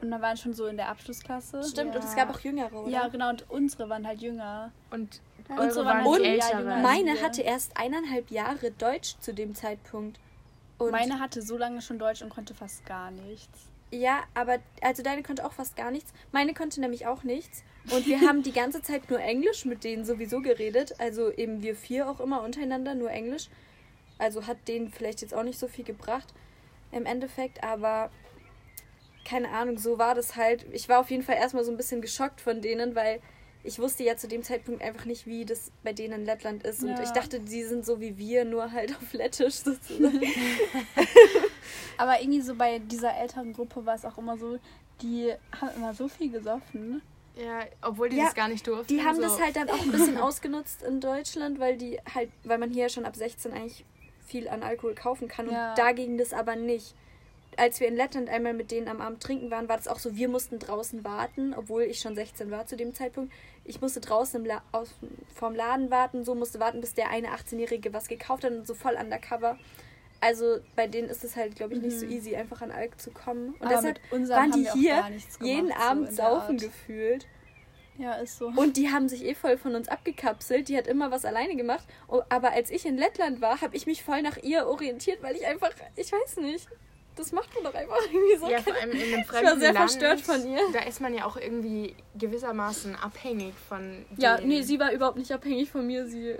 Und 0.00 0.10
dann 0.10 0.20
waren 0.20 0.36
schon 0.36 0.52
so 0.52 0.66
in 0.66 0.76
der 0.76 0.88
Abschlussklasse. 0.88 1.62
Stimmt, 1.62 1.94
und 1.94 2.02
es 2.04 2.14
Ja. 2.16 2.24
gab 2.24 2.34
auch 2.34 2.40
Jüngere, 2.40 2.72
oder? 2.74 2.90
Ja, 2.90 3.08
genau, 3.08 3.28
und 3.30 3.48
unsere 3.50 3.88
waren 3.88 4.06
halt 4.06 4.20
jünger. 4.20 4.72
Und 4.90 5.20
Unsere 5.48 5.84
waren 5.84 6.04
waren 6.04 6.12
halt 6.12 6.22
älteren. 6.24 6.58
jünger. 6.60 6.76
Meine 6.78 7.20
hatte 7.20 7.42
erst 7.42 7.76
eineinhalb 7.76 8.30
Jahre 8.30 8.70
Deutsch 8.72 9.16
zu 9.20 9.32
dem 9.34 9.54
Zeitpunkt. 9.54 10.18
Und 10.78 10.90
Meine 10.90 11.20
hatte 11.20 11.42
so 11.42 11.56
lange 11.56 11.80
schon 11.82 11.98
Deutsch 11.98 12.22
und 12.22 12.30
konnte 12.30 12.54
fast 12.54 12.84
gar 12.86 13.10
nichts. 13.12 13.68
Ja, 13.92 14.20
aber 14.34 14.58
also 14.80 15.02
deine 15.02 15.22
konnte 15.22 15.44
auch 15.46 15.52
fast 15.52 15.76
gar 15.76 15.90
nichts. 15.90 16.12
Meine 16.32 16.54
konnte 16.54 16.80
nämlich 16.80 17.06
auch 17.06 17.22
nichts. 17.24 17.62
Und 17.94 18.06
wir 18.06 18.20
haben 18.22 18.42
die 18.42 18.52
ganze 18.52 18.80
Zeit 18.82 19.10
nur 19.10 19.20
Englisch 19.20 19.64
mit 19.66 19.84
denen 19.84 20.04
sowieso 20.04 20.40
geredet. 20.40 20.94
Also 20.98 21.30
eben 21.30 21.62
wir 21.62 21.76
vier 21.76 22.08
auch 22.10 22.18
immer 22.18 22.42
untereinander 22.42 22.94
nur 22.94 23.10
Englisch. 23.10 23.48
Also 24.22 24.46
hat 24.46 24.68
denen 24.68 24.88
vielleicht 24.88 25.20
jetzt 25.20 25.34
auch 25.34 25.42
nicht 25.42 25.58
so 25.58 25.66
viel 25.66 25.84
gebracht 25.84 26.32
im 26.92 27.06
Endeffekt, 27.06 27.64
aber 27.64 28.10
keine 29.24 29.48
Ahnung, 29.50 29.78
so 29.78 29.98
war 29.98 30.14
das 30.14 30.36
halt. 30.36 30.64
Ich 30.72 30.88
war 30.88 31.00
auf 31.00 31.10
jeden 31.10 31.22
Fall 31.24 31.36
erstmal 31.36 31.64
so 31.64 31.70
ein 31.72 31.76
bisschen 31.76 32.00
geschockt 32.02 32.40
von 32.40 32.60
denen, 32.60 32.94
weil 32.94 33.20
ich 33.64 33.78
wusste 33.78 34.02
ja 34.04 34.16
zu 34.16 34.28
dem 34.28 34.42
Zeitpunkt 34.42 34.82
einfach 34.82 35.04
nicht, 35.04 35.26
wie 35.26 35.44
das 35.44 35.70
bei 35.82 35.92
denen 35.92 36.20
in 36.20 36.24
Lettland 36.24 36.64
ist. 36.64 36.82
Und 36.84 36.98
Ja. 36.98 37.02
ich 37.02 37.10
dachte, 37.10 37.40
die 37.40 37.62
sind 37.64 37.84
so 37.84 38.00
wie 38.00 38.16
wir, 38.18 38.44
nur 38.44 38.70
halt 38.72 38.90
auf 38.96 39.12
Lettisch 39.12 39.54
sozusagen. 39.56 40.20
Aber 41.96 42.20
irgendwie 42.20 42.40
so 42.42 42.54
bei 42.54 42.78
dieser 42.78 43.14
älteren 43.16 43.52
Gruppe 43.52 43.84
war 43.86 43.94
es 43.94 44.04
auch 44.04 44.18
immer 44.18 44.36
so, 44.36 44.58
die 45.00 45.32
haben 45.60 45.76
immer 45.76 45.94
so 45.94 46.08
viel 46.08 46.30
gesoffen. 46.30 47.02
Ja, 47.36 47.60
obwohl 47.80 48.08
die 48.08 48.16
Ja, 48.16 48.24
das 48.24 48.34
gar 48.34 48.48
nicht 48.48 48.66
durften. 48.66 48.92
Die 48.92 49.02
haben 49.02 49.16
so. 49.16 49.22
das 49.22 49.40
halt 49.40 49.56
dann 49.56 49.70
auch 49.70 49.80
ein 49.80 49.90
bisschen 49.92 50.18
ausgenutzt 50.20 50.82
in 50.82 51.00
Deutschland, 51.00 51.58
weil 51.58 51.76
die 51.76 51.98
halt, 52.14 52.30
weil 52.44 52.58
man 52.58 52.70
hier 52.70 52.82
ja 52.84 52.88
schon 52.88 53.06
ab 53.06 53.16
16 53.16 53.52
eigentlich 53.52 53.84
viel 54.26 54.48
an 54.48 54.62
Alkohol 54.62 54.94
kaufen 54.94 55.28
kann 55.28 55.48
und 55.48 55.54
Ja. 55.54 55.74
da 55.74 55.92
ging 55.92 56.18
das 56.18 56.32
aber 56.32 56.56
nicht. 56.56 56.94
Als 57.58 57.80
wir 57.80 57.88
in 57.88 57.96
Lettland 57.96 58.30
einmal 58.30 58.54
mit 58.54 58.70
denen 58.70 58.88
am 58.88 59.02
Abend 59.02 59.22
trinken 59.22 59.50
waren, 59.50 59.68
war 59.68 59.76
das 59.76 59.86
auch 59.86 59.98
so, 59.98 60.16
wir 60.16 60.28
mussten 60.28 60.58
draußen 60.58 61.04
warten, 61.04 61.52
obwohl 61.54 61.82
ich 61.82 62.00
schon 62.00 62.14
16 62.14 62.50
war 62.50 62.66
zu 62.66 62.76
dem 62.76 62.94
Zeitpunkt. 62.94 63.30
Ich 63.66 63.80
musste 63.82 64.00
draußen 64.00 64.40
im 64.40 64.46
La 64.46 64.62
aus, 64.72 64.94
vorm 65.34 65.54
Laden 65.54 65.90
warten, 65.90 66.24
so 66.24 66.34
musste 66.34 66.60
warten, 66.60 66.80
bis 66.80 66.94
der 66.94 67.10
eine 67.10 67.28
18-Jährige 67.28 67.92
was 67.92 68.08
gekauft 68.08 68.44
hat 68.44 68.52
und 68.52 68.66
so 68.66 68.74
voll 68.74 68.94
undercover. 68.94 69.58
Also 70.20 70.60
bei 70.76 70.86
denen 70.86 71.08
ist 71.10 71.24
es 71.24 71.36
halt, 71.36 71.56
glaube 71.56 71.74
ich, 71.74 71.82
nicht 71.82 71.98
so 71.98 72.06
easy, 72.06 72.36
einfach 72.36 72.62
an 72.62 72.70
Alk 72.70 73.00
zu 73.00 73.10
kommen. 73.10 73.54
Und 73.58 73.66
Aber 73.66 73.74
deshalb 73.74 74.00
waren 74.30 74.52
die 74.52 74.68
hier 74.72 75.04
jeden 75.40 75.72
Abend 75.72 76.12
saufen 76.14 76.56
gefühlt. 76.56 77.26
Ja, 78.02 78.14
ist 78.14 78.36
so. 78.38 78.48
Und 78.56 78.76
die 78.76 78.90
haben 78.90 79.08
sich 79.08 79.24
eh 79.24 79.34
voll 79.34 79.56
von 79.56 79.76
uns 79.76 79.86
abgekapselt. 79.88 80.68
Die 80.68 80.76
hat 80.76 80.88
immer 80.88 81.12
was 81.12 81.24
alleine 81.24 81.54
gemacht. 81.54 81.84
Oh, 82.08 82.22
Aber 82.30 82.50
als 82.50 82.70
ich 82.70 82.84
in 82.84 82.96
Lettland 82.98 83.40
war, 83.40 83.60
habe 83.60 83.76
ich 83.76 83.86
mich 83.86 84.02
voll 84.02 84.22
nach 84.22 84.38
ihr 84.38 84.66
orientiert, 84.66 85.22
weil 85.22 85.36
ich 85.36 85.46
einfach, 85.46 85.70
ich 85.94 86.10
weiß 86.10 86.38
nicht, 86.38 86.66
das 87.14 87.30
macht 87.30 87.54
man 87.54 87.62
doch 87.62 87.74
einfach 87.74 87.98
irgendwie 88.12 88.36
so. 88.38 88.50
Ja, 88.50 88.58
vor 88.60 88.74
allem 88.74 88.90
in 88.90 89.00
einem 89.02 89.12
war 89.18 89.24
fremden 89.24 89.60
sehr 89.60 89.72
Land, 89.72 89.90
verstört 89.92 90.20
von 90.20 90.44
ihr. 90.50 90.58
Da 90.72 90.80
ist 90.80 91.00
man 91.00 91.14
ja 91.14 91.26
auch 91.26 91.36
irgendwie 91.36 91.94
gewissermaßen 92.18 92.96
abhängig 92.96 93.54
von 93.68 94.04
Ja, 94.16 94.40
nee, 94.40 94.62
sie 94.62 94.80
war 94.80 94.90
überhaupt 94.92 95.18
nicht 95.18 95.30
abhängig 95.30 95.70
von 95.70 95.86
mir. 95.86 96.06
Sie. 96.06 96.34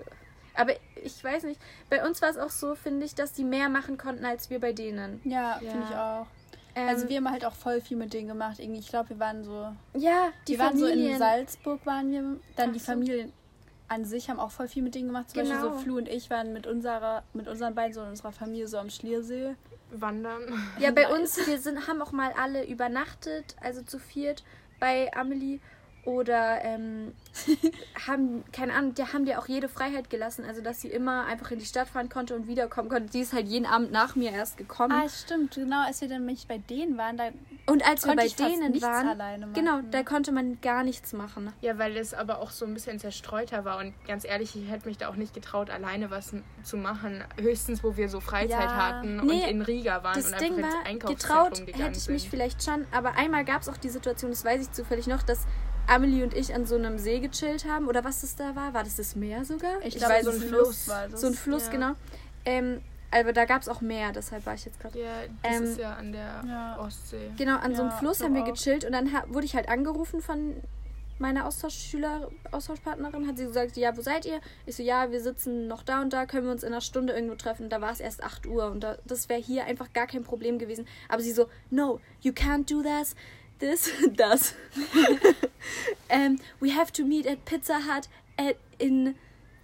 Aber 0.55 0.73
ich 0.97 1.23
weiß 1.23 1.45
nicht. 1.45 1.61
Bei 1.91 2.05
uns 2.05 2.21
war 2.23 2.31
es 2.31 2.39
auch 2.39 2.51
so, 2.51 2.75
finde 2.75 3.07
ich, 3.07 3.15
dass 3.15 3.33
die 3.35 3.45
mehr 3.45 3.69
machen 3.69 3.99
konnten 3.99 4.25
als 4.25 4.51
wir 4.51 4.59
bei 4.59 4.73
denen. 4.73 5.21
Ja, 5.25 5.61
Ja. 5.61 5.71
finde 5.71 5.87
ich 5.89 5.95
auch. 5.97 6.27
Ähm, 6.75 6.89
Also 6.89 7.09
wir 7.09 7.17
haben 7.19 7.31
halt 7.31 7.45
auch 7.45 7.55
voll 7.55 7.81
viel 7.81 7.97
mit 7.97 8.13
denen 8.15 8.29
gemacht. 8.29 8.59
Irgendwie, 8.59 8.81
ich 8.81 8.89
glaube, 8.89 9.11
wir 9.11 9.19
waren 9.19 9.45
so. 9.45 9.69
ja, 9.95 10.31
die 10.49 10.59
waren 10.59 10.77
so 10.77 10.87
in 10.87 10.93
Familien. 10.93 11.19
Salzburg 11.19 11.85
waren 11.87 12.11
wir. 12.11 12.21
Dann 12.57 12.71
Ach 12.71 12.73
die 12.73 12.79
so. 12.79 12.85
Familien 12.87 13.33
an 13.89 14.05
sich 14.07 14.31
haben 14.31 14.41
auch 14.41 14.51
voll 14.51 14.69
viel 14.69 14.83
mit 14.83 14.95
denen 14.95 15.09
gemacht. 15.09 15.29
Zum 15.31 15.41
Beispiel 15.41 15.59
Genau. 15.59 15.73
so 15.75 15.79
Flu 15.81 15.99
und 15.99 16.09
ich 16.09 16.31
waren 16.31 16.53
mit 16.55 16.67
unserer, 16.67 17.23
mit 17.35 17.47
unseren 17.47 17.75
beiden 17.75 17.93
so 17.93 18.01
in 18.03 18.09
unserer 18.09 18.33
Familie 18.33 18.67
so 18.67 18.79
am 18.79 18.89
Schliersee. 18.91 19.55
Wandern. 19.91 20.41
Ja, 20.79 20.91
bei 20.93 21.09
uns, 21.15 21.47
wir 21.47 21.59
sind, 21.59 21.87
haben 21.89 22.01
auch 22.01 22.13
mal 22.13 22.33
alle 22.41 22.65
übernachtet, 22.67 23.55
also 23.61 23.83
zu 23.83 23.99
viert 23.99 24.43
bei 24.81 25.13
Amelie. 25.15 25.61
Oder 26.05 26.65
ähm, 26.65 27.13
haben, 28.09 28.43
keine 28.53 28.73
Ahnung, 28.75 28.95
die 28.95 29.05
haben 29.05 29.25
dir 29.25 29.39
auch 29.39 29.47
jede 29.47 29.69
Freiheit 29.69 30.11
gelassen. 30.11 30.45
Also, 30.45 30.61
dass 30.61 30.81
sie 30.81 30.89
immer 30.89 31.27
einfach 31.27 31.53
in 31.53 31.61
die 31.61 31.65
Stadt 31.65 31.89
fahren 31.89 32.09
konnte 32.09 32.35
und 32.35 32.49
wiederkommen 32.49 32.89
konnte. 32.89 33.11
Die 33.13 33.21
ist 33.21 33.33
halt 33.33 33.47
jeden 33.47 33.67
Abend 33.67 33.93
nach 33.93 34.17
mir 34.17 34.33
erst 34.33 34.57
gekommen. 34.57 34.93
Ah, 34.93 35.09
stimmt. 35.09 35.55
Genau, 35.55 35.85
als 35.87 36.01
wir 36.01 36.09
dann 36.09 36.25
nämlich 36.27 36.49
bei 36.49 36.59
denen 36.59 36.99
waren, 36.99 37.17
da 37.17 37.29
und 37.67 37.87
als 37.89 38.05
wir 38.05 38.17
konnte 38.17 38.35
bei 38.37 38.49
denen 38.49 38.83
waren, 38.83 39.09
alleine 39.09 39.47
machen. 39.47 39.55
genau, 39.55 39.81
da 39.93 40.03
konnte 40.03 40.33
man 40.33 40.61
gar 40.61 40.83
nichts 40.83 41.13
machen. 41.13 41.53
Ja, 41.61 41.79
weil 41.79 41.97
es 41.97 42.15
aber 42.15 42.41
auch 42.41 42.51
so 42.51 42.65
ein 42.67 42.75
bisschen 42.75 42.99
zerstreuter 42.99 43.65
war. 43.65 43.79
Und 43.79 43.95
ganz 44.07 44.25
ehrlich, 44.25 44.57
ich 44.57 44.69
hätte 44.69 44.89
mich 44.89 44.99
da 44.99 45.09
auch 45.09 45.15
nicht 45.17 45.33
getraut, 45.35 45.71
alleine 45.71 46.11
was 46.11 46.35
zu 46.65 46.77
machen. 46.77 47.23
Höchstens, 47.41 47.85
wo 47.85 47.97
wir 47.97 48.09
so 48.09 48.19
Freizeit 48.19 48.51
Ja. 48.51 48.75
hatten 48.89 49.19
Nee, 49.25 49.45
und 49.45 49.49
in 49.51 49.63
Riga 49.63 50.03
waren 50.03 50.15
Das 50.17 50.33
und 50.33 50.41
Ding 50.41 50.55
einfach 50.55 50.65
ins 50.65 50.75
war, 50.75 50.87
Einkaufszentrum 50.87 51.45
getraut 51.45 51.67
gegangen 51.67 51.85
hätte 51.85 51.99
ich 51.99 52.09
mich 52.09 52.23
sind. 52.23 52.31
vielleicht 52.31 52.65
schon, 52.65 52.87
aber 52.91 53.13
einmal 53.17 53.45
gab 53.45 53.63
es 53.63 53.69
auch 53.69 53.77
die 53.77 53.89
Situation, 53.89 54.33
das 54.33 54.45
weiß 54.45 54.61
ich 54.63 54.73
zufällig 54.73 55.07
noch, 55.07 55.23
dass 55.23 55.47
Amelie 55.89 56.23
und 56.25 56.35
ich 56.35 56.55
an 56.55 56.65
so 56.67 56.75
einem 56.77 56.99
See 56.99 57.21
gechillt 57.21 57.65
haben. 57.67 57.89
Oder 57.89 58.05
was 58.05 58.21
das 58.23 58.37
da 58.37 58.55
war? 58.57 58.75
War 58.75 58.85
das 58.85 58.97
das 58.97 59.17
Meer 59.17 59.45
sogar? 59.45 59.79
Ich, 59.81 59.89
Ich 59.89 59.97
glaube, 59.97 60.15
weiß, 60.15 60.25
so 60.25 60.31
so 60.33 60.37
ein 60.39 60.43
Fluss 60.49 60.61
Fluss. 60.63 60.89
war 60.89 61.09
das. 61.09 61.21
So 61.21 61.27
ein 61.27 61.35
Fluss, 61.35 61.65
Ja. 61.67 61.71
genau. 61.73 61.93
Ähm, 62.45 62.81
aber 63.11 63.33
da 63.35 63.45
gab 63.45 63.61
es 63.63 63.69
auch 63.69 63.81
Meer, 63.83 64.11
deshalb 64.13 64.47
war 64.47 64.55
ich 64.55 64.65
jetzt 64.65 64.81
gerade. 64.81 64.99
Ja, 64.99 65.07
das 65.43 65.57
Ähm, 65.57 65.63
ist 65.65 65.79
ja 65.79 65.95
an 65.95 66.13
der 66.13 66.43
ja. 66.47 66.79
Ostsee. 66.81 67.31
Genau, 67.37 67.57
an 67.59 67.75
so 67.75 67.83
einem 67.83 67.91
Ja, 67.91 67.97
Fluss 67.99 68.23
haben 68.23 68.35
wir 68.35 68.43
auch. 68.43 68.47
gechillt 68.53 68.85
und 68.85 68.93
dann 68.93 69.11
wurde 69.29 69.45
ich 69.45 69.55
halt 69.55 69.69
angerufen 69.69 70.23
von 70.23 70.55
meiner 71.19 71.47
Austauschschüler, 71.47 72.31
Austauschpartnerin. 72.51 73.29
Hat 73.29 73.37
sie 73.37 73.45
gesagt, 73.45 73.77
ja, 73.77 73.97
wo 73.97 74.01
seid 74.01 74.25
ihr? 74.25 74.41
Ich 74.67 74.77
so, 74.77 74.83
ja, 74.83 75.11
wir 75.13 75.21
sitzen 75.21 75.69
noch 75.69 75.83
da 75.85 76.01
und 76.01 76.13
da, 76.13 76.27
können 76.27 76.47
wir 76.47 76.53
uns 76.53 76.63
in 76.65 76.73
einer 76.73 76.81
Stunde 76.81 77.13
irgendwo 77.13 77.37
treffen. 77.37 77.69
Da 77.69 77.81
war 77.81 77.93
es 77.93 78.01
erst 78.01 78.25
8 78.25 78.47
Uhr 78.47 78.71
und 78.71 78.81
da, 78.81 78.97
das 79.05 79.29
wäre 79.29 79.41
hier 79.41 79.67
einfach 79.67 79.93
gar 79.93 80.07
kein 80.07 80.25
Problem 80.25 80.59
gewesen. 80.59 80.87
Aber 81.09 81.23
sie 81.23 81.33
so, 81.33 81.47
no, 81.71 82.01
you 82.23 82.33
can't 82.33 82.69
do 82.69 82.83
this. 82.83 83.15
This, 83.63 83.93
das. 84.17 84.55
um, 86.11 86.41
we 86.61 86.71
have 86.71 86.93
to 86.95 87.05
meet 87.05 87.27
at 87.29 87.45
Pizza 87.45 87.83
Hut 87.83 88.09
at, 88.37 88.57
in 88.81 89.15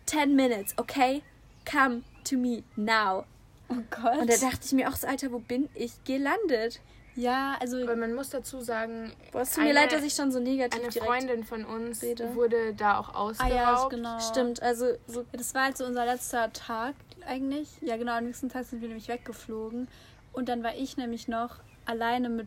10 0.06 0.36
minutes, 0.36 0.72
okay? 0.78 1.24
Come 1.64 2.04
to 2.22 2.36
me 2.36 2.62
now. 2.76 3.24
Oh 3.68 3.82
Gott. 3.90 4.18
Und 4.18 4.30
da 4.30 4.36
dachte 4.36 4.60
ich 4.64 4.72
mir 4.72 4.88
auch 4.88 4.94
so, 4.94 5.08
Alter, 5.08 5.32
wo 5.32 5.40
bin 5.40 5.68
ich 5.74 6.04
gelandet? 6.04 6.80
ja, 7.16 7.56
also 7.58 7.82
Aber 7.82 7.96
man 7.96 8.14
muss 8.14 8.30
dazu 8.30 8.60
sagen, 8.60 9.10
Boah, 9.32 9.40
es 9.40 9.50
tut 9.54 9.64
mir 9.64 9.70
Eine- 9.70 9.80
leid, 9.80 9.92
dass 9.92 10.04
ich 10.04 10.14
schon 10.14 10.30
so 10.30 10.38
negativ 10.38 10.80
eine. 10.80 10.92
Freundin 10.92 11.42
von 11.42 11.64
uns 11.64 12.00
rede. 12.00 12.36
wurde 12.36 12.74
da 12.74 12.98
auch 13.00 13.08
ah 13.08 13.14
ausgeraubt. 13.18 13.52
ja, 13.52 13.88
genau. 13.88 14.20
Stimmt, 14.20 14.62
also 14.62 14.92
so... 15.08 15.24
Das 15.32 15.52
war 15.54 15.64
halt 15.64 15.76
so 15.76 15.84
unser 15.84 16.06
letzter 16.06 16.52
Tag 16.52 16.94
eigentlich. 17.26 17.68
Ja, 17.80 17.96
genau, 17.96 18.12
am 18.12 18.26
nächsten 18.26 18.48
Tag 18.48 18.64
sind 18.66 18.80
wir 18.80 18.86
nämlich 18.86 19.08
weggeflogen. 19.08 19.88
Und 20.32 20.48
dann 20.48 20.62
war 20.62 20.76
ich 20.76 20.96
nämlich 20.96 21.26
noch 21.26 21.56
alleine 21.84 22.28
mit 22.28 22.46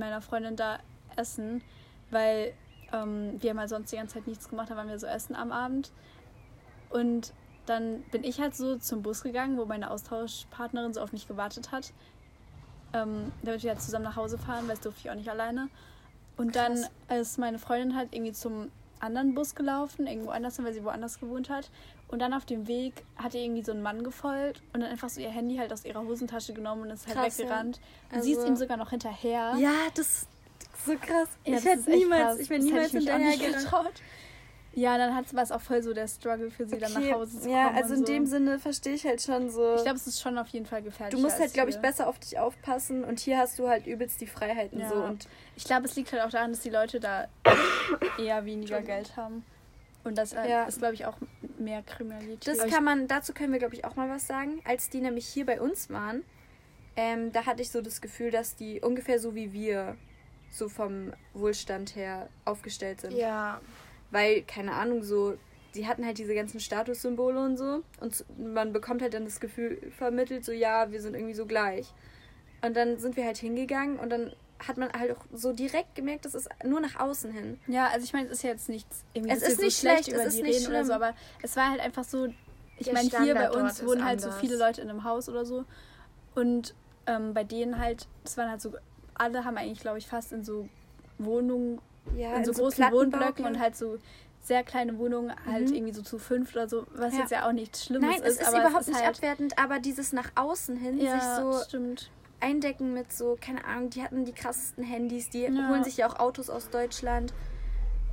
meiner 0.00 0.20
Freundin 0.20 0.56
da 0.56 0.78
essen, 1.16 1.62
weil 2.10 2.52
ähm, 2.92 3.40
wir 3.40 3.50
haben 3.50 3.60
halt 3.60 3.68
sonst 3.68 3.92
die 3.92 3.96
ganze 3.96 4.14
Zeit 4.14 4.26
nichts 4.26 4.48
gemacht, 4.48 4.70
da 4.70 4.76
waren 4.76 4.88
wir 4.88 4.98
so 4.98 5.06
essen 5.06 5.36
am 5.36 5.52
Abend. 5.52 5.92
Und 6.90 7.32
dann 7.66 8.02
bin 8.10 8.24
ich 8.24 8.40
halt 8.40 8.56
so 8.56 8.76
zum 8.78 9.02
Bus 9.02 9.22
gegangen, 9.22 9.56
wo 9.56 9.64
meine 9.64 9.90
Austauschpartnerin 9.90 10.92
so 10.92 11.00
auf 11.00 11.12
mich 11.12 11.28
gewartet 11.28 11.70
hat. 11.70 11.92
Ähm, 12.92 13.30
damit 13.42 13.62
wir 13.62 13.70
halt 13.70 13.80
zusammen 13.80 14.04
nach 14.04 14.16
Hause 14.16 14.36
fahren, 14.36 14.62
weil 14.62 14.74
das 14.74 14.80
durfte 14.80 15.02
ich 15.04 15.10
auch 15.10 15.14
nicht 15.14 15.30
alleine. 15.30 15.68
Und 16.36 16.56
dann 16.56 16.74
Krass. 16.74 17.20
ist 17.20 17.38
meine 17.38 17.60
Freundin 17.60 17.94
halt 17.94 18.12
irgendwie 18.12 18.32
zum 18.32 18.72
anderen 18.98 19.34
Bus 19.34 19.54
gelaufen, 19.54 20.06
irgendwo 20.06 20.30
anders 20.30 20.62
weil 20.62 20.72
sie 20.72 20.82
woanders 20.82 21.20
gewohnt 21.20 21.48
hat. 21.50 21.70
Und 22.10 22.18
dann 22.18 22.34
auf 22.34 22.44
dem 22.44 22.66
Weg 22.66 23.04
hat 23.16 23.34
ihr 23.34 23.42
irgendwie 23.42 23.62
so 23.62 23.70
ein 23.70 23.82
Mann 23.82 24.02
gefolgt 24.02 24.62
und 24.72 24.80
dann 24.80 24.90
einfach 24.90 25.08
so 25.08 25.20
ihr 25.20 25.30
Handy 25.30 25.56
halt 25.56 25.72
aus 25.72 25.84
ihrer 25.84 26.02
Hosentasche 26.02 26.52
genommen 26.52 26.82
und 26.82 26.90
ist 26.90 27.06
halt 27.06 27.16
Krass, 27.16 27.38
ja. 27.38 27.44
weggerannt. 27.44 27.80
Und 28.12 28.22
sie 28.22 28.32
ist 28.32 28.38
Also- 28.38 28.48
ihm 28.48 28.56
sogar 28.56 28.76
noch 28.76 28.90
hinterher. 28.90 29.54
Ja, 29.58 29.72
das 29.94 30.06
ist 30.08 30.28
so 30.84 30.92
krass. 30.96 31.28
Ja, 31.44 31.58
ich 31.58 31.64
hätte 31.64 31.88
niemals, 31.90 32.22
krass. 32.24 32.38
ich 32.40 32.50
wäre 32.50 32.60
niemals 32.62 32.90
hinterher 32.90 33.36
getraut. 33.36 33.92
Ja, 34.72 34.96
dann 34.98 35.14
hat 35.16 35.32
war 35.34 35.42
es 35.42 35.50
auch 35.50 35.60
voll 35.60 35.82
so 35.82 35.92
der 35.92 36.06
Struggle 36.06 36.48
für 36.50 36.64
sie, 36.64 36.78
dann 36.78 36.92
nach 36.92 37.10
Hause 37.12 37.32
zu 37.32 37.40
kommen. 37.42 37.52
ja, 37.52 37.70
also 37.72 37.94
in 37.94 38.00
so. 38.00 38.06
dem 38.06 38.26
Sinne 38.26 38.58
verstehe 38.60 38.94
ich 38.94 39.04
halt 39.04 39.20
schon 39.20 39.50
so... 39.50 39.74
Ich 39.74 39.82
glaube, 39.82 39.96
es 39.96 40.06
ist 40.06 40.20
schon 40.20 40.38
auf 40.38 40.46
jeden 40.48 40.64
Fall 40.66 40.80
gefährlich. 40.82 41.14
du 41.16 41.20
musst 41.20 41.40
halt, 41.40 41.52
glaube 41.52 41.70
ich, 41.70 41.78
besser 41.78 42.06
auf 42.08 42.20
dich 42.20 42.38
aufpassen 42.38 43.02
und 43.02 43.18
hier 43.18 43.38
hast 43.38 43.58
du 43.58 43.68
halt 43.68 43.86
übelst 43.88 44.20
die 44.20 44.28
Freiheiten 44.28 44.78
Ja. 44.80 44.88
so 44.88 44.94
und 44.96 45.26
Ich 45.56 45.64
glaube, 45.64 45.86
es 45.86 45.96
liegt 45.96 46.12
halt 46.12 46.22
auch 46.22 46.30
daran, 46.30 46.52
dass 46.52 46.60
die 46.60 46.70
Leute 46.70 47.00
da 47.00 47.26
eher 48.18 48.44
weniger 48.44 48.80
Geld 48.80 49.16
haben. 49.16 49.44
Und 50.04 50.16
das 50.16 50.32
äh, 50.32 50.48
Ja. 50.48 50.64
ist, 50.64 50.78
glaube 50.78 50.94
ich, 50.94 51.04
auch 51.06 51.16
mehr 51.58 51.82
Kriminalität. 51.82 52.46
Das 52.46 52.66
kann 52.70 52.84
man, 52.84 53.06
dazu 53.06 53.32
können 53.34 53.52
wir, 53.52 53.58
glaube 53.58 53.74
ich, 53.74 53.84
auch 53.84 53.96
mal 53.96 54.08
was 54.08 54.26
sagen. 54.26 54.60
Als 54.64 54.88
die 54.88 55.00
nämlich 55.00 55.26
hier 55.26 55.44
bei 55.46 55.60
uns 55.60 55.90
waren, 55.90 56.24
ähm, 56.96 57.32
da 57.32 57.46
hatte 57.46 57.62
ich 57.62 57.70
so 57.70 57.82
das 57.82 58.00
Gefühl, 58.00 58.30
dass 58.30 58.56
die 58.56 58.80
ungefähr 58.80 59.18
so 59.18 59.34
wie 59.34 59.52
wir 59.52 59.96
so 60.50 60.68
vom 60.68 61.12
Wohlstand 61.34 61.94
her 61.96 62.28
aufgestellt 62.44 63.02
sind. 63.02 63.12
Ja. 63.12 63.60
Weil, 64.10 64.42
keine 64.42 64.72
Ahnung, 64.72 65.04
so, 65.04 65.36
die 65.74 65.86
hatten 65.86 66.04
halt 66.04 66.18
diese 66.18 66.34
ganzen 66.34 66.58
Statussymbole 66.60 67.38
und 67.44 67.56
so. 67.56 67.82
Und 68.00 68.24
man 68.38 68.72
bekommt 68.72 69.02
halt 69.02 69.14
dann 69.14 69.24
das 69.24 69.38
Gefühl 69.38 69.92
vermittelt, 69.96 70.44
so, 70.44 70.52
ja, 70.52 70.90
wir 70.90 71.00
sind 71.00 71.14
irgendwie 71.14 71.34
so 71.34 71.46
gleich. 71.46 71.92
Und 72.62 72.76
dann 72.76 72.98
sind 72.98 73.16
wir 73.16 73.24
halt 73.24 73.38
hingegangen 73.38 73.98
und 73.98 74.10
dann 74.10 74.32
hat 74.66 74.76
man 74.76 74.90
halt 74.92 75.12
auch 75.12 75.24
so 75.32 75.52
direkt 75.52 75.94
gemerkt, 75.94 76.24
das 76.24 76.34
ist 76.34 76.48
nur 76.64 76.80
nach 76.80 76.98
außen 77.00 77.32
hin. 77.32 77.58
Ja, 77.66 77.88
also 77.88 78.04
ich 78.04 78.12
meine, 78.12 78.26
es 78.26 78.32
ist 78.34 78.42
jetzt 78.42 78.68
nichts 78.68 79.04
irgendwie 79.14 79.32
Es 79.34 79.42
ist 79.42 79.60
nicht 79.60 79.76
so 79.76 79.80
schlecht 79.80 80.08
über 80.08 80.18
es 80.18 80.26
ist 80.26 80.38
die 80.38 80.42
nicht 80.42 80.56
reden 80.60 80.66
oder 80.68 80.84
so, 80.84 80.92
schlimm. 80.92 81.02
aber 81.02 81.14
es 81.42 81.56
war 81.56 81.70
halt 81.70 81.80
einfach 81.80 82.04
so, 82.04 82.28
ich 82.76 82.92
meine, 82.92 83.08
hier 83.08 83.34
bei 83.34 83.50
uns 83.50 83.80
ist 83.80 83.86
wohnen 83.86 84.04
halt 84.04 84.20
so 84.20 84.28
anders. 84.28 84.40
viele 84.40 84.56
Leute 84.56 84.80
in 84.80 84.90
einem 84.90 85.04
Haus 85.04 85.28
oder 85.28 85.44
so 85.44 85.64
und 86.34 86.74
ähm, 87.06 87.34
bei 87.34 87.44
denen 87.44 87.78
halt, 87.78 88.06
das 88.24 88.36
waren 88.36 88.50
halt 88.50 88.60
so, 88.60 88.74
alle 89.14 89.44
haben 89.44 89.56
eigentlich, 89.56 89.80
glaube 89.80 89.98
ich, 89.98 90.06
fast 90.06 90.32
in 90.32 90.44
so 90.44 90.68
Wohnungen, 91.18 91.80
Ja, 92.16 92.36
in 92.36 92.44
so 92.44 92.52
großen 92.52 92.76
Plattenbauten. 92.76 93.12
Wohnblöcken 93.12 93.44
und 93.46 93.58
halt 93.58 93.76
so 93.76 93.98
sehr 94.42 94.62
kleine 94.64 94.96
Wohnungen, 94.98 95.34
halt 95.44 95.68
Mhm. 95.70 95.74
irgendwie 95.76 95.92
so 95.92 96.02
zu 96.02 96.18
fünft 96.18 96.54
oder 96.56 96.68
so, 96.68 96.86
was 96.94 97.12
Ja. 97.12 97.20
jetzt 97.20 97.30
ja 97.30 97.46
auch 97.46 97.52
nichts 97.52 97.84
Schlimmes 97.84 98.08
Nein, 98.08 98.20
es 98.22 98.34
ist, 98.36 98.40
ist 98.42 98.48
aber 98.48 98.58
überhaupt 98.60 98.82
es 98.82 98.88
ist 98.88 98.94
nicht 98.94 99.04
halt, 99.04 99.16
abwertend, 99.16 99.58
aber 99.58 99.78
dieses 99.80 100.12
nach 100.12 100.30
außen 100.34 100.76
hin, 100.76 100.98
ja, 100.98 101.12
sich 101.12 101.44
so 101.44 101.62
stimmt. 101.68 102.10
Eindecken 102.40 102.92
mit 102.94 103.12
so, 103.12 103.36
keine 103.40 103.64
Ahnung, 103.64 103.90
die 103.90 104.02
hatten 104.02 104.24
die 104.24 104.32
krassesten 104.32 104.84
Handys, 104.84 105.30
die 105.30 105.42
Ja. 105.42 105.68
holen 105.68 105.84
sich 105.84 105.96
ja 105.98 106.08
auch 106.08 106.18
Autos 106.18 106.50
aus 106.50 106.70
Deutschland 106.70 107.32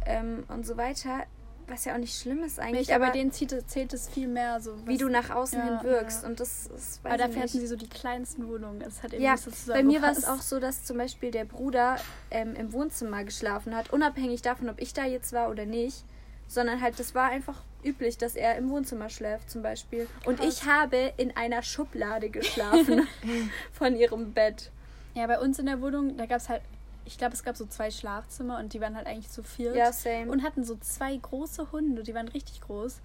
ähm, 0.05 0.43
und 0.47 0.65
so 0.65 0.77
weiter, 0.77 1.23
was 1.67 1.83
ja 1.83 1.93
auch 1.95 1.97
nicht 1.97 2.17
schlimm 2.17 2.43
ist 2.43 2.59
eigentlich, 2.59 2.87
Ich, 2.89 2.95
aber 2.95 3.05
aber 3.07 3.13
denen 3.13 3.31
zählt, 3.31 3.51
es- 3.51 3.67
zählt 3.67 3.91
es 3.93 4.07
viel 4.07 4.27
mehr 4.27 4.61
so. 4.61 4.75
wie 4.87 4.97
du 4.97 5.09
nach 5.09 5.29
außen 5.31 5.59
Ja, 5.59 5.65
hin 5.65 5.79
wirkst 5.83 6.23
ja. 6.23 6.29
und 6.29 6.39
das 6.39 6.67
ist, 6.67 7.03
weiß 7.03 7.11
Aber 7.13 7.17
dafür 7.17 7.41
nicht. 7.41 7.53
hatten 7.53 7.59
sie 7.59 7.67
so 7.67 7.75
die 7.75 7.89
kleinsten 7.89 8.47
Wohnungen. 8.47 8.79
Das 8.79 9.03
hat 9.03 9.11
Ja, 9.13 9.33
nicht 9.33 9.43
so 9.43 9.73
bei 9.73 9.83
mir 9.83 10.01
war 10.01 10.11
es 10.11 10.23
auch 10.25 10.41
so, 10.41 10.59
dass 10.61 10.85
zum 10.85 10.97
Beispiel 10.97 11.31
der 11.31 11.43
Bruder 11.45 11.97
ähm, 12.31 12.55
im 12.55 12.71
Wohnzimmer 12.71 13.23
geschlafen 13.25 13.75
hat, 13.75 13.91
unabhängig 13.91 14.41
davon, 14.41 14.69
ob 14.69 14.79
ich 14.79 14.93
da 14.93 15.05
jetzt 15.05 15.33
war 15.33 15.49
oder 15.49 15.65
nicht, 15.65 16.05
sondern 16.47 16.81
halt, 16.81 16.97
das 16.99 17.13
war 17.13 17.29
einfach 17.29 17.61
üblich, 17.83 18.17
dass 18.17 18.35
er 18.35 18.57
im 18.57 18.69
Wohnzimmer 18.69 19.09
schläft 19.09 19.49
zum 19.49 19.61
Beispiel. 19.61 20.07
Und 20.25 20.39
Krass. 20.39 20.61
ich 20.61 20.65
habe 20.65 21.13
in 21.17 21.35
einer 21.35 21.61
Schublade 21.61 22.29
geschlafen 22.29 23.07
von 23.71 23.95
ihrem 23.95 24.33
Bett. 24.33 24.71
Ja, 25.13 25.27
bei 25.27 25.39
uns 25.39 25.59
in 25.59 25.65
der 25.65 25.81
Wohnung, 25.81 26.17
da 26.17 26.25
gab 26.25 26.37
es 26.37 26.49
halt, 26.49 26.61
ich 27.05 27.17
glaube, 27.17 27.33
es 27.33 27.43
gab 27.43 27.57
so 27.57 27.65
zwei 27.65 27.89
Schlafzimmer 27.89 28.59
und 28.59 28.73
die 28.73 28.81
waren 28.81 28.95
halt 28.95 29.07
eigentlich 29.07 29.29
zu 29.29 29.43
viert. 29.43 29.75
Ja, 29.75 29.91
same. 29.91 30.29
Und 30.31 30.43
hatten 30.43 30.63
so 30.63 30.75
zwei 30.77 31.15
große 31.15 31.71
Hunde, 31.71 32.03
die 32.03 32.13
waren 32.13 32.27
richtig 32.27 32.61
groß. 32.61 32.99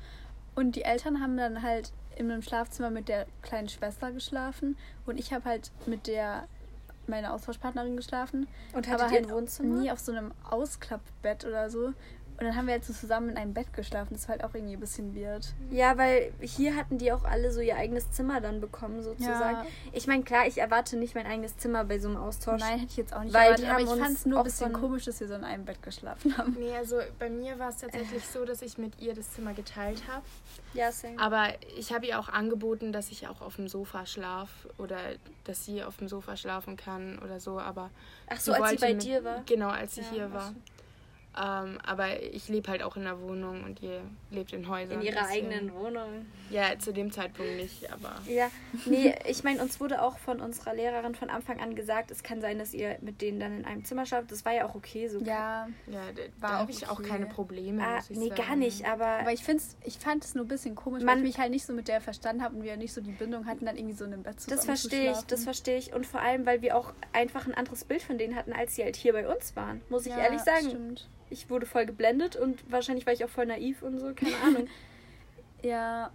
Und 0.54 0.76
die 0.76 0.82
Eltern 0.82 1.20
haben 1.20 1.36
dann 1.36 1.62
halt 1.62 1.92
in 2.16 2.30
einem 2.30 2.42
Schlafzimmer 2.42 2.90
mit 2.90 3.08
der 3.08 3.26
kleinen 3.40 3.70
Schwester 3.70 4.12
geschlafen 4.12 4.76
und 5.06 5.18
ich 5.18 5.32
habe 5.32 5.46
halt 5.46 5.70
mit 5.86 6.06
der 6.06 6.46
meine 7.06 7.32
Austauschpartnerin 7.32 7.96
geschlafen. 7.96 8.46
Und 8.72 8.86
ihr 8.86 8.98
halt 8.98 9.30
Wohnzimmer? 9.30 9.80
nie 9.80 9.90
auf 9.90 9.98
so 9.98 10.12
einem 10.12 10.32
Ausklappbett 10.48 11.44
oder 11.44 11.68
so. 11.70 11.92
Und 12.42 12.48
dann 12.48 12.56
haben 12.56 12.66
wir 12.66 12.72
halt 12.74 12.84
so 12.84 12.92
zusammen 12.92 13.28
in 13.28 13.36
einem 13.36 13.54
Bett 13.54 13.72
geschlafen. 13.72 14.14
Das 14.14 14.26
war 14.28 14.34
halt 14.34 14.42
auch 14.42 14.52
irgendwie 14.52 14.72
ein 14.74 14.80
bisschen 14.80 15.14
weird. 15.14 15.54
Ja, 15.70 15.96
weil 15.96 16.32
hier 16.40 16.74
hatten 16.74 16.98
die 16.98 17.12
auch 17.12 17.22
alle 17.22 17.52
so 17.52 17.60
ihr 17.60 17.76
eigenes 17.76 18.10
Zimmer 18.10 18.40
dann 18.40 18.60
bekommen, 18.60 19.00
sozusagen. 19.00 19.58
Ja. 19.58 19.66
Ich 19.92 20.08
meine, 20.08 20.24
klar, 20.24 20.48
ich 20.48 20.58
erwarte 20.58 20.96
nicht 20.96 21.14
mein 21.14 21.26
eigenes 21.26 21.56
Zimmer 21.56 21.84
bei 21.84 22.00
so 22.00 22.08
einem 22.08 22.16
Austausch. 22.16 22.58
Nein, 22.60 22.80
hätte 22.80 22.90
ich 22.90 22.96
jetzt 22.96 23.14
auch 23.14 23.22
nicht 23.22 23.32
Weil 23.32 23.42
erwartet, 23.52 23.64
die 23.64 23.68
aber 23.70 23.74
haben 23.78 23.84
ich 23.84 23.90
uns 23.92 24.00
fand 24.00 24.16
es 24.18 24.26
nur 24.26 24.38
ein 24.38 24.44
bisschen 24.44 24.72
von- 24.72 24.80
komisch, 24.80 25.04
dass 25.04 25.20
wir 25.20 25.28
so 25.28 25.34
in 25.34 25.44
einem 25.44 25.64
Bett 25.64 25.80
geschlafen 25.84 26.36
haben. 26.36 26.56
Nee, 26.58 26.74
also 26.76 26.96
bei 27.20 27.30
mir 27.30 27.56
war 27.60 27.68
es 27.68 27.76
tatsächlich 27.76 28.26
so, 28.26 28.44
dass 28.44 28.60
ich 28.60 28.76
mit 28.76 29.00
ihr 29.00 29.14
das 29.14 29.30
Zimmer 29.34 29.54
geteilt 29.54 30.02
habe. 30.08 30.24
Ja, 30.74 30.90
same. 30.90 31.20
Aber 31.20 31.46
ich 31.78 31.92
habe 31.92 32.06
ihr 32.06 32.18
auch 32.18 32.28
angeboten, 32.28 32.92
dass 32.92 33.12
ich 33.12 33.28
auch 33.28 33.40
auf 33.40 33.54
dem 33.54 33.68
Sofa 33.68 34.04
schlaf 34.04 34.48
oder 34.78 34.96
dass 35.44 35.64
sie 35.64 35.84
auf 35.84 35.98
dem 35.98 36.08
Sofa 36.08 36.36
schlafen 36.36 36.76
kann 36.76 37.20
oder 37.20 37.38
so. 37.38 37.60
Aber 37.60 37.90
Ach 38.28 38.40
so, 38.40 38.52
als 38.52 38.70
sie 38.70 38.76
bei 38.78 38.94
mit- 38.94 39.04
dir 39.04 39.22
war? 39.22 39.42
Genau, 39.46 39.68
als 39.68 39.94
sie 39.94 40.00
Ja, 40.00 40.06
hier 40.10 40.32
war. 40.32 40.48
so. 40.48 40.54
Ähm, 41.34 41.78
aber 41.86 42.22
ich 42.22 42.48
lebe 42.50 42.70
halt 42.70 42.82
auch 42.82 42.94
in 42.96 43.04
der 43.04 43.18
Wohnung 43.22 43.64
und 43.64 43.80
ihr 43.80 44.02
lebt 44.30 44.52
in 44.52 44.68
Häusern. 44.68 45.00
In 45.00 45.06
ihrer 45.06 45.22
deswegen- 45.22 45.46
eigenen 45.50 45.74
Wohnung. 45.74 46.26
Ja, 46.50 46.78
zu 46.78 46.92
dem 46.92 47.10
Zeitpunkt 47.10 47.56
nicht, 47.56 47.90
aber. 47.90 48.12
Ja, 48.28 48.50
nee, 48.84 49.14
ich 49.26 49.42
meine, 49.42 49.62
uns 49.62 49.80
wurde 49.80 50.02
auch 50.02 50.18
von 50.18 50.40
unserer 50.42 50.74
Lehrerin 50.74 51.14
von 51.14 51.30
Anfang 51.30 51.58
an 51.60 51.74
gesagt, 51.74 52.10
es 52.10 52.22
kann 52.22 52.42
sein, 52.42 52.58
dass 52.58 52.74
ihr 52.74 52.98
mit 53.00 53.22
denen 53.22 53.40
dann 53.40 53.56
in 53.60 53.64
einem 53.64 53.82
Zimmer 53.86 54.04
schlaft. 54.04 54.30
Das 54.30 54.44
war 54.44 54.52
ja 54.52 54.66
auch 54.66 54.74
okay 54.74 55.08
so. 55.08 55.20
Ja, 55.20 55.68
Ja, 55.86 56.00
da, 56.14 56.22
War 56.46 56.50
auch 56.50 56.58
habe 56.60 56.70
ich 56.70 56.86
auch 56.86 56.98
okay. 56.98 57.08
keine 57.08 57.24
Probleme. 57.26 57.82
Ah, 57.82 57.96
muss 57.96 58.10
ich 58.10 58.18
nee, 58.18 58.28
sagen. 58.28 58.42
gar 58.48 58.56
nicht, 58.56 58.84
aber, 58.86 59.06
aber 59.06 59.32
ich, 59.32 59.42
find's, 59.42 59.78
ich 59.84 59.98
fand 59.98 60.22
es 60.24 60.34
nur 60.34 60.44
ein 60.44 60.48
bisschen 60.48 60.74
komisch, 60.74 61.02
Man- 61.02 61.12
weil 61.20 61.24
ich 61.24 61.34
mich 61.34 61.38
halt 61.38 61.50
nicht 61.52 61.64
so 61.64 61.72
mit 61.72 61.88
der 61.88 62.02
verstanden 62.02 62.42
habe 62.42 62.56
und 62.56 62.62
wir 62.62 62.76
nicht 62.76 62.92
so 62.92 63.00
die 63.00 63.12
Bindung 63.12 63.46
hatten, 63.46 63.64
dann 63.64 63.78
irgendwie 63.78 63.94
so 63.96 64.04
in 64.04 64.12
einem 64.12 64.22
Bett 64.22 64.38
zusammen 64.38 64.56
das 64.58 64.66
verstehe 64.66 65.12
ich, 65.12 65.16
zu 65.18 65.26
das 65.28 65.44
verstehe 65.44 65.78
ich. 65.78 65.94
Und 65.94 66.04
vor 66.04 66.20
allem, 66.20 66.44
weil 66.44 66.60
wir 66.60 66.76
auch 66.76 66.92
einfach 67.14 67.46
ein 67.46 67.54
anderes 67.54 67.84
Bild 67.84 68.02
von 68.02 68.18
denen 68.18 68.36
hatten, 68.36 68.52
als 68.52 68.76
sie 68.76 68.82
halt 68.84 68.96
hier 68.96 69.14
bei 69.14 69.26
uns 69.26 69.56
waren. 69.56 69.80
Muss 69.88 70.04
ich 70.04 70.12
Ja, 70.12 70.18
ehrlich 70.18 70.40
sagen. 70.42 70.68
Stimmt. 70.68 71.08
Ich 71.32 71.50
wurde 71.50 71.66
voll 71.66 71.86
geblendet 71.86 72.36
und 72.36 72.70
wahrscheinlich 72.70 73.06
war 73.06 73.12
ich 73.12 73.24
auch 73.24 73.30
voll 73.30 73.46
naiv 73.46 73.82
und 73.82 73.98
so, 73.98 74.12
keine 74.14 74.36
Ahnung. 74.44 74.68
Ja, 75.62 76.10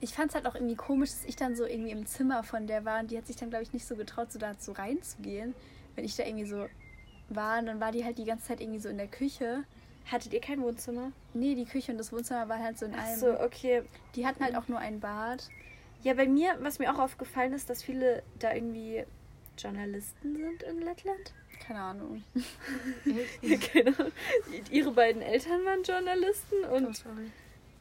ich 0.00 0.14
fand 0.14 0.30
es 0.30 0.34
halt 0.34 0.46
auch 0.46 0.54
irgendwie 0.54 0.74
komisch, 0.76 1.10
dass 1.10 1.24
ich 1.24 1.36
dann 1.36 1.54
so 1.56 1.64
irgendwie 1.64 1.90
im 1.90 2.06
Zimmer 2.06 2.42
von 2.42 2.66
der 2.66 2.84
war 2.84 3.00
und 3.00 3.10
die 3.10 3.18
hat 3.18 3.26
sich 3.26 3.36
dann, 3.36 3.50
glaube 3.50 3.62
ich, 3.62 3.72
nicht 3.72 3.86
so 3.86 3.96
getraut, 3.96 4.32
so 4.32 4.38
da 4.38 4.54
so 4.58 4.72
reinzugehen. 4.72 5.54
Wenn 5.94 6.04
ich 6.04 6.16
da 6.16 6.24
irgendwie 6.24 6.46
so 6.46 6.66
war, 7.28 7.58
und 7.58 7.66
dann 7.66 7.80
war 7.80 7.92
die 7.92 8.04
halt 8.04 8.18
die 8.18 8.24
ganze 8.24 8.46
Zeit 8.48 8.60
irgendwie 8.60 8.80
so 8.80 8.88
in 8.88 8.96
der 8.98 9.08
Küche. 9.08 9.64
Hattet 10.10 10.32
ihr 10.32 10.40
kein 10.40 10.60
Wohnzimmer? 10.62 11.12
Nee, 11.32 11.54
die 11.54 11.64
Küche 11.64 11.92
und 11.92 11.98
das 11.98 12.12
Wohnzimmer 12.12 12.48
waren 12.48 12.62
halt 12.62 12.78
so 12.78 12.86
in 12.86 12.94
Ach 12.94 13.04
einem. 13.04 13.18
so, 13.18 13.40
okay. 13.40 13.82
Die 14.16 14.26
hatten 14.26 14.42
halt 14.42 14.56
auch 14.56 14.66
nur 14.68 14.78
ein 14.78 14.98
Bad. 15.00 15.48
Ja, 16.02 16.14
bei 16.14 16.26
mir, 16.26 16.56
was 16.60 16.80
mir 16.80 16.92
auch 16.92 16.98
aufgefallen 16.98 17.52
ist, 17.52 17.70
dass 17.70 17.82
viele 17.84 18.22
da 18.40 18.52
irgendwie 18.52 19.04
Journalisten 19.56 20.34
sind 20.36 20.62
in 20.64 20.80
Lettland. 20.82 21.32
Keine 21.66 21.80
Ahnung. 21.80 22.24
Keine 23.72 23.96
Ahnung. 23.98 24.12
Ihre 24.70 24.90
beiden 24.92 25.22
Eltern 25.22 25.64
waren 25.64 25.82
Journalisten 25.82 26.56
Oh, 26.70 26.74
und 26.76 26.96
sorry. 26.96 27.30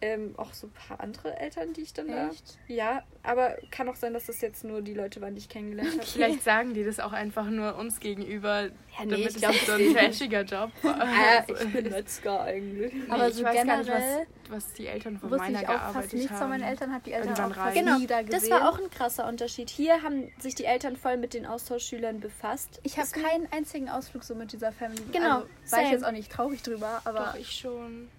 Ähm, 0.02 0.34
auch 0.38 0.54
so 0.54 0.68
ein 0.68 0.72
paar 0.88 1.00
andere 1.00 1.38
Eltern, 1.40 1.74
die 1.74 1.82
ich 1.82 1.94
dann 1.94 2.08
da. 2.08 2.30
Echt? 2.30 2.58
Ja, 2.68 3.04
aber 3.24 3.56
kann 3.70 3.88
auch 3.88 3.96
sein, 3.96 4.14
dass 4.14 4.26
das 4.26 4.42
jetzt 4.42 4.64
nur 4.64 4.82
die 4.82 4.94
Leute 4.96 5.22
waren, 5.22 5.36
die 5.36 5.40
ich 5.40 5.50
kennengelernt 5.50 5.92
habe. 5.94 6.04
Vielleicht 6.06 6.44
sagen 6.44 6.74
die 6.74 6.84
das 6.84 7.00
auch 7.00 7.12
einfach 7.14 7.46
nur 7.46 7.76
uns 7.78 8.00
gegenüber, 8.00 8.64
Ja, 8.64 8.70
nee, 9.06 9.12
damit 9.12 9.20
ich 9.20 9.26
es 9.28 9.36
glaub, 9.36 9.52
nicht 9.52 9.66
so 9.68 9.72
ein 9.74 9.94
trashiger 9.94 10.42
Job 10.42 10.72
war. 10.82 11.02
Ah, 11.02 11.44
Also, 11.48 11.64
ich 11.66 11.72
bin 11.74 11.90
Metzger 11.90 12.42
eigentlich. 12.42 12.94
nee, 12.94 13.02
Aber 13.10 13.28
ich 13.28 13.36
so 13.36 13.44
weiß 13.44 13.56
gar 13.66 13.78
nicht, 13.78 13.86
generell 13.88 14.28
was, 14.50 14.66
was 14.66 14.74
die 14.74 14.88
Eltern 14.88 15.18
von 15.20 15.30
Wusste 15.32 15.44
meiner 15.46 15.62
ich 15.62 15.68
auch 15.68 15.74
fast 15.74 15.86
gearbeitet 15.94 16.14
nichts 16.14 16.32
haben. 16.32 16.40
von 16.40 16.50
meinen 16.50 16.64
Eltern, 16.64 16.94
hab 16.94 17.04
die 17.04 17.12
Eltern 17.14 17.34
auch 17.34 17.38
fast 17.38 17.58
reich. 17.60 17.74
Genau, 17.76 17.98
nie 18.00 18.08
da 18.08 18.22
gesehen. 18.24 18.50
das 18.50 18.50
war 18.50 18.70
auch 18.70 18.80
ein 18.80 18.90
krasser 18.90 19.28
Unterschied. 19.28 19.70
Hier 19.70 20.02
haben 20.02 20.32
sich 20.40 20.56
die 20.56 20.66
Eltern 20.66 20.96
voll 20.98 21.18
mit 21.18 21.34
den 21.34 21.46
Austauschschülern 21.46 22.20
befasst. 22.20 22.80
Ich 22.84 22.98
habe 22.98 23.08
keinen 23.10 23.52
einzigen 23.52 23.88
Ausflug 23.90 24.24
so 24.24 24.34
mit 24.36 24.52
dieser 24.52 24.72
Family. 24.72 25.02
Genau, 25.12 25.42
Also, 25.42 25.48
war 25.72 25.84
ich 25.84 25.92
jetzt 25.92 26.04
auch 26.06 26.12
nicht 26.12 26.32
traurig 26.32 26.62
drüber, 26.64 27.02
aber 27.06 27.32
Doch, 27.34 27.40
ich 27.40 27.52
schon. 27.52 28.10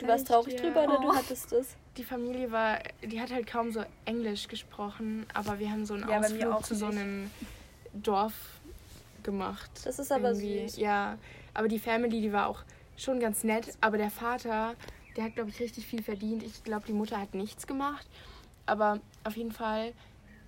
Du 0.00 0.06
warst 0.08 0.26
traurig 0.28 0.54
ja. 0.54 0.60
drüber 0.62 0.84
oder 0.84 0.98
Oh. 0.98 1.02
du 1.02 1.14
hattest 1.14 1.52
es? 1.52 1.76
Die 1.96 2.04
Familie 2.04 2.50
war, 2.50 2.78
die 3.02 3.20
hat 3.20 3.30
halt 3.30 3.46
kaum 3.46 3.70
so 3.70 3.84
Englisch 4.06 4.48
gesprochen, 4.48 5.26
aber 5.34 5.58
wir 5.58 5.70
haben 5.70 5.84
so 5.84 5.94
einen 5.94 6.08
Ja, 6.08 6.18
bei 6.20 6.28
mir 6.30 6.48
Ausflug 6.48 6.52
auch 6.54 6.62
zu 6.62 6.74
so 6.74 6.86
einem 6.86 7.30
Dorf 7.92 8.32
gemacht. 9.22 9.70
Das 9.84 9.98
ist 9.98 10.10
aber 10.10 10.30
Irgendwie. 10.30 10.68
süß. 10.68 10.78
Ja, 10.78 11.18
aber 11.52 11.68
die 11.68 11.78
Family, 11.78 12.20
die 12.22 12.32
war 12.32 12.46
auch 12.48 12.62
schon 12.96 13.20
ganz 13.20 13.44
nett, 13.44 13.76
aber 13.80 13.98
der 13.98 14.10
Vater, 14.10 14.74
der 15.16 15.24
hat, 15.24 15.34
glaube 15.34 15.50
ich, 15.50 15.60
richtig 15.60 15.86
viel 15.86 16.02
verdient. 16.02 16.42
Ich 16.42 16.62
glaube, 16.64 16.86
die 16.86 16.92
Mutter 16.92 17.20
hat 17.20 17.34
nichts 17.34 17.66
gemacht, 17.66 18.06
aber 18.66 19.00
auf 19.24 19.36
jeden 19.36 19.52
Fall, 19.52 19.92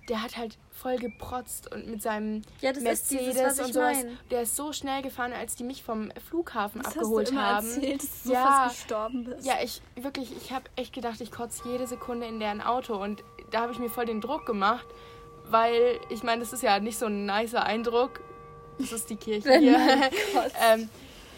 der 0.09 0.21
hat 0.21 0.35
halt 0.37 0.57
voll 0.71 0.97
geprotzt 0.97 1.71
und 1.73 1.87
mit 1.87 2.01
seinem 2.01 2.41
Ja, 2.61 2.71
Mercedes 2.73 3.07
dieses, 3.35 3.59
und 3.59 3.73
sowas. 3.73 3.97
meine. 3.97 4.17
Der 4.31 4.41
ist 4.41 4.55
so 4.55 4.73
schnell 4.73 5.01
gefahren, 5.01 5.31
als 5.33 5.55
die 5.55 5.63
mich 5.63 5.83
vom 5.83 6.11
Flughafen 6.27 6.81
das 6.81 6.93
abgeholt 6.93 7.27
hast 7.27 7.31
du 7.31 7.35
immer 7.35 7.47
haben. 7.47 7.67
erzählt, 7.67 8.03
dass 8.03 8.23
du 8.23 8.27
so 8.29 8.33
Ja. 8.33 8.43
fast 8.63 8.77
gestorben 8.79 9.23
bist. 9.23 9.45
Ja, 9.45 9.53
ich 9.63 9.81
wirklich, 9.95 10.35
ich 10.35 10.51
habe 10.51 10.65
echt 10.75 10.93
gedacht, 10.93 11.21
ich 11.21 11.31
kotze 11.31 11.61
jede 11.69 11.87
Sekunde 11.87 12.27
in 12.27 12.39
deren 12.39 12.61
Auto 12.61 12.95
und 13.01 13.23
da 13.51 13.61
habe 13.61 13.71
ich 13.71 13.79
mir 13.79 13.89
voll 13.89 14.05
den 14.05 14.19
Druck 14.19 14.45
gemacht, 14.45 14.85
weil 15.45 15.99
ich 16.09 16.23
meine, 16.23 16.41
das 16.41 16.51
ist 16.53 16.63
ja 16.63 16.79
nicht 16.79 16.97
so 16.97 17.05
ein 17.05 17.25
nicer 17.25 17.63
Eindruck. 17.63 18.19
Das 18.79 18.91
ist 18.91 19.09
die 19.09 19.15
Kirche 19.15 19.57
hier. 19.59 19.77
ähm, 20.73 20.89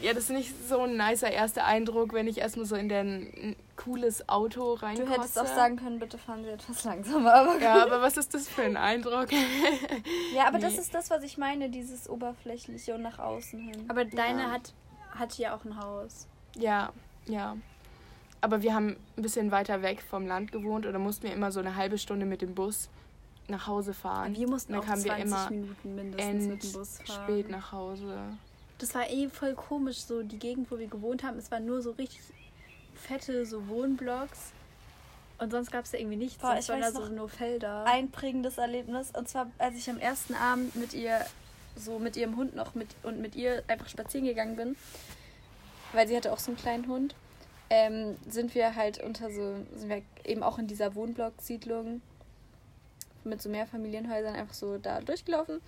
ja, 0.01 0.13
das 0.13 0.25
ist 0.25 0.29
nicht 0.31 0.53
so 0.69 0.81
ein 0.81 0.97
nicer 0.97 1.31
erster 1.31 1.65
Eindruck, 1.65 2.13
wenn 2.13 2.27
ich 2.27 2.37
erstmal 2.39 2.65
so 2.65 2.75
in 2.75 2.89
dein 2.89 3.55
cooles 3.77 4.27
Auto 4.29 4.73
reinkotze. 4.73 5.05
Du 5.07 5.11
hättest 5.13 5.39
auch 5.39 5.45
sagen 5.47 5.77
können, 5.77 5.99
bitte 5.99 6.17
fahren 6.17 6.43
Sie 6.43 6.49
etwas 6.49 6.83
langsamer. 6.83 7.33
Aber 7.33 7.59
Ja, 7.59 7.83
aber 7.83 8.01
was 8.01 8.17
ist 8.17 8.33
das 8.33 8.47
für 8.47 8.63
ein 8.63 8.77
Eindruck? 8.77 9.27
Ja, 10.33 10.47
aber 10.47 10.59
das 10.59 10.73
Nee. 10.73 10.79
ist 10.79 10.93
das, 10.93 11.09
was 11.09 11.23
ich 11.23 11.37
meine, 11.37 11.69
dieses 11.69 12.09
Oberflächliche 12.09 12.95
und 12.95 13.01
nach 13.01 13.19
außen 13.19 13.59
hin. 13.59 13.85
Aber 13.87 14.05
deine 14.05 14.43
Ja. 14.43 14.51
hat, 14.51 14.73
hat 15.11 15.37
ja 15.37 15.55
auch 15.55 15.65
ein 15.65 15.77
Haus. 15.79 16.27
ja, 16.55 16.91
ja. 17.25 17.55
Aber 18.41 18.61
wir 18.61 18.75
haben 18.75 18.95
ein 19.17 19.23
bisschen 19.23 19.49
weiter 19.49 19.81
weg 19.81 20.03
vom 20.07 20.27
Land 20.27 20.51
gewohnt 20.51 20.85
oder 20.85 20.99
mussten 20.99 21.23
wir 21.23 21.33
immer 21.33 21.51
so 21.51 21.59
eine 21.61 21.75
halbe 21.75 21.97
Stunde 21.97 22.27
mit 22.27 22.43
dem 22.43 22.53
Bus 22.53 22.89
nach 23.47 23.65
Hause 23.65 23.93
fahren. 23.95 24.35
Wir 24.35 24.47
mussten 24.47 24.73
Dann 24.73 24.81
auch 24.81 24.85
kamen 24.85 25.01
20 25.01 25.17
wir 25.17 25.25
immer 25.25 25.49
Minuten 25.49 25.95
mindestens 25.95 26.45
mit 26.47 26.63
dem 26.63 26.71
Bus 26.73 26.99
fahren. 27.03 27.23
spät 27.23 27.49
nach 27.49 27.71
Hause. 27.71 28.17
Das 28.77 28.93
war 28.93 29.09
eh 29.09 29.29
voll 29.29 29.53
komisch, 29.53 29.99
so 29.99 30.21
die 30.23 30.39
Gegend, 30.39 30.69
wo 30.69 30.77
wir 30.77 30.87
gewohnt 30.87 31.23
haben. 31.23 31.37
Es 31.37 31.49
war 31.51 31.59
nur 31.59 31.81
so 31.81 31.91
richtig 31.91 32.21
fette 32.95 33.45
so 33.45 33.67
Wohnblocks. 33.67 34.51
Und 35.37 35.51
sonst 35.51 35.71
gab 35.71 35.85
es 35.85 35.91
ja 35.91 35.99
irgendwie 35.99 36.17
nichts. 36.17 36.41
Boah, 36.41 36.57
ich 36.57 36.69
waren 36.69 36.81
da 36.81 36.91
so 36.91 37.07
nur 37.07 37.27
Felder. 37.27 37.85
Ein 37.85 38.09
prägendes 38.09 38.57
Erlebnis. 38.57 39.11
Und 39.11 39.27
zwar, 39.27 39.51
als 39.57 39.75
ich 39.75 39.89
am 39.89 39.99
ersten 39.99 40.33
Abend 40.33 40.75
mit 40.75 40.93
ihr, 40.93 41.25
so 41.75 41.99
mit 41.99 42.15
ihrem 42.15 42.37
Hund 42.37 42.55
noch 42.55 42.73
mit 42.73 42.87
und 43.03 43.19
mit 43.19 43.35
ihr 43.35 43.63
einfach 43.67 43.89
spazieren 43.89 44.25
gegangen 44.25 44.55
bin, 44.55 44.77
weil 45.91 46.07
sie 46.07 46.15
hatte 46.15 46.31
auch 46.31 46.39
so 46.39 46.51
einen 46.51 46.57
kleinen 46.57 46.87
Hund, 46.87 47.15
ähm, 47.69 48.15
sind 48.29 48.55
wir 48.55 48.75
halt 48.75 49.03
unter 49.03 49.29
so, 49.29 49.55
sind 49.75 49.89
wir 49.89 50.01
eben 50.23 50.41
auch 50.41 50.57
in 50.57 50.67
dieser 50.67 50.95
Wohnblock-Siedlung 50.95 52.01
mit 53.25 53.41
so 53.41 53.49
Mehrfamilienhäusern 53.49 54.35
einfach 54.35 54.53
so 54.53 54.77
da 54.77 55.01
durchgelaufen. 55.01 55.59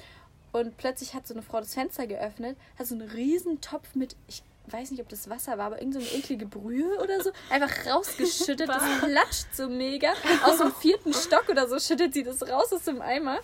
Und 0.51 0.77
plötzlich 0.77 1.13
hat 1.13 1.27
so 1.27 1.33
eine 1.33 1.43
Frau 1.43 1.59
das 1.59 1.73
Fenster 1.73 2.07
geöffnet, 2.07 2.57
hat 2.79 2.87
so 2.87 2.95
einen 2.95 3.09
riesen 3.09 3.61
Topf 3.61 3.95
mit, 3.95 4.15
ich 4.27 4.43
weiß 4.67 4.91
nicht, 4.91 5.01
ob 5.01 5.09
das 5.09 5.29
Wasser 5.29 5.57
war, 5.57 5.67
aber 5.67 5.79
irgend 5.79 5.93
so 5.93 5.99
eine 5.99 6.09
eklige 6.09 6.45
Brühe 6.45 6.99
oder 7.01 7.21
so, 7.23 7.31
einfach 7.49 7.85
rausgeschüttet. 7.85 8.67
das 8.67 8.83
klatscht 8.99 9.53
so 9.53 9.69
mega. 9.69 10.13
Aus 10.43 10.57
dem 10.57 10.73
vierten 10.73 11.13
Stock 11.13 11.49
oder 11.49 11.67
so 11.67 11.79
schüttet 11.79 12.13
sie 12.13 12.23
das 12.23 12.41
raus 12.43 12.71
aus 12.73 12.83
dem 12.83 13.01
Eimer. 13.01 13.39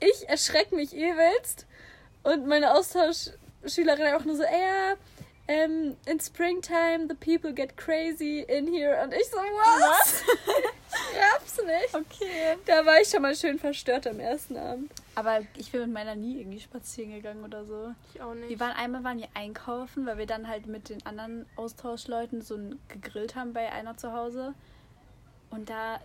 Ich 0.00 0.28
erschrecke 0.28 0.74
mich 0.74 0.94
übelst. 0.94 1.66
Und 2.22 2.46
meine 2.46 2.74
Austauschschülerin 2.74 4.14
auch 4.14 4.24
nur 4.24 4.36
so, 4.36 4.42
ey, 4.42 4.60
ja, 4.60 4.94
ähm, 5.48 5.96
in 6.06 6.20
Springtime 6.20 7.08
the 7.08 7.14
people 7.14 7.52
get 7.52 7.76
crazy 7.76 8.44
in 8.48 8.72
here. 8.72 9.02
Und 9.02 9.12
ich 9.12 9.26
so, 9.26 9.36
was? 9.36 10.22
ich 11.12 11.18
raff's 11.18 11.56
nicht. 11.56 11.94
Okay. 11.94 12.56
Da 12.66 12.86
war 12.86 13.00
ich 13.00 13.08
schon 13.08 13.22
mal 13.22 13.34
schön 13.34 13.58
verstört 13.58 14.06
am 14.06 14.20
ersten 14.20 14.56
Abend. 14.56 14.90
Aber 15.14 15.40
ich 15.56 15.70
bin 15.72 15.82
mit 15.82 15.92
meiner 15.92 16.14
nie 16.14 16.40
irgendwie 16.40 16.60
spazieren 16.60 17.12
gegangen 17.12 17.44
oder 17.44 17.64
so. 17.64 17.92
Ich 18.14 18.22
auch 18.22 18.34
nicht. 18.34 18.48
Wir 18.48 18.60
waren 18.60 18.72
einmal 18.72 19.04
waren 19.04 19.18
wir 19.18 19.28
einkaufen, 19.34 20.06
weil 20.06 20.16
wir 20.18 20.26
dann 20.26 20.48
halt 20.48 20.66
mit 20.66 20.88
den 20.88 21.04
anderen 21.04 21.44
Austauschleuten 21.56 22.40
so 22.40 22.56
ein 22.56 22.78
gegrillt 22.88 23.34
haben 23.36 23.52
bei 23.52 23.70
einer 23.70 23.96
zu 23.96 24.12
Hause. 24.12 24.54
Und 25.50 25.68
da 25.68 26.00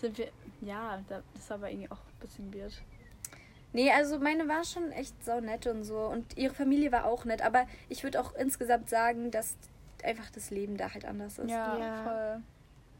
sind 0.00 0.18
wir, 0.18 0.28
ja, 0.60 1.02
da- 1.08 1.22
das 1.34 1.50
war 1.50 1.56
aber 1.56 1.70
irgendwie 1.70 1.90
auch 1.90 1.96
ein 1.98 2.20
bisschen 2.20 2.54
weird. 2.54 2.80
Nee, 3.72 3.90
also 3.90 4.18
meine 4.18 4.46
war 4.48 4.64
schon 4.64 4.92
echt 4.92 5.22
sau 5.24 5.40
nett 5.40 5.66
und 5.66 5.82
so. 5.84 5.98
Und 5.98 6.36
ihre 6.38 6.54
Familie 6.54 6.92
war 6.92 7.04
auch 7.06 7.24
nett. 7.24 7.42
Aber 7.42 7.66
ich 7.88 8.02
würde 8.04 8.20
auch 8.20 8.34
insgesamt 8.34 8.88
sagen, 8.88 9.30
dass 9.32 9.56
einfach 10.04 10.30
das 10.30 10.50
Leben 10.50 10.76
da 10.76 10.94
halt 10.94 11.04
anders 11.04 11.38
ist. 11.40 11.50
Ja, 11.50 11.76
Ja. 11.76 12.02
voll. 12.04 12.42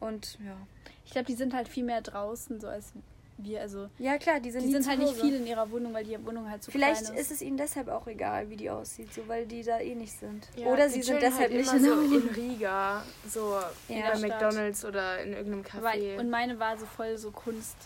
Und 0.08 0.38
ja. 0.44 0.56
Ich 1.04 1.12
glaube, 1.12 1.26
die 1.26 1.34
sind 1.36 1.54
halt 1.54 1.68
viel 1.68 1.84
mehr 1.84 2.02
draußen, 2.02 2.60
so 2.60 2.68
als 2.68 2.92
wir. 3.38 3.60
Also, 3.60 3.88
Ja, 3.98 4.18
klar, 4.18 4.40
die 4.40 4.50
sind, 4.50 4.62
die 4.64 4.72
sind 4.72 4.86
halt 4.88 4.98
nicht 4.98 5.14
viel 5.16 5.34
in 5.36 5.46
ihrer 5.46 5.70
Wohnung, 5.70 5.94
weil 5.94 6.04
die 6.04 6.16
Wohnung 6.26 6.48
halt 6.50 6.62
so 6.62 6.70
Vielleicht 6.72 7.02
klein 7.04 7.14
ist. 7.14 7.20
ist 7.20 7.30
es 7.32 7.42
ihnen 7.42 7.56
deshalb 7.56 7.88
auch 7.88 8.06
egal, 8.06 8.50
wie 8.50 8.56
die 8.56 8.68
aussieht, 8.70 9.12
so 9.14 9.26
weil 9.28 9.46
die 9.46 9.62
da 9.62 9.78
eh 9.80 9.94
nicht 9.94 10.12
sind. 10.18 10.46
Ja, 10.56 10.66
Oder 10.68 10.88
sie 10.88 11.02
sind 11.02 11.18
chillen 11.18 11.20
deshalb 11.20 11.50
halt 11.50 11.60
nicht 11.60 11.72
immer 11.72 12.02
in 12.02 12.10
so 12.10 12.16
in 12.16 12.28
Riga, 12.34 13.04
so 13.28 13.58
Ja, 13.88 14.10
bei. 14.12 14.18
McDonalds 14.20 14.84
oder 14.84 15.20
in 15.22 15.32
irgendeinem 15.32 15.62
Café. 15.64 16.18
und 16.18 16.30
meine 16.30 16.58
war 16.58 16.76
so 16.76 16.86
voll 16.86 17.16
so 17.18 17.30
Kunst 17.30 17.76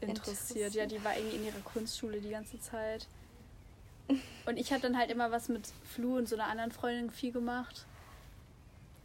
interessiert. 0.00 0.28
Interessiert. 0.28 0.74
Ja, 0.74 0.86
die 0.86 1.04
war 1.04 1.16
irgendwie 1.16 1.36
in 1.36 1.44
ihrer 1.46 1.60
Kunstschule 1.64 2.20
die 2.20 2.30
ganze 2.30 2.60
Zeit. 2.60 3.06
Und 4.44 4.58
ich 4.58 4.70
habe 4.72 4.82
dann 4.82 4.98
halt 4.98 5.10
immer 5.10 5.30
was 5.30 5.48
mit 5.48 5.66
Flu 5.94 6.18
und 6.18 6.28
so 6.28 6.34
einer 6.36 6.46
anderen 6.48 6.72
Freundin 6.72 7.10
viel 7.10 7.32
gemacht. 7.32 7.86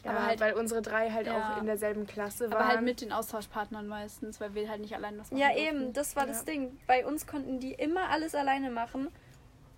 Ja, 0.04 0.12
aber 0.12 0.26
halt- 0.28 0.40
weil 0.40 0.54
unsere 0.54 0.82
drei 0.82 1.10
halt 1.12 1.28
Ja. 1.28 1.54
auch 1.56 1.60
in 1.60 1.66
derselben 1.66 2.08
Klasse 2.08 2.52
waren. 2.52 2.62
Aber 2.62 2.68
halt 2.68 2.82
mit 2.82 3.02
den 3.02 3.12
Austauschpartnern 3.12 3.88
meistens, 3.88 4.40
weil 4.40 4.54
wir 4.56 4.70
halt 4.70 4.82
nicht 4.82 4.96
allein 4.96 5.18
was 5.20 5.32
machen 5.32 5.42
Ja, 5.42 5.48
durften. 5.50 5.66
eben, 5.84 5.94
das 5.94 6.16
war 6.16 6.24
Ja. 6.24 6.30
das 6.30 6.46
Ding. 6.46 6.78
Bei 6.88 7.06
uns 7.06 7.28
konnten 7.28 7.60
die 7.60 7.74
immer 7.74 8.10
alles 8.10 8.36
alleine 8.36 8.70
machen. 8.72 9.10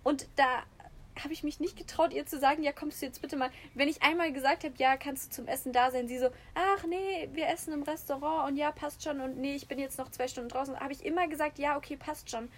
Und 0.04 0.26
da 0.36 0.62
habe 1.22 1.34
ich 1.34 1.44
mich 1.44 1.60
nicht 1.60 1.76
getraut, 1.76 2.12
ihr 2.14 2.24
zu 2.24 2.38
sagen, 2.38 2.62
ja, 2.62 2.72
kommst 2.72 3.02
du 3.02 3.06
jetzt 3.06 3.20
bitte 3.20 3.36
mal. 3.36 3.50
Wenn 3.74 3.86
ich 3.88 4.02
einmal 4.02 4.32
gesagt 4.32 4.64
habe, 4.64 4.74
ja, 4.78 4.96
kannst 4.96 5.26
du 5.26 5.36
zum 5.36 5.46
Essen 5.46 5.72
da 5.72 5.90
sein, 5.90 6.08
sie 6.08 6.18
so, 6.18 6.30
ach 6.54 6.84
nee, 6.86 7.28
wir 7.34 7.48
essen 7.48 7.74
im 7.74 7.82
Restaurant 7.82 8.48
und 8.50 8.56
ja, 8.56 8.72
passt 8.72 9.02
schon 9.04 9.20
und 9.20 9.36
nee, 9.36 9.54
ich 9.54 9.68
bin 9.68 9.78
jetzt 9.78 9.98
noch 9.98 10.10
zwei 10.10 10.26
Stunden 10.26 10.48
draußen. 10.48 10.80
Habe 10.80 10.92
ich 10.92 11.04
immer 11.04 11.28
gesagt, 11.28 11.58
ja, 11.58 11.76
okay, 11.76 11.96
passt 11.98 12.30
schon. 12.30 12.48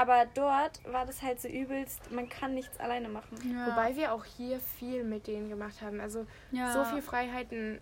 Aber 0.00 0.26
dort 0.34 0.80
war 0.92 1.06
das 1.06 1.22
halt 1.22 1.40
so 1.40 1.48
übelst, 1.48 2.10
man 2.12 2.28
kann 2.28 2.54
nichts 2.54 2.78
alleine 2.78 3.08
machen. 3.08 3.36
Ja. 3.52 3.66
Wobei 3.72 3.96
wir 3.96 4.12
auch 4.12 4.24
hier 4.24 4.60
viel 4.60 5.02
mit 5.02 5.26
denen 5.26 5.48
gemacht 5.48 5.82
haben. 5.82 6.00
Also 6.00 6.24
ja. 6.52 6.72
so 6.72 6.84
viel 6.84 7.02
Freiheiten 7.02 7.80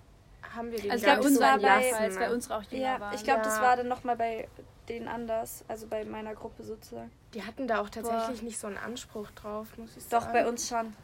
haben 0.55 0.71
wir 0.71 0.79
denen 0.79 0.93
Also 0.93 1.05
gar 1.05 1.17
bei 1.17 1.21
nicht 1.21 1.27
uns 1.29 1.37
so 1.37 1.43
war 1.43 1.53
bei- 1.59 1.81
gelassen, 1.91 2.15
bei, 2.19 2.27
bei 2.27 2.33
uns 2.33 2.51
auch 2.51 2.63
Ja, 2.71 3.01
waren. 3.01 3.15
ich 3.15 3.25
glaube, 3.25 3.43
das 3.43 3.57
Ja. 3.57 3.63
war 3.63 3.77
dann 3.77 3.89
nochmal 3.89 4.17
bei 4.17 4.49
denen 4.89 5.09
anders, 5.09 5.65
also 5.69 5.87
bei 5.89 6.05
meiner 6.05 6.35
Gruppe 6.35 6.63
sozusagen. 6.63 7.11
Die 7.35 7.43
hatten 7.43 7.67
da 7.69 7.81
auch 7.81 7.91
tatsächlich 7.91 8.43
nicht 8.43 8.59
so 8.59 8.67
einen 8.69 8.79
Anspruch 8.79 9.31
drauf, 9.33 9.67
muss 9.77 9.97
ich 9.97 10.05
Doch, 10.09 10.23
sagen. 10.23 10.33
bei 10.33 10.49
uns 10.49 10.69
schon. 10.69 10.95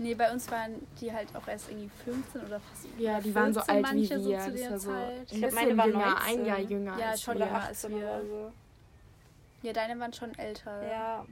Nee, 0.00 0.14
bei 0.14 0.30
uns 0.32 0.48
waren 0.50 0.86
die 1.00 1.12
halt 1.12 1.28
auch 1.34 1.48
erst 1.48 1.68
irgendwie 1.68 1.90
15 2.04 2.42
oder 2.46 2.60
fast. 2.60 2.86
Ja, 2.98 3.20
die 3.20 3.34
waren 3.34 3.52
so 3.52 3.60
14 3.60 3.84
alt 3.84 3.94
wie 3.94 3.98
manche 3.98 4.14
wir. 4.24 4.40
So 4.40 4.46
zu 4.46 4.50
das 4.52 4.60
der 4.60 4.70
war 4.70 4.78
so 4.78 4.90
Ich 4.92 5.28
glaub, 5.28 5.50
bisschen 5.50 5.54
meine 5.54 5.76
war 5.76 5.86
jünger, 5.88 6.10
19. 6.10 6.38
ein 6.40 6.46
Jahr 6.46 6.58
jünger 6.60 6.98
Ja, 6.98 7.06
als 7.10 7.22
schon 7.22 7.34
jünger 7.38 7.54
als 7.66 7.84
18 7.84 7.90
wir. 7.90 7.98
oder 7.98 8.22
so. 8.24 8.52
Ja, 9.62 9.72
deine 9.72 9.98
waren 9.98 10.12
schon 10.12 10.36
älter. 10.38 10.86
Ja, 10.88 11.26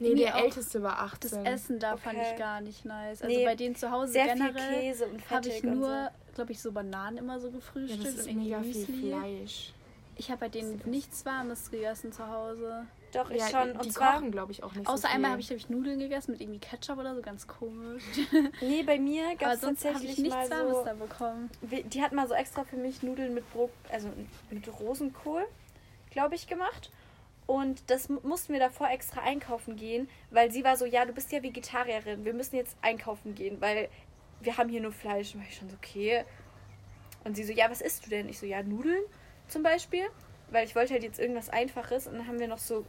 Nee, 0.00 0.08
Irgendwie 0.08 0.24
der 0.24 0.34
älteste 0.34 0.82
war 0.82 0.96
Das 1.20 1.32
18. 1.32 1.46
Essen 1.46 1.78
da 1.78 1.96
fand 1.96 2.18
Okay. 2.18 2.30
ich 2.32 2.38
gar 2.38 2.60
nicht 2.60 2.84
nice. 2.84 3.22
Also 3.22 3.34
Nee, 3.34 3.44
bei 3.44 3.54
denen 3.54 3.76
zu 3.76 3.92
Hause 3.92 4.12
sehr 4.12 4.24
viel 4.28 4.34
generell 4.52 4.80
Käse 4.80 5.06
und 5.06 5.30
habe 5.30 5.48
ich 5.48 5.62
nur, 5.62 6.10
glaube 6.34 6.50
ich, 6.50 6.60
so 6.60 6.72
Bananen 6.72 7.16
immer 7.16 7.38
so 7.38 7.46
ja, 7.46 7.54
gefrühstückt 7.54 8.04
das 8.04 8.14
ist 8.14 8.22
und 8.22 8.28
irgendwie 8.30 8.48
mega 8.50 8.62
viel 8.62 8.74
Müsli. 8.74 9.08
Fleisch. 9.10 9.72
Ich 10.16 10.30
habe 10.30 10.40
bei 10.40 10.48
denen 10.48 10.80
nichts 10.84 11.24
Warmes 11.24 11.70
gegessen 11.70 12.12
zu 12.12 12.26
Hause. 12.28 12.86
so. 13.12 13.18
Doch, 13.20 13.30
ich 13.30 13.38
Ja, 13.38 13.46
schon. 13.48 13.72
die 13.72 13.78
Und 13.78 13.92
zwar, 13.92 14.14
kochen, 14.14 14.32
glaube 14.32 14.50
ich, 14.50 14.64
auch 14.64 14.74
nicht 14.74 14.88
Außer 14.88 15.02
so 15.02 15.06
viel. 15.06 15.14
einmal 15.14 15.30
habe 15.30 15.40
ich, 15.40 15.46
glaube 15.46 15.58
ich, 15.60 15.68
Nudeln 15.68 16.00
gegessen 16.00 16.32
mit 16.32 16.40
irgendwie 16.40 16.58
Ketchup 16.58 16.98
oder 16.98 17.14
so, 17.14 17.22
ganz 17.22 17.46
komisch. 17.46 18.02
nee, 18.60 18.82
bei 18.82 18.98
mir 18.98 19.30
gab 19.36 19.42
Aber 19.42 19.52
es 19.54 19.60
sonst 19.60 19.84
habe 19.84 19.94
tatsächlich 19.94 20.18
ich 20.18 20.24
nichts 20.24 20.50
mal 20.50 20.50
Warmes 20.50 20.76
so, 20.76 20.84
da 20.84 20.94
bekommen. 20.94 21.50
die 21.62 22.02
hat 22.02 22.10
mal 22.12 22.26
so 22.26 22.34
extra 22.34 22.64
für 22.64 22.76
mich 22.76 23.04
Nudeln 23.04 23.32
mit 23.32 23.48
Brot, 23.52 23.70
also 23.92 24.08
mit 24.50 24.66
Rosenkohl, 24.80 25.44
glaube 26.10 26.34
ich, 26.34 26.48
gemacht. 26.48 26.90
Und 27.46 27.90
das 27.90 28.08
mu- 28.08 28.20
mussten 28.22 28.52
wir 28.54 28.60
davor 28.60 28.88
extra 28.90 29.20
einkaufen 29.20 29.76
gehen, 29.76 30.08
weil 30.30 30.50
sie 30.50 30.64
war 30.64 30.76
so, 30.76 30.86
ja, 30.86 31.04
du 31.04 31.12
bist 31.12 31.30
ja 31.30 31.42
Vegetarierin, 31.42 32.24
wir 32.24 32.32
müssen 32.32 32.56
jetzt 32.56 32.76
einkaufen 32.80 33.34
gehen, 33.34 33.60
weil 33.60 33.88
wir 34.40 34.56
haben 34.56 34.68
hier 34.70 34.80
nur 34.80 34.92
Fleisch. 34.92 35.34
Und 35.34 35.40
war 35.42 35.48
ich 35.48 35.56
schon 35.56 35.68
so, 35.68 35.76
okay. 35.76 36.24
Und 37.24 37.36
sie 37.36 37.44
so, 37.44 37.52
ja, 37.52 37.70
was 37.70 37.80
isst 37.80 38.06
du 38.06 38.10
denn? 38.10 38.28
Ich 38.28 38.38
so, 38.38 38.46
ja, 38.46 38.62
Nudeln 38.62 39.02
zum 39.48 39.62
Beispiel, 39.62 40.04
weil 40.50 40.64
ich 40.66 40.74
wollte 40.74 40.94
halt 40.94 41.02
jetzt 41.02 41.18
irgendwas 41.18 41.50
Einfaches. 41.50 42.06
Und 42.06 42.14
dann 42.14 42.26
haben 42.26 42.38
wir 42.38 42.48
noch 42.48 42.58
so 42.58 42.84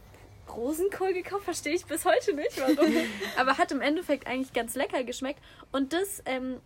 Rosenkohl 0.54 1.12
gekauft, 1.12 1.44
verstehe 1.44 1.74
ich 1.74 1.84
bis 1.86 2.04
heute 2.04 2.34
nicht, 2.34 2.58
warum. 2.58 2.92
Aber 3.38 3.58
hat 3.58 3.72
im 3.72 3.80
Endeffekt 3.82 4.26
eigentlich 4.26 4.52
ganz 4.52 4.74
lecker 4.74 5.04
geschmeckt. 5.04 5.40
Und 5.72 5.92
das 5.92 6.22
ähm, 6.24 6.60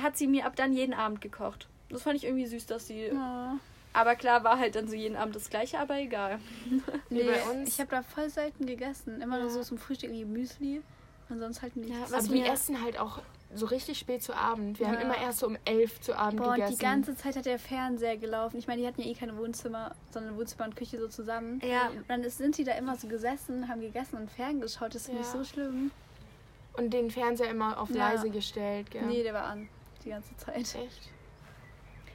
hat 0.00 0.16
sie 0.16 0.26
mir 0.26 0.46
ab 0.46 0.56
dann 0.56 0.72
jeden 0.72 0.94
Abend 0.94 1.20
gekocht. 1.20 1.68
Das 1.90 2.02
fand 2.02 2.16
ich 2.16 2.24
irgendwie 2.24 2.46
süß, 2.46 2.66
dass 2.66 2.86
sie. 2.88 3.06
Ja. 3.06 3.58
Aber 3.96 4.14
klar, 4.14 4.44
war 4.44 4.58
halt 4.58 4.74
dann 4.76 4.88
so 4.88 4.94
jeden 4.94 5.16
Abend 5.16 5.34
das 5.34 5.48
gleiche, 5.50 5.78
aber 5.78 5.96
egal. 5.98 6.38
Nee, 7.10 7.22
bei 7.24 7.42
uns- 7.50 7.68
ich 7.70 7.80
habe 7.80 7.90
da 7.90 8.02
voll 8.02 8.28
selten 8.28 8.66
gegessen. 8.66 9.20
Immer 9.22 9.38
nur 9.38 9.46
Ja. 9.48 9.52
so 9.54 9.62
zum 9.62 9.78
Frühstück 9.78 10.10
irgendwie 10.10 10.24
Müsli 10.40 10.82
und 11.28 11.40
sonst 11.40 11.62
halt 11.62 11.76
nichts. 11.76 11.92
Ja, 11.96 12.02
Aber 12.04 12.12
was 12.12 12.30
wir 12.30 12.42
mir- 12.42 12.52
essen 12.52 12.82
halt 12.82 12.98
auch 12.98 13.20
so 13.54 13.66
richtig 13.66 13.98
spät 13.98 14.22
zu 14.22 14.34
Abend. 14.34 14.78
Wir 14.80 14.88
haben 14.88 14.94
Ja. 14.94 15.00
immer 15.00 15.16
erst 15.18 15.38
so 15.38 15.46
um 15.46 15.56
elf 15.64 16.00
zu 16.00 16.14
Abend 16.18 16.40
Boah, 16.40 16.48
und 16.48 16.54
gegessen. 16.56 16.76
die 16.78 16.82
ganze 16.84 17.16
Zeit 17.16 17.36
hat 17.36 17.46
der 17.46 17.58
Fernseher 17.60 18.16
gelaufen. 18.16 18.58
Ich 18.58 18.66
meine, 18.66 18.82
die 18.82 18.86
hatten 18.88 19.00
ja 19.00 19.08
eh 19.08 19.14
keine 19.14 19.36
Wohnzimmer, 19.38 19.94
sondern 20.10 20.36
Wohnzimmer 20.36 20.64
und 20.66 20.76
Küche 20.76 20.98
so 20.98 21.06
zusammen. 21.08 21.60
Ja. 21.64 21.88
Und 21.88 22.04
dann 22.10 22.22
ist, 22.24 22.38
sind 22.38 22.58
die 22.58 22.64
da 22.64 22.72
immer 22.72 22.96
so 22.96 23.06
gesessen, 23.08 23.68
haben 23.68 23.80
gegessen 23.80 24.16
und 24.16 24.30
ferngeschaut. 24.30 24.94
Das 24.94 25.06
finde 25.06 25.20
ich 25.22 25.26
Ja. 25.26 25.32
so 25.32 25.44
schlimm. 25.44 25.90
Und 26.76 26.90
den 26.92 27.10
Fernseher 27.10 27.48
immer 27.50 27.80
auf 27.80 27.88
Ja. 27.90 28.10
leise 28.10 28.28
gestellt, 28.30 28.90
gell? 28.90 29.02
Nee, 29.06 29.22
der 29.22 29.32
war 29.32 29.44
an. 29.44 29.68
Die 30.04 30.10
ganze 30.10 30.36
Zeit. 30.36 30.56
Echt? 30.56 30.76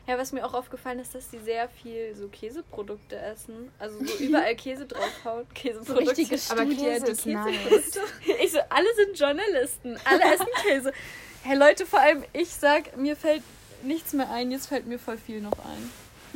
Ja, 0.07 0.17
was 0.17 0.31
mir 0.31 0.45
auch 0.45 0.53
aufgefallen 0.53 0.99
ist, 0.99 1.13
dass 1.13 1.29
die 1.29 1.37
sehr 1.37 1.69
viel 1.69 2.15
so 2.15 2.27
Käseprodukte 2.27 3.17
essen. 3.17 3.71
Also 3.79 4.03
so 4.03 4.13
überall 4.23 4.55
Käse 4.55 4.85
draufhauen. 4.85 5.47
Käseprodukte. 5.53 6.17
richtige 6.17 6.39
Aber 6.49 6.65
Käse 6.65 7.07
ist 7.11 7.25
nice. 7.25 7.99
Ich 8.43 8.51
so, 8.51 8.59
alle 8.69 8.87
sind 8.95 9.17
Journalisten. 9.17 9.97
Alle 10.03 10.33
essen 10.33 10.47
Käse. 10.63 10.91
Hey 11.43 11.57
Leute, 11.57 11.85
vor 11.85 11.99
allem 11.99 12.23
ich 12.33 12.49
sag, 12.49 12.97
mir 12.97 13.15
fällt 13.15 13.43
nichts 13.83 14.13
mehr 14.13 14.29
ein. 14.31 14.51
Jetzt 14.51 14.67
fällt 14.67 14.87
mir 14.87 14.99
voll 14.99 15.17
viel 15.17 15.41
noch 15.41 15.53
ein. 15.53 15.91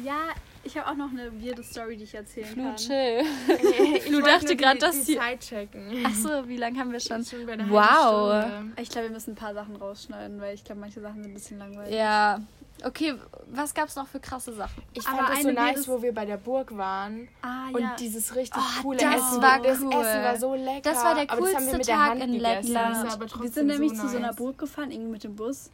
Ja, 0.05 0.29
ich 0.65 0.77
habe 0.77 0.89
auch 0.91 0.95
noch 0.95 1.09
eine 1.11 1.31
weirde 1.41 1.63
Story, 1.63 1.95
die 1.97 2.03
ich 2.03 2.13
erzählen 2.15 2.47
Flu, 2.47 2.63
kann. 2.63 2.75
chill. 2.75 3.21
Ich 3.95 4.03
Flu 4.03 4.21
dachte 4.21 4.55
die, 4.55 4.79
dass 4.79 4.99
die 5.01 5.13
die- 5.13 5.17
Zeit 5.17 5.39
checken. 5.41 6.05
Achso, 6.05 6.47
wie 6.47 6.57
lange 6.57 6.79
haben 6.79 6.91
wir 6.91 6.99
schon? 6.99 7.23
Schon 7.23 7.45
bei 7.45 7.53
einer 7.53 7.69
Wow. 7.69 8.45
Ich 8.81 8.89
glaube, 8.89 9.07
wir 9.07 9.13
müssen 9.13 9.31
ein 9.31 9.35
paar 9.35 9.53
Sachen 9.53 9.75
rausschneiden, 9.75 10.41
weil 10.41 10.55
ich 10.55 10.63
glaube, 10.63 10.81
manche 10.81 10.99
Sachen 11.01 11.23
sind 11.23 11.31
ein 11.31 11.33
bisschen 11.33 11.59
langweilig. 11.59 11.93
Ja. 11.95 12.41
Okay, 12.83 13.15
was 13.47 13.73
gab's 13.73 13.95
noch 13.95 14.05
für 14.05 14.19
krasse 14.19 14.53
Sachen? 14.53 14.83
Ich 14.93 15.07
Aber 15.07 15.17
fand 15.19 15.29
das 15.29 15.41
so 15.43 15.47
eine 15.47 15.53
nice, 15.55 15.87
wo 15.87 16.01
wir 16.01 16.13
bei 16.13 16.25
der 16.25 16.35
Burg 16.35 16.75
waren. 16.75 17.29
Ah, 17.41 17.69
Und 17.71 17.79
ja. 17.81 17.95
dieses 17.97 18.35
richtig 18.35 18.61
Oh, 18.61 18.81
coole 18.81 18.97
das 18.97 19.15
Essen. 19.15 19.41
war 19.41 19.61
das 19.61 19.79
cool. 19.79 19.91
Essen 19.93 20.23
war 20.23 20.37
so 20.37 20.53
lecker. 20.55 20.81
Das 20.83 21.01
war 21.03 21.15
der 21.15 21.31
aber 21.31 21.41
das 21.41 21.55
haben 21.55 21.65
wir 21.67 21.73
coolste 21.73 21.91
Tag 21.93 22.09
Hand 22.09 22.23
in. 22.23 22.33
Lettland. 22.33 23.11
Aber 23.13 23.41
wir 23.43 23.49
sind 23.49 23.67
nämlich 23.67 23.91
so 23.91 24.01
zu 24.01 24.09
so 24.09 24.17
einer 24.17 24.27
nice. 24.27 24.35
Burg 24.35 24.57
gefahren, 24.57 24.91
irgendwie 24.91 25.11
mit 25.11 25.23
dem 25.23 25.35
Bus. 25.37 25.71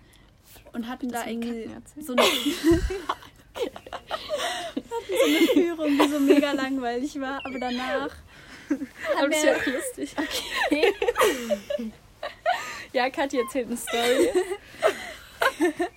Und 0.74 0.88
hatten 0.88 1.10
da 1.10 1.18
das 1.24 1.26
mit 1.26 1.44
irgendwie 1.44 1.70
so 2.00 2.14
eine, 2.14 2.22
hatten 3.56 5.08
so 5.08 5.26
eine 5.26 5.48
Führung, 5.54 5.98
die 5.98 6.08
so 6.08 6.20
mega 6.20 6.52
langweilig 6.52 7.20
war. 7.20 7.46
Aber 7.46 7.60
danach 7.60 8.16
Aber 9.18 9.30
das 9.30 9.44
wäre 9.44 9.58
auch 9.58 9.66
lustig. 9.66 10.16
ja, 12.94 13.10
Kathi 13.10 13.40
erzählt 13.40 13.68
eine 13.68 13.78
Story. 13.78 14.30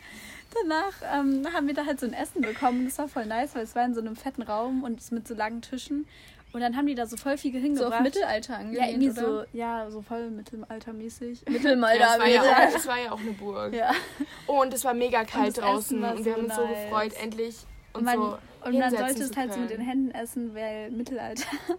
danach 0.62 0.93
ähm, 1.12 1.53
haben 1.53 1.67
wir 1.67 1.75
da 1.75 1.85
halt 1.87 2.01
so 2.01 2.07
ein 2.07 2.12
Essen 2.12 2.43
bekommen. 2.43 2.85
Das 2.87 2.99
war 2.99 3.09
voll 3.09 3.27
nice, 3.27 3.55
weil 3.55 3.64
es 3.64 3.75
war 3.75 3.85
in 3.85 3.95
so 3.95 4.01
einem 4.01 4.17
fetten 4.17 4.43
Raum 4.43 4.83
und 4.85 5.11
mit 5.12 5.27
so 5.27 5.35
langen 5.35 5.62
Tischen. 5.62 6.07
Und 6.55 6.61
dann 6.61 6.77
haben 6.77 6.87
die 6.87 6.95
da 6.95 7.05
so 7.05 7.17
voll 7.17 7.37
viel 7.37 7.51
hingebracht. 7.51 7.90
So 7.90 7.97
auf 7.97 8.01
Mittelalter 8.01 8.53
Ja, 8.53 8.59
angelehnt, 8.61 8.88
irgendwie 8.90 9.11
oder? 9.11 9.45
so, 9.45 9.45
ja, 9.53 9.90
so 9.90 10.03
voll 10.03 10.31
mittelaltermäßig. 10.31 11.45
Mittelalter. 11.49 11.99
Ja, 11.99 12.14
es, 12.14 12.21
war 12.21 12.29
ja 12.29 12.43
auch, 12.43 12.77
es 12.77 12.87
war 12.87 12.99
ja 13.01 13.11
auch 13.11 13.21
eine 13.21 13.33
Burg. 13.33 13.75
Ja. 13.75 13.90
Oh, 14.47 14.62
und 14.62 14.73
es 14.73 14.85
war 14.85 14.95
mega 14.95 15.25
kalt 15.25 15.57
das 15.57 15.64
draußen. 15.64 16.05
Und 16.05 16.25
wir 16.25 16.25
so 16.25 16.31
haben 16.38 16.45
uns 16.45 16.55
so 16.55 16.64
nice. 16.64 16.85
gefreut, 16.85 17.12
endlich 17.21 17.57
Und 17.93 18.03
uns 18.03 18.05
man, 18.05 18.17
so 18.17 18.38
und 18.67 18.79
man 18.79 18.90
sollte 18.90 19.23
es 19.25 19.37
halt 19.37 19.53
so 19.53 19.59
mit 19.59 19.71
den. 19.71 19.81
Händen 19.81 20.12
essen, 20.12 20.55
weil 20.55 20.93
Mittelalter. 20.93 21.45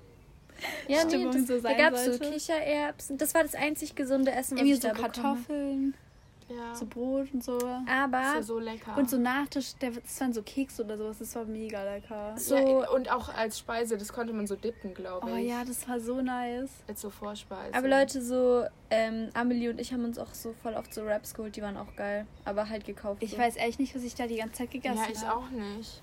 Ja, 0.88 1.04
nee, 1.04 1.10
Stimmung 1.10 1.34
das, 1.34 1.48
so 1.48 1.56
da 1.56 1.60
sein 1.60 1.78
gab 1.78 1.94
es 1.96 2.06
so. 2.06 2.18
Kichererbsen. 2.18 3.18
Das 3.18 3.34
war 3.34 3.44
das 3.44 3.56
einzig 3.56 3.94
gesunde 3.94 4.32
Essen, 4.32 4.56
was 4.56 4.62
Irgendwie 4.62 4.74
ich 4.76 4.82
so 4.82 4.88
da 4.88 4.94
bekommen 4.94 5.46
habe. 5.50 6.05
Ja, 6.48 6.76
so 6.76 6.86
Brot 6.86 7.34
und 7.34 7.44
so. 7.44 7.58
das 7.58 7.70
Aber 7.90 8.18
war 8.18 8.44
so 8.44 8.60
lecker. 8.60 8.96
Und 8.98 9.10
so 9.10 9.18
Nachtisch, 9.18 9.74
der, 9.82 9.92
das 9.92 10.22
waren 10.22 10.32
so 10.32 10.44
Keks 10.44 10.80
oder 10.80 10.96
sowas, 10.96 11.18
das 11.18 11.34
war 11.36 11.44
mega 11.46 11.84
lecker. 11.84 12.34
so 12.38 12.56
ja, 12.56 12.90
und 12.92 13.12
auch 13.12 13.30
als 13.34 13.58
Speise, 13.58 13.98
das 13.98 14.14
konnte 14.14 14.32
man 14.32 14.46
so 14.46 14.56
dippen, 14.56 14.94
glaube 14.94 15.28
ich. 15.28 15.34
Oh 15.34 15.38
ja, 15.38 15.66
das 15.66 15.90
war 15.90 16.00
so 16.00 16.22
nice. 16.22 16.70
Als 16.88 17.02
so 17.02 17.10
Vorspeise. 17.10 17.74
Aber 17.74 17.88
Leute, 17.88 18.22
so, 18.22 18.64
ähm, 18.92 19.30
Amelie 19.34 19.70
und 19.72 19.80
ich 19.82 19.92
haben 19.92 20.06
uns 20.06 20.20
auch 20.20 20.34
so 20.36 20.54
voll 20.62 20.76
oft 20.76 20.94
so 20.94 21.04
Raps 21.04 21.34
geholt, 21.34 21.56
die 21.56 21.64
waren 21.64 21.78
auch 21.78 21.96
geil. 21.96 22.28
Aber 22.46 22.70
halt 22.70 22.86
gekauft. 22.86 23.24
Ich 23.24 23.32
so. 23.32 23.38
weiß 23.40 23.56
echt 23.58 23.80
nicht, 23.80 23.96
was 23.96 24.04
ich 24.04 24.14
da 24.14 24.28
die 24.28 24.38
ganze 24.38 24.54
Zeit 24.60 24.72
gegessen 24.72 24.98
Ja, 24.98 25.04
habe. 25.04 25.14
ich 25.14 25.24
auch 25.28 25.50
nicht. 25.50 26.02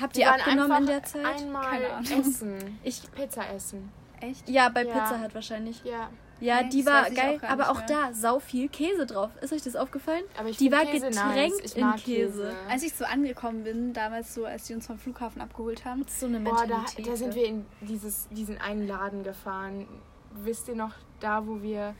Habt 0.00 0.16
ihr 0.16 0.28
abgenommen 0.32 0.78
in 0.78 0.86
der 0.86 1.02
Zeit? 1.04 1.24
Einmal 1.24 1.64
Keine 1.70 1.90
Ahnung. 1.90 2.20
essen. 2.20 2.78
Ich, 2.84 3.00
Pizza 3.12 3.48
essen. 3.54 3.90
Echt? 4.20 4.48
ja, 4.48 4.68
bei 4.70 4.84
Ja. 4.84 4.92
Pizza 4.92 5.22
Hut 5.22 5.34
wahrscheinlich. 5.34 5.82
Ja. 5.84 6.10
Ja, 6.40 6.62
Nee, 6.62 6.68
die 6.68 6.86
war 6.86 7.10
geil, 7.10 7.40
auch 7.42 7.48
aber 7.48 7.70
auch 7.70 7.78
mehr. 7.78 7.86
da 7.86 8.12
sau 8.12 8.38
viel 8.38 8.68
Käse 8.68 9.06
drauf. 9.06 9.30
Ist 9.40 9.52
euch 9.52 9.62
das 9.62 9.74
aufgefallen? 9.76 10.22
Aber 10.38 10.48
ich 10.48 10.56
Die 10.56 10.70
war 10.70 10.84
Käse 10.84 11.08
getränkt 11.08 11.56
nice. 11.58 11.60
Ich 11.64 11.76
in 11.76 11.80
mag 11.84 11.96
Käse. 11.96 12.54
Als 12.68 12.82
ich 12.82 12.94
so 12.94 13.04
angekommen 13.04 13.64
bin, 13.64 13.92
damals 13.92 14.34
so, 14.34 14.44
als 14.44 14.64
die 14.66 14.74
uns 14.74 14.86
vom 14.86 14.98
Flughafen 14.98 15.42
abgeholt 15.42 15.84
haben, 15.84 16.04
so 16.08 16.26
eine 16.26 16.40
Boah, 16.40 16.56
da, 16.66 16.78
Mentalität. 16.78 17.06
da 17.08 17.16
sind 17.16 17.34
wir 17.34 17.44
in 17.46 17.66
dieses, 17.80 18.28
diesen 18.30 18.58
einen 18.60 18.86
Laden 18.86 19.24
gefahren. 19.24 19.86
Wisst 20.44 20.68
ihr 20.68 20.76
noch, 20.76 20.92
da 21.20 21.46
wo 21.46 21.62
wir 21.62 21.94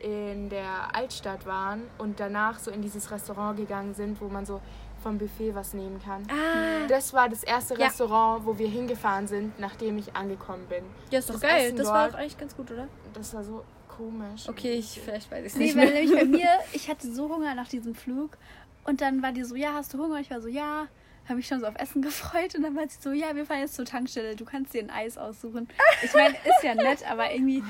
in 0.00 0.48
der 0.48 0.96
Altstadt 0.96 1.46
waren 1.46 1.82
und 1.98 2.18
danach 2.18 2.58
so 2.58 2.72
in 2.72 2.82
dieses 2.82 3.10
Restaurant 3.12 3.56
gegangen 3.56 3.94
sind, 3.94 4.20
wo 4.20 4.28
man 4.28 4.44
so 4.44 4.60
vom 5.02 5.18
Buffet 5.18 5.54
was 5.54 5.74
nehmen 5.74 6.00
kann. 6.02 6.22
ah, 6.30 6.86
Das 6.88 7.12
war 7.12 7.28
das 7.28 7.42
erste 7.42 7.74
Ja. 7.74 7.86
Restaurant, 7.86 8.46
wo 8.46 8.58
wir 8.58 8.68
hingefahren 8.68 9.26
sind, 9.26 9.58
nachdem 9.58 9.98
ich 9.98 10.14
angekommen 10.14 10.64
bin. 10.68 10.84
ja, 11.10 11.18
ist 11.18 11.28
doch 11.28 11.34
das 11.34 11.42
geil. 11.42 11.66
Essen 11.66 11.76
Das 11.76 11.88
war 11.88 12.08
auch 12.08 12.14
eigentlich 12.14 12.38
ganz 12.38 12.56
gut, 12.56 12.70
oder? 12.70 12.88
Das 13.14 13.34
war 13.34 13.42
so 13.44 13.64
komisch. 13.88 14.48
Okay, 14.48 14.72
ich, 14.74 15.00
vielleicht 15.04 15.30
weiß 15.30 15.40
ich 15.40 15.52
es 15.52 15.56
Nee, 15.56 15.64
nicht 15.66 15.76
weil 15.76 15.90
mehr. 15.90 16.00
nämlich 16.02 16.18
bei 16.18 16.24
mir, 16.24 16.48
ich 16.72 16.88
hatte 16.88 17.12
so 17.12 17.28
Hunger 17.28 17.54
nach 17.54 17.68
diesem 17.68 17.94
Flug. 17.94 18.38
Und 18.84 19.00
dann 19.00 19.22
war 19.22 19.32
die 19.32 19.44
so, 19.44 19.54
ja, 19.54 19.74
hast 19.74 19.92
du 19.94 19.98
Hunger? 19.98 20.18
Ich 20.20 20.30
war 20.30 20.40
so, 20.40 20.48
ja. 20.48 20.86
Habe 21.26 21.36
mich 21.36 21.46
schon 21.46 21.60
so 21.60 21.66
auf 21.66 21.76
Essen 21.76 22.02
gefreut. 22.02 22.54
Und 22.56 22.62
dann 22.62 22.74
war 22.74 22.88
sie 22.88 22.98
so, 23.00 23.12
ja, 23.12 23.34
wir 23.36 23.46
fahren 23.46 23.60
jetzt 23.60 23.74
zur 23.74 23.84
Tankstelle. 23.84 24.34
Du 24.34 24.44
kannst 24.44 24.74
dir 24.74 24.82
ein 24.82 24.90
Eis 24.90 25.16
aussuchen. 25.18 25.68
Ich 26.02 26.12
meine, 26.14 26.30
ist 26.34 26.62
ja 26.64 26.74
nett, 26.74 27.08
aber 27.08 27.32
irgendwie, 27.32 27.62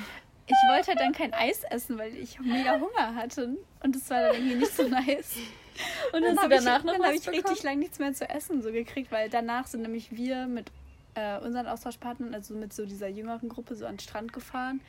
ich 0.46 0.56
wollte 0.70 0.88
halt 0.88 1.00
dann 1.00 1.12
kein 1.12 1.34
Eis 1.34 1.62
essen, 1.64 1.98
weil 1.98 2.14
ich 2.16 2.40
mega 2.40 2.78
Hunger 2.80 3.14
hatte. 3.14 3.56
Und 3.82 3.94
das 3.94 4.08
war 4.08 4.22
dann 4.22 4.34
irgendwie 4.36 4.54
nicht 4.54 4.74
so 4.74 4.88
nice. 4.88 5.36
Und 6.12 6.22
Dann 6.22 6.30
hast 6.30 6.37
du 6.38 6.42
habe 6.42 6.54
ich, 6.54 6.61
danach 6.64 6.85
noch 6.85 6.92
dann 6.92 7.02
hab 7.02 7.08
was 7.11 7.20
ich 7.20 7.24
bekommen? 7.26 7.44
richtig 7.46 7.62
lang 7.64 7.78
nichts 7.78 7.98
mehr 7.98 8.12
zu 8.12 8.28
essen 8.28 8.62
so 8.62 8.72
gekriegt, 8.72 9.11
weil 9.11 9.28
danach 9.30 9.66
sind 9.66 9.82
nämlich 9.82 10.12
wir 10.12 10.46
mit 10.46 10.70
äh, 11.14 11.38
unseren 11.38 11.66
Austauschpartnern, 11.66 12.35
also 12.35 12.54
mit 12.54 12.72
so 12.72 12.87
dieser 12.87 13.08
jüngeren 13.08 13.48
Gruppe, 13.48 13.74
so 13.74 13.87
an 13.87 13.94
den 13.96 14.00
Strand 14.00 14.32
gefahren. 14.32 14.80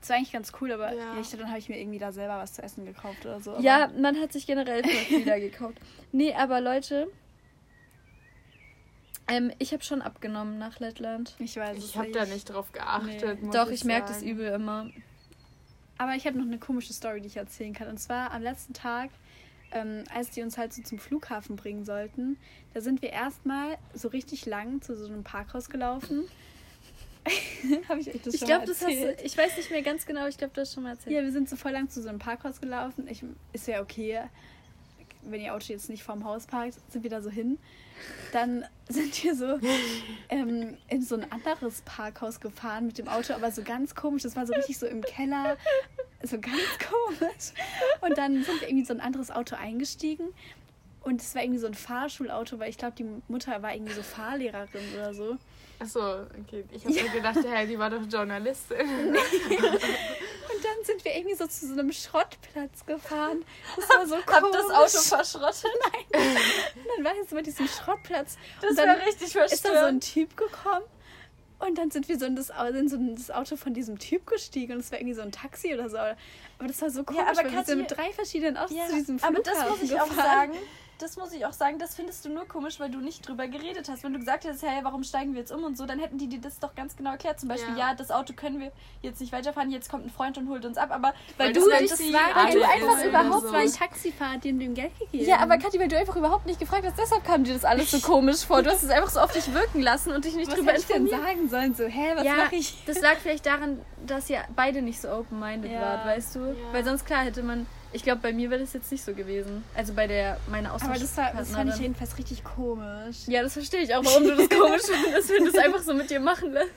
Das 0.00 0.10
war 0.10 0.16
eigentlich 0.16 0.32
ganz 0.32 0.52
cool, 0.60 0.70
aber 0.72 0.92
Ja. 0.92 1.14
ja. 1.14 1.20
ich, 1.20 1.30
dann 1.30 1.48
habe 1.48 1.58
ich 1.58 1.68
mir 1.68 1.80
irgendwie 1.80 1.98
da 1.98 2.12
selber 2.12 2.38
was 2.38 2.52
zu 2.52 2.62
essen 2.62 2.84
gekauft 2.84 3.24
oder 3.24 3.40
so. 3.40 3.52
Aber 3.52 3.60
Ja, 3.62 3.90
man 3.98 4.20
hat 4.20 4.32
sich 4.32 4.46
generell 4.46 4.84
wieder 4.84 5.40
gekauft. 5.40 5.78
Nee, 6.12 6.34
aber 6.34 6.60
Leute, 6.60 7.08
ähm, 9.26 9.50
ich 9.58 9.72
habe 9.72 9.82
schon 9.82 10.02
abgenommen 10.02 10.58
nach 10.58 10.78
Lettland. 10.80 11.34
Ich 11.38 11.56
weiß 11.56 11.78
Ich 11.78 11.96
habe 11.96 12.10
da 12.10 12.26
nicht 12.26 12.44
drauf 12.44 12.70
geachtet. 12.72 13.42
muss 13.42 13.54
Doch, 13.54 13.68
ich 13.70 13.84
merke 13.84 14.08
das 14.08 14.22
übel 14.22 14.46
immer. 14.52 14.90
Aber 15.96 16.12
ich 16.14 16.26
habe 16.26 16.36
noch 16.36 16.44
eine 16.44 16.58
komische 16.58 16.92
Story, 16.92 17.20
die 17.20 17.28
ich 17.28 17.36
erzählen 17.36 17.72
kann. 17.72 17.88
Und 17.88 17.98
zwar 17.98 18.32
am 18.32 18.42
letzten 18.42 18.74
Tag, 18.74 19.10
ähm, 19.72 20.04
als 20.14 20.30
die 20.30 20.42
uns 20.42 20.56
halt 20.58 20.72
so 20.72 20.82
zum 20.82 20.98
Flughafen 20.98 21.56
bringen 21.56 21.84
sollten, 21.84 22.38
da 22.72 22.80
sind 22.80 23.02
wir 23.02 23.10
erstmal 23.10 23.76
so 23.92 24.08
richtig 24.08 24.46
lang 24.46 24.82
zu 24.82 24.96
so 24.96 25.06
einem 25.06 25.24
Parkhaus 25.24 25.68
gelaufen. 25.68 26.24
habe 27.88 28.00
ich 28.00 28.14
euch 28.14 28.22
das 28.22 28.34
Ich 28.34 28.40
schon 28.40 28.48
glaube, 28.48 28.62
mal 28.62 28.66
das 28.66 28.82
hast 28.82 28.90
erzählt? 28.90 29.20
du, 29.20 29.24
ich 29.24 29.36
weiß 29.36 29.56
nicht 29.56 29.70
mehr 29.70 29.82
ganz 29.82 30.04
genau, 30.06 30.26
ich 30.26 30.36
glaube, 30.36 30.52
du 30.54 30.60
hast 30.60 30.74
schon 30.74 30.82
mal 30.82 30.90
erzählt. 30.90 31.16
Ja, 31.16 31.22
wir 31.22 31.32
sind 31.32 31.48
so 31.48 31.56
voll 31.56 31.72
lang 31.72 31.88
zu 31.88 32.02
so 32.02 32.08
einem 32.08 32.18
Parkhaus 32.18 32.60
gelaufen. 32.60 33.08
Ich, 33.08 33.24
ist 33.52 33.66
ja 33.66 33.80
okay, 33.80 34.20
wenn 35.22 35.40
ihr 35.40 35.54
Auto 35.54 35.66
jetzt 35.68 35.88
nicht 35.88 36.02
vorm 36.02 36.24
Haus 36.24 36.46
parkt, 36.46 36.76
sind 36.90 37.02
wir 37.02 37.10
da 37.10 37.22
so 37.22 37.30
hin. 37.30 37.58
Dann 38.32 38.64
sind 38.88 39.22
wir 39.24 39.34
so 39.34 39.58
ähm, 40.28 40.76
in 40.88 41.02
so 41.02 41.16
ein 41.16 41.30
anderes 41.32 41.82
Parkhaus 41.82 42.40
gefahren 42.40 42.86
mit 42.86 42.98
dem 42.98 43.08
Auto, 43.08 43.32
aber 43.32 43.50
so 43.50 43.62
ganz 43.62 43.94
komisch. 43.94 44.22
Das 44.22 44.36
war 44.36 44.46
so 44.46 44.52
richtig 44.52 44.78
so 44.78 44.86
im 44.86 45.02
Keller, 45.02 45.56
so 46.26 46.38
ganz 46.38 46.54
komisch. 46.90 47.52
Und 48.00 48.18
dann 48.18 48.44
sind 48.44 48.60
wir 48.60 48.68
irgendwie 48.68 48.80
in 48.80 48.86
so 48.86 48.94
ein 48.94 49.00
anderes 49.00 49.30
Auto 49.30 49.56
eingestiegen. 49.56 50.28
Und 51.02 51.20
es 51.20 51.34
war 51.34 51.42
irgendwie 51.42 51.60
so 51.60 51.66
ein 51.66 51.74
Fahrschulauto, 51.74 52.58
weil 52.58 52.70
ich 52.70 52.78
glaube, 52.78 52.94
die 52.96 53.06
Mutter 53.28 53.62
war 53.62 53.74
irgendwie 53.74 53.92
so 53.92 54.02
Fahrlehrerin 54.02 54.94
oder 54.94 55.12
so. 55.12 55.36
Achso, 55.78 56.22
okay. 56.40 56.64
Ich 56.72 56.84
habe 56.84 56.94
mir 56.94 57.10
gedacht, 57.10 57.38
hey, 57.46 57.66
die 57.66 57.78
war 57.78 57.90
doch 57.90 58.02
Journalistin. 58.10 58.78
Und 60.54 60.64
dann 60.64 60.84
sind 60.84 61.04
wir 61.04 61.14
irgendwie 61.14 61.34
so 61.34 61.46
zu 61.46 61.66
so 61.66 61.72
einem 61.72 61.92
Schrottplatz 61.92 62.86
gefahren. 62.86 63.44
Das 63.76 63.88
war 63.90 64.06
so 64.06 64.16
komisch. 64.24 65.08
verschrottet? 65.08 65.70
Und 66.14 66.86
dann 66.96 67.04
war 67.04 67.12
es 67.22 67.28
bei 67.28 67.42
diesem 67.42 67.66
Schrottplatz. 67.68 68.38
Das 68.62 68.76
wäre 68.76 69.04
richtig 69.04 69.34
ist 69.34 69.34
da 69.36 69.48
so 69.48 69.86
ein 69.86 70.00
verstörend. 70.00 70.12
Typ 70.12 70.36
gekommen. 70.36 70.84
Und 71.66 71.78
dann 71.78 71.90
sind 71.90 72.08
wir 72.08 72.18
so 72.18 72.26
in 72.26 72.36
das, 72.36 72.50
in 72.74 72.88
so 72.88 72.96
in 72.96 73.14
das 73.16 73.30
Auto 73.30 73.56
von 73.56 73.72
diesem 73.74 73.98
Typ 73.98 74.26
gestiegen. 74.26 74.72
Und 74.74 74.80
es 74.80 74.92
war 74.92 74.98
irgendwie 74.98 75.14
so 75.14 75.22
ein 75.22 75.32
Taxi 75.32 75.72
oder 75.74 75.88
so. 75.88 75.96
Aber 75.96 76.14
das 76.66 76.80
war 76.82 76.90
so 76.90 77.04
komisch, 77.04 77.22
aber 77.22 77.36
weil 77.38 77.44
wir 77.44 77.58
Kathi- 77.58 77.66
sind 77.66 77.78
mit 77.78 77.90
drei 77.90 78.12
verschiedenen 78.12 78.56
Autos 78.56 78.76
Ja, 78.76 78.86
zu 78.88 78.94
diesem 78.96 79.16
aber 79.22 79.34
Flughafen 79.36 79.60
das 79.60 79.70
muss 79.70 79.82
ich 79.90 80.00
auch 80.00 80.08
gefahren. 80.08 80.52
sagen. 80.52 80.52
Das 80.98 81.16
muss 81.16 81.32
ich 81.32 81.44
auch 81.44 81.52
sagen, 81.52 81.78
das 81.80 81.96
findest 81.96 82.24
du 82.24 82.28
nur 82.28 82.46
komisch, 82.46 82.78
weil 82.78 82.88
du 82.88 82.98
nicht 83.00 83.26
drüber 83.28 83.48
geredet 83.48 83.88
hast. 83.88 84.04
Wenn 84.04 84.12
du 84.12 84.18
gesagt 84.20 84.44
hättest, 84.44 84.62
hey, 84.62 84.78
warum 84.82 85.02
steigen 85.02 85.32
wir 85.34 85.40
jetzt 85.40 85.50
um 85.50 85.64
und 85.64 85.76
so, 85.76 85.86
dann 85.86 85.98
hätten 85.98 86.18
die 86.18 86.28
dir 86.28 86.40
das 86.40 86.60
doch 86.60 86.74
ganz 86.74 86.96
genau 86.96 87.10
erklärt. 87.10 87.40
Zum 87.40 87.48
Beispiel, 87.48 87.76
Ja. 87.76 87.90
ja, 87.90 87.94
das 87.94 88.10
Auto 88.12 88.32
können 88.32 88.60
wir 88.60 88.70
jetzt 89.02 89.20
nicht 89.20 89.32
weiterfahren, 89.32 89.70
jetzt 89.72 89.90
kommt 89.90 90.06
ein 90.06 90.10
Freund 90.10 90.38
und 90.38 90.48
holt 90.48 90.64
uns 90.64 90.78
ab. 90.78 90.90
Aber 90.92 91.12
weil, 91.36 91.46
Weil 91.48 91.52
du 91.52 91.68
das 91.68 91.88
Taxi 91.90 92.12
war, 92.12 92.44
weil 92.44 92.52
du 92.54 92.62
einfach 92.62 92.98
ist 92.98 93.04
überhaupt 93.06 93.44
Das 93.44 93.52
war 93.52 93.60
ein 93.60 93.68
so. 93.68 93.78
Taxifahrer, 93.78 94.38
dem 94.38 94.58
dem 94.60 94.74
Geld 94.74 94.96
gegeben. 94.98 95.24
Ja, 95.24 95.38
aber 95.40 95.58
Kathi, 95.58 95.80
weil 95.80 95.88
du 95.88 95.98
einfach 95.98 96.14
überhaupt 96.16 96.46
nicht 96.46 96.60
gefragt 96.60 96.84
hast, 96.86 96.96
deshalb 96.98 97.24
kam 97.24 97.42
dir 97.44 97.54
das 97.54 97.64
alles 97.64 97.90
so 97.90 97.98
komisch 97.98 98.44
vor. 98.44 98.62
Du 98.62 98.70
hast 98.70 98.82
es 98.84 98.90
einfach 98.90 99.10
so 99.10 99.18
auf 99.20 99.32
dich 99.32 99.52
wirken 99.52 99.80
lassen 99.82 100.12
und 100.12 100.24
dich 100.24 100.36
nicht 100.36 100.48
was 100.50 100.54
drüber 100.58 100.74
informiert. 100.76 101.10
sagen 101.22 101.48
sollen? 101.48 101.74
So, 101.74 101.84
hä, 101.84 102.12
was 102.14 102.24
ja, 102.24 102.36
mache 102.36 102.54
ich? 102.56 102.84
das 102.86 103.00
lag 103.00 103.16
vielleicht 103.16 103.46
daran, 103.46 103.80
dass 104.06 104.30
ihr 104.30 104.42
beide 104.54 104.80
nicht 104.80 105.00
so 105.00 105.08
open-minded 105.10 105.72
Ja. 105.72 105.80
wart, 105.80 106.06
weißt 106.06 106.36
du? 106.36 106.38
Ja. 106.40 106.54
Weil 106.72 106.84
sonst 106.84 107.04
klar 107.04 107.24
hätte 107.24 107.42
man, 107.42 107.66
ich 107.94 108.02
glaube, 108.02 108.20
bei 108.20 108.32
mir 108.32 108.50
wäre 108.50 108.60
das 108.60 108.72
jetzt 108.74 108.90
nicht 108.92 109.02
so 109.04 109.14
gewesen. 109.14 109.64
Also 109.74 109.94
bei 109.94 110.06
der, 110.06 110.36
meiner 110.50 110.70
Aber 110.72 110.78
das, 110.78 110.88
war, 110.90 110.98
das 110.98 111.00
fand 111.06 111.16
ich 111.16 111.38
Austauschpartnerin. 111.38 111.82
jedenfalls 111.82 112.18
richtig 112.18 112.44
komisch. 112.44 113.16
Ja, 113.26 113.42
das 113.42 113.52
verstehe 113.54 113.80
ich 113.82 113.94
auch, 113.94 114.04
warum 114.04 114.24
du 114.24 114.36
das 114.36 114.48
komisch 114.48 114.82
findest, 114.82 115.30
wenn 115.30 115.44
du 115.44 115.50
es 115.50 115.58
einfach 115.58 115.80
so 115.82 115.94
mit 115.94 116.10
dir 116.10 116.20
machen 116.20 116.52
lässt. 116.52 116.70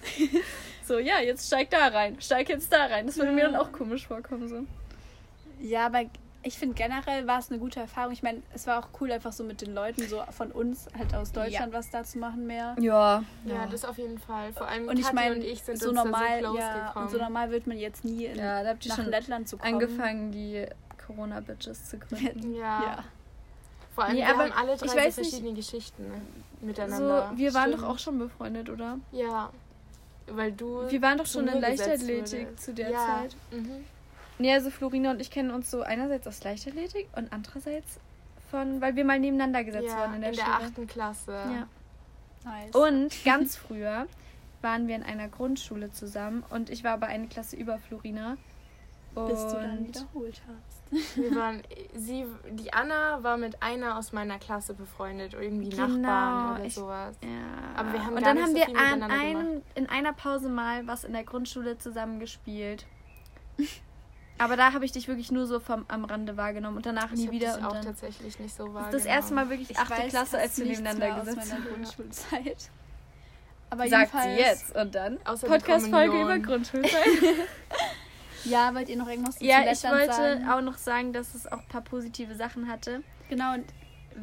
So, 0.86 1.00
ja, 1.00 1.20
jetzt 1.20 1.48
steig 1.48 1.70
da 1.70 1.88
rein, 1.88 2.16
steig 2.22 2.48
jetzt 2.48 2.72
da 2.72 2.86
rein. 2.86 3.08
Das 3.08 3.18
würde 3.18 3.32
mir 3.34 3.42
Ja. 3.42 3.52
dann 3.52 3.56
auch 3.60 3.72
komisch 3.74 4.08
vorkommen. 4.08 4.48
So. 4.48 4.64
Ja, 5.60 5.88
aber 5.88 6.04
ich 6.44 6.58
finde 6.58 6.76
generell 6.76 7.28
war 7.28 7.40
es 7.40 7.50
eine 7.50 7.60
gute 7.60 7.82
Erfahrung. 7.82 8.14
Ich 8.14 8.24
meine, 8.24 8.42
es 8.54 8.68
war 8.68 8.80
auch 8.80 8.88
cool, 9.02 9.12
einfach 9.12 9.34
so 9.34 9.44
mit 9.44 9.60
den 9.62 9.74
Leuten 9.74 10.08
so 10.08 10.24
von 10.32 10.52
uns, 10.52 10.88
halt 10.98 11.14
aus 11.14 11.34
Deutschland, 11.34 11.74
was 11.74 11.90
da 11.90 12.04
zu 12.06 12.20
machen 12.20 12.48
mehr. 12.48 12.76
Ja, 12.80 13.24
Ja, 13.44 13.66
das 13.70 13.84
auf 13.84 13.98
jeden 13.98 14.18
Fall. 14.20 14.54
Vor 14.54 14.68
allem 14.68 14.88
Und 14.88 14.98
ich 14.98 15.12
meine, 15.12 15.36
und 15.36 15.42
ich 15.44 15.62
sind 15.64 15.78
so 15.80 15.90
uns 15.90 15.98
normal, 15.98 16.42
da 16.42 16.48
so 16.48 16.54
close 16.54 16.60
ja, 16.60 16.88
gekommen. 16.88 17.06
und 17.08 17.12
so 17.12 17.18
normal 17.18 17.52
wird 17.52 17.68
man 17.68 17.78
jetzt 17.78 18.06
nie 18.06 18.26
in, 18.26 18.38
ja, 18.38 18.64
da 18.64 18.70
habt 18.70 18.86
ihr 18.86 18.90
nach 18.90 18.96
schon 18.98 19.08
Lettland 19.08 19.50
zu 19.50 19.58
kommen. 19.58 19.74
angefangen, 19.74 20.32
die 20.32 20.66
Corona-Bitches 21.08 21.90
zu 21.90 21.98
gründen. 21.98 22.54
ja. 22.56 22.84
Ja. 22.84 23.04
Vor 23.96 24.04
allem, 24.04 24.14
Nee, 24.16 24.22
wir 24.22 24.30
aber 24.30 24.44
haben 24.44 24.52
alle 24.52 24.78
drei 24.78 24.88
so 24.88 24.96
weiß 24.96 25.18
nicht- 25.18 25.30
verschiedene 25.30 25.54
Geschichten 25.56 26.04
ne, 26.08 26.22
So, 26.62 26.66
miteinander. 26.68 27.32
wir 27.36 27.54
waren 27.56 27.70
Stimmt. 27.70 27.84
doch 27.84 27.90
auch 27.90 28.00
schon 28.00 28.20
befreundet, 28.20 28.70
oder? 28.70 29.00
Ja. 29.12 29.50
Weil 30.28 30.52
du. 30.52 30.90
Wir 30.90 31.02
waren 31.02 31.18
doch 31.18 31.26
schon 31.26 31.48
in 31.48 31.60
Leichtathletik 31.62 32.60
zu 32.60 32.74
der 32.74 32.92
ja. 32.92 33.06
Zeit. 33.22 33.36
Mhm. 33.52 33.86
Nee, 34.40 34.54
also 34.54 34.70
Florina 34.70 35.10
und 35.12 35.20
ich 35.20 35.32
kennen 35.32 35.50
uns 35.50 35.72
so 35.72 35.82
einerseits 35.82 36.28
aus 36.28 36.44
Leichtathletik 36.44 37.08
und 37.16 37.32
andererseits 37.34 38.00
von, 38.52 38.82
weil 38.82 38.96
wir 38.96 39.04
mal 39.04 39.20
nebeneinander 39.20 39.64
gesetzt 39.64 39.88
Ja, 39.88 40.00
wurden 40.02 40.16
in 40.16 40.22
der 40.22 40.34
Schule. 40.34 40.46
achten 40.48 40.86
Klasse. 40.88 41.32
Ja. 41.32 41.68
Nice. 42.44 42.76
Und 42.76 43.24
ganz 43.26 43.56
früher 43.56 44.06
waren 44.62 44.88
wir 44.88 44.96
in 44.96 45.04
einer 45.04 45.28
Grundschule 45.28 45.92
zusammen 45.92 46.44
und 46.50 46.70
ich 46.70 46.84
war 46.84 46.92
aber 46.94 47.08
eine 47.08 47.28
Klasse 47.28 47.56
über 47.56 47.80
Florina. 47.80 48.38
Und 49.16 49.28
bis 49.30 49.40
du 49.48 49.54
dann 49.54 49.88
wiederholt 49.88 50.42
hast. 50.48 50.77
Wir 51.16 51.36
waren, 51.36 51.62
sie, 51.96 52.26
die 52.52 52.72
Anna 52.74 53.22
war 53.24 53.38
mit 53.38 53.62
einer 53.62 53.98
aus 53.98 54.12
meiner 54.14 54.40
Klasse 54.40 54.74
befreundet, 54.74 55.34
irgendwie 55.34 55.70
Genau, 55.70 55.88
Nachbarn 55.88 56.56
oder 56.56 56.66
ich- 56.66 56.76
sowas. 56.76 57.16
Ja. 57.22 57.30
Aber 57.76 57.94
wir 57.94 58.06
haben 58.06 58.16
und 58.16 58.26
dann 58.26 58.40
haben 58.42 58.52
so 58.52 58.56
wir 58.56 58.68
an 58.80 59.04
einem, 59.04 59.62
in 59.76 59.90
einer 59.90 60.14
Pause 60.14 60.50
mal 60.50 60.88
was 60.88 61.04
in 61.04 61.14
der 61.14 61.24
Grundschule 61.24 61.78
zusammen 61.78 62.20
gespielt. 62.20 62.86
Aber 64.40 64.56
da 64.56 64.72
habe 64.74 64.86
ich 64.86 64.92
dich 64.92 65.08
wirklich 65.08 65.32
nur 65.32 65.48
so 65.48 65.60
vom, 65.60 65.86
am 65.88 66.06
Rande 66.06 66.38
wahrgenommen 66.38 66.78
und 66.78 66.86
danach 66.86 67.12
Ich 67.12 67.20
nie 67.22 67.32
wieder. 67.32 67.58
Und 67.58 67.66
auch 67.66 67.74
dann, 67.74 67.82
tatsächlich 67.86 68.38
nicht 68.40 68.56
so 68.56 68.66
das 68.66 68.74
wahrgenommen. 68.76 68.96
ist 68.98 69.06
das 69.06 69.12
erste 69.12 69.34
Mal 69.34 69.50
wirklich 69.50 69.72
Ich 69.72 69.78
achte 69.80 69.94
weiß 70.04 70.10
Klasse, 70.10 70.38
als 70.38 70.58
wir 70.60 70.66
nebeneinander 70.68 71.20
gesessen 71.22 71.54
haben. 71.54 71.66
Grundschulzeit. 71.74 72.70
Aber 73.72 73.88
Sagt 73.88 74.12
sie 74.12 74.30
jetzt. 74.38 74.76
Und 74.76 74.94
dann 74.96 75.18
Podcast-Folge 75.24 76.22
über 76.22 76.38
Grundschulzeit. 76.40 76.94
Ja, 78.46 78.74
wollt 78.76 78.90
ihr 78.90 78.98
noch 78.98 79.08
irgendwas 79.08 79.38
zu 79.38 79.46
ja, 79.46 79.60
ich 79.62 79.66
Lettland 79.82 79.96
wollte 79.96 80.14
sagen? 80.14 80.50
auch 80.50 80.62
noch 80.62 80.78
sagen, 80.78 81.14
dass 81.14 81.34
es 81.36 81.48
auch 81.52 81.60
ein 81.60 81.68
paar 81.68 81.82
positive 81.82 82.36
Sachen 82.36 82.68
hatte. 82.68 83.02
Genau, 83.30 83.54
und 83.56 83.66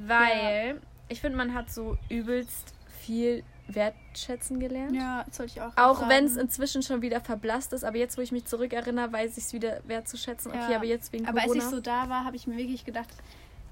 Weil 0.07 0.81
ich 1.09 1.21
finde, 1.21 1.37
man 1.37 1.55
hat 1.55 1.71
so 1.71 1.97
übelst 2.09 2.75
viel 3.01 3.45
wertschätzen 3.69 4.61
gelernt. 4.61 4.95
ja, 4.95 5.25
das 5.27 5.39
wollte 5.39 5.53
ich 5.57 5.63
auch 5.63 5.73
Auch 5.77 5.99
sagen. 6.01 6.11
wenn 6.11 6.25
es 6.27 6.37
inzwischen 6.37 6.83
schon 6.83 7.01
wieder 7.03 7.21
verblasst 7.21 7.73
ist, 7.73 7.85
aber 7.85 7.97
jetzt, 7.97 8.19
wo 8.19 8.23
ich 8.23 8.31
mich 8.33 8.45
zurückerinnere, 8.45 9.13
weiß 9.13 9.37
ich 9.39 9.45
es 9.45 9.53
wieder 9.53 9.81
wertzuschätzen. 9.87 10.53
Okay, 10.53 10.71
Ja. 10.71 10.77
aber 10.77 10.85
jetzt 10.85 11.13
wegen 11.13 11.27
Aber 11.27 11.39
als 11.41 11.47
Corona. 11.47 11.65
ich 11.65 11.71
so 11.71 11.81
da 11.81 12.09
war, 12.09 12.25
habe 12.25 12.37
ich 12.37 12.47
mir 12.47 12.57
wirklich 12.57 12.85
gedacht, 12.85 13.09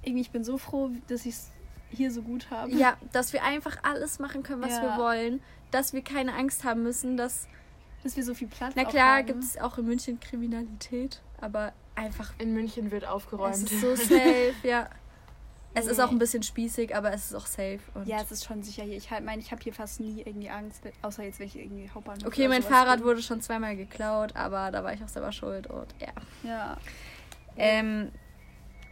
irgendwie, 0.03 0.22
ich 0.22 0.30
bin 0.30 0.45
so 0.45 0.57
froh, 0.59 0.90
dass 1.09 1.26
ich 1.26 1.34
es 1.34 1.51
hier 1.90 2.11
so 2.11 2.22
gut 2.22 2.51
habe. 2.51 2.70
ja, 2.72 2.97
dass 3.12 3.32
wir 3.34 3.43
einfach 3.45 3.76
alles 3.82 4.18
machen 4.18 4.43
können, 4.43 4.62
was 4.62 4.70
Ja. 4.72 4.82
wir 4.82 4.97
wollen. 5.03 5.40
Dass 5.70 5.93
wir 5.93 6.03
keine 6.03 6.34
Angst 6.34 6.64
haben 6.64 6.82
müssen, 6.82 7.16
dass. 7.16 7.49
Dass 8.03 8.16
wir 8.16 8.24
so 8.24 8.34
viel 8.34 8.48
Platz 8.48 8.74
Na 8.76 8.82
auch 8.84 8.88
klar, 8.90 9.18
haben. 9.18 9.26
gibt 9.26 9.42
es 9.44 9.59
auch 9.59 9.78
in 9.78 9.86
München 9.86 10.18
Kriminalität, 10.20 11.20
aber 11.40 11.72
einfach. 11.94 12.32
In 12.38 12.53
München 12.55 12.90
wird 12.90 13.07
aufgeräumt. 13.07 13.55
Es 13.55 13.62
ist 13.70 13.80
so 13.80 13.94
safe, 13.96 14.55
ja. 14.62 14.88
Es 15.74 15.86
ist 15.86 15.96
Nee. 15.96 16.03
auch 16.05 16.11
ein 16.11 16.18
bisschen 16.18 16.42
spießig, 16.42 16.94
aber 16.94 17.14
es 17.14 17.24
ist 17.30 17.34
auch 17.34 17.46
safe. 17.46 17.78
Und 17.94 18.07
Ja, 18.07 18.20
es 18.20 18.30
ist 18.30 18.44
schon 18.44 18.62
sicher 18.62 18.82
hier. 18.82 18.94
Ich 18.98 19.11
halt- 19.11 19.24
meine, 19.24 19.40
ich 19.40 19.53
habe 19.53 19.62
hier 19.62 19.72
fast 19.72 20.00
nie 20.00 20.20
irgendwie 20.20 20.50
Angst, 20.50 20.82
außer 21.00 21.22
jetzt, 21.24 21.38
wenn 21.38 21.46
ich 21.46 21.57
irgendwie 21.59 21.88
Hauptbahnhof 21.88 22.26
okay, 22.26 22.46
mein 22.46 22.62
Fahrrad 22.62 22.98
bin. 22.98 23.07
wurde 23.07 23.22
schon 23.22 23.40
zweimal 23.40 23.74
geklaut, 23.74 24.36
aber 24.36 24.70
da 24.70 24.84
war 24.84 24.92
ich 24.92 25.03
auch 25.03 25.09
selber 25.09 25.32
schuld 25.32 25.68
und 25.68 25.86
ja. 25.98 26.09
Ja. 26.46 26.76
Ähm, 27.57 28.12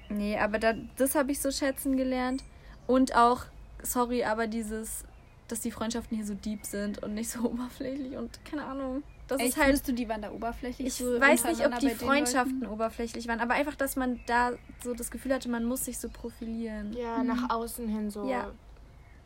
nee, 0.09 0.39
aber 0.39 0.59
da, 0.59 0.73
das 0.97 1.15
habe 1.15 1.33
ich 1.33 1.41
so 1.41 1.51
schätzen 1.51 1.99
gelernt. 1.99 2.45
Und 2.87 3.15
auch, 3.15 3.43
sorry, 3.83 4.25
aber 4.25 4.47
dieses, 4.47 5.05
dass 5.53 5.61
die 5.61 5.71
Freundschaften 5.71 6.17
hier 6.17 6.27
so 6.27 6.35
deep 6.35 6.65
sind 6.65 7.03
und 7.03 7.15
nicht 7.15 7.31
so 7.31 7.41
oberflächlich 7.51 8.17
und 8.17 8.45
keine 8.45 8.65
Ahnung. 8.65 9.03
Das 9.29 9.39
Echt, 9.41 9.51
ist 9.51 9.57
halt. 9.59 9.67
findest 9.67 9.89
du, 9.89 9.93
die 9.93 10.09
waren 10.09 10.23
da 10.23 10.33
oberflächlich? 10.33 10.89
Ich 10.89 10.95
so 10.95 11.21
weiß 11.21 11.45
nicht, 11.45 11.65
ob 11.65 11.79
die 11.79 11.91
Freundschaften 11.91 12.67
oberflächlich 12.67 13.29
waren, 13.29 13.39
aber 13.39 13.55
einfach, 13.55 13.77
dass 13.77 13.95
man 13.95 14.19
da 14.27 14.53
so 14.83 14.93
das 14.93 15.11
Gefühl 15.13 15.33
hatte, 15.33 15.49
man 15.49 15.65
muss 15.65 15.85
sich 15.85 15.99
so 15.99 16.09
profilieren. 16.09 16.93
ja, 16.95 17.23
nach 17.23 17.49
außen 17.51 17.87
hin 17.89 18.11
so 18.11 18.29
Ja. 18.29 18.51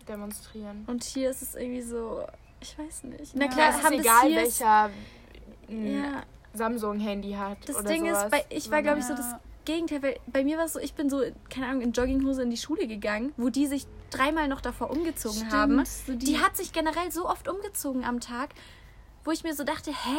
demonstrieren. 0.07 0.85
Und 0.87 1.05
hier 1.05 1.31
ist 1.31 1.41
es 1.43 1.55
irgendwie 1.55 1.81
so, 1.83 2.23
ich 2.61 2.79
weiß 2.79 3.05
nicht. 3.05 3.35
Na 3.35 3.47
Ja, 3.47 3.51
klar, 3.51 3.71
es 3.71 3.77
ist 3.85 3.91
egal, 3.93 4.35
welcher 4.35 4.91
ja, 5.69 6.23
Samsung-Handy 6.53 7.33
hat. 7.33 7.59
das 7.67 7.77
oder 7.77 7.89
Ding 7.89 8.05
sowas. 8.07 8.25
ist, 8.25 8.31
bei, 8.31 8.45
ich 8.51 8.71
war, 8.71 8.83
glaube 8.83 8.99
ich, 8.99 9.05
so 9.07 9.15
das 9.15 9.35
Gegenteil, 9.65 10.03
weil 10.03 10.17
bei 10.27 10.45
mir 10.45 10.59
war 10.59 10.67
es 10.67 10.75
so, 10.75 10.81
ich 10.81 10.93
bin 10.95 11.09
so, 11.09 11.23
keine 11.49 11.69
Ahnung, 11.69 11.81
in 11.81 11.93
Jogginghose 11.93 12.43
in 12.43 12.51
die 12.51 12.59
Schule 12.59 12.87
gegangen, 12.87 13.33
wo 13.39 13.49
die 13.49 13.67
sich 13.67 13.87
dreimal 14.17 14.49
noch 14.49 14.61
davor 14.61 14.91
umgezogen 14.91 15.39
Stimmt, 15.39 15.53
haben. 15.53 15.85
so 15.85 16.15
Die 16.15 16.39
hat 16.41 16.57
sich 16.57 16.73
generell 16.73 17.11
so 17.11 17.29
oft 17.29 17.49
umgezogen 17.49 18.05
am 18.05 18.21
Tag, 18.21 18.51
wo 19.25 19.31
ich 19.31 19.43
mir 19.45 19.55
so 19.55 19.65
dachte, 19.65 19.91
hä? 19.91 20.17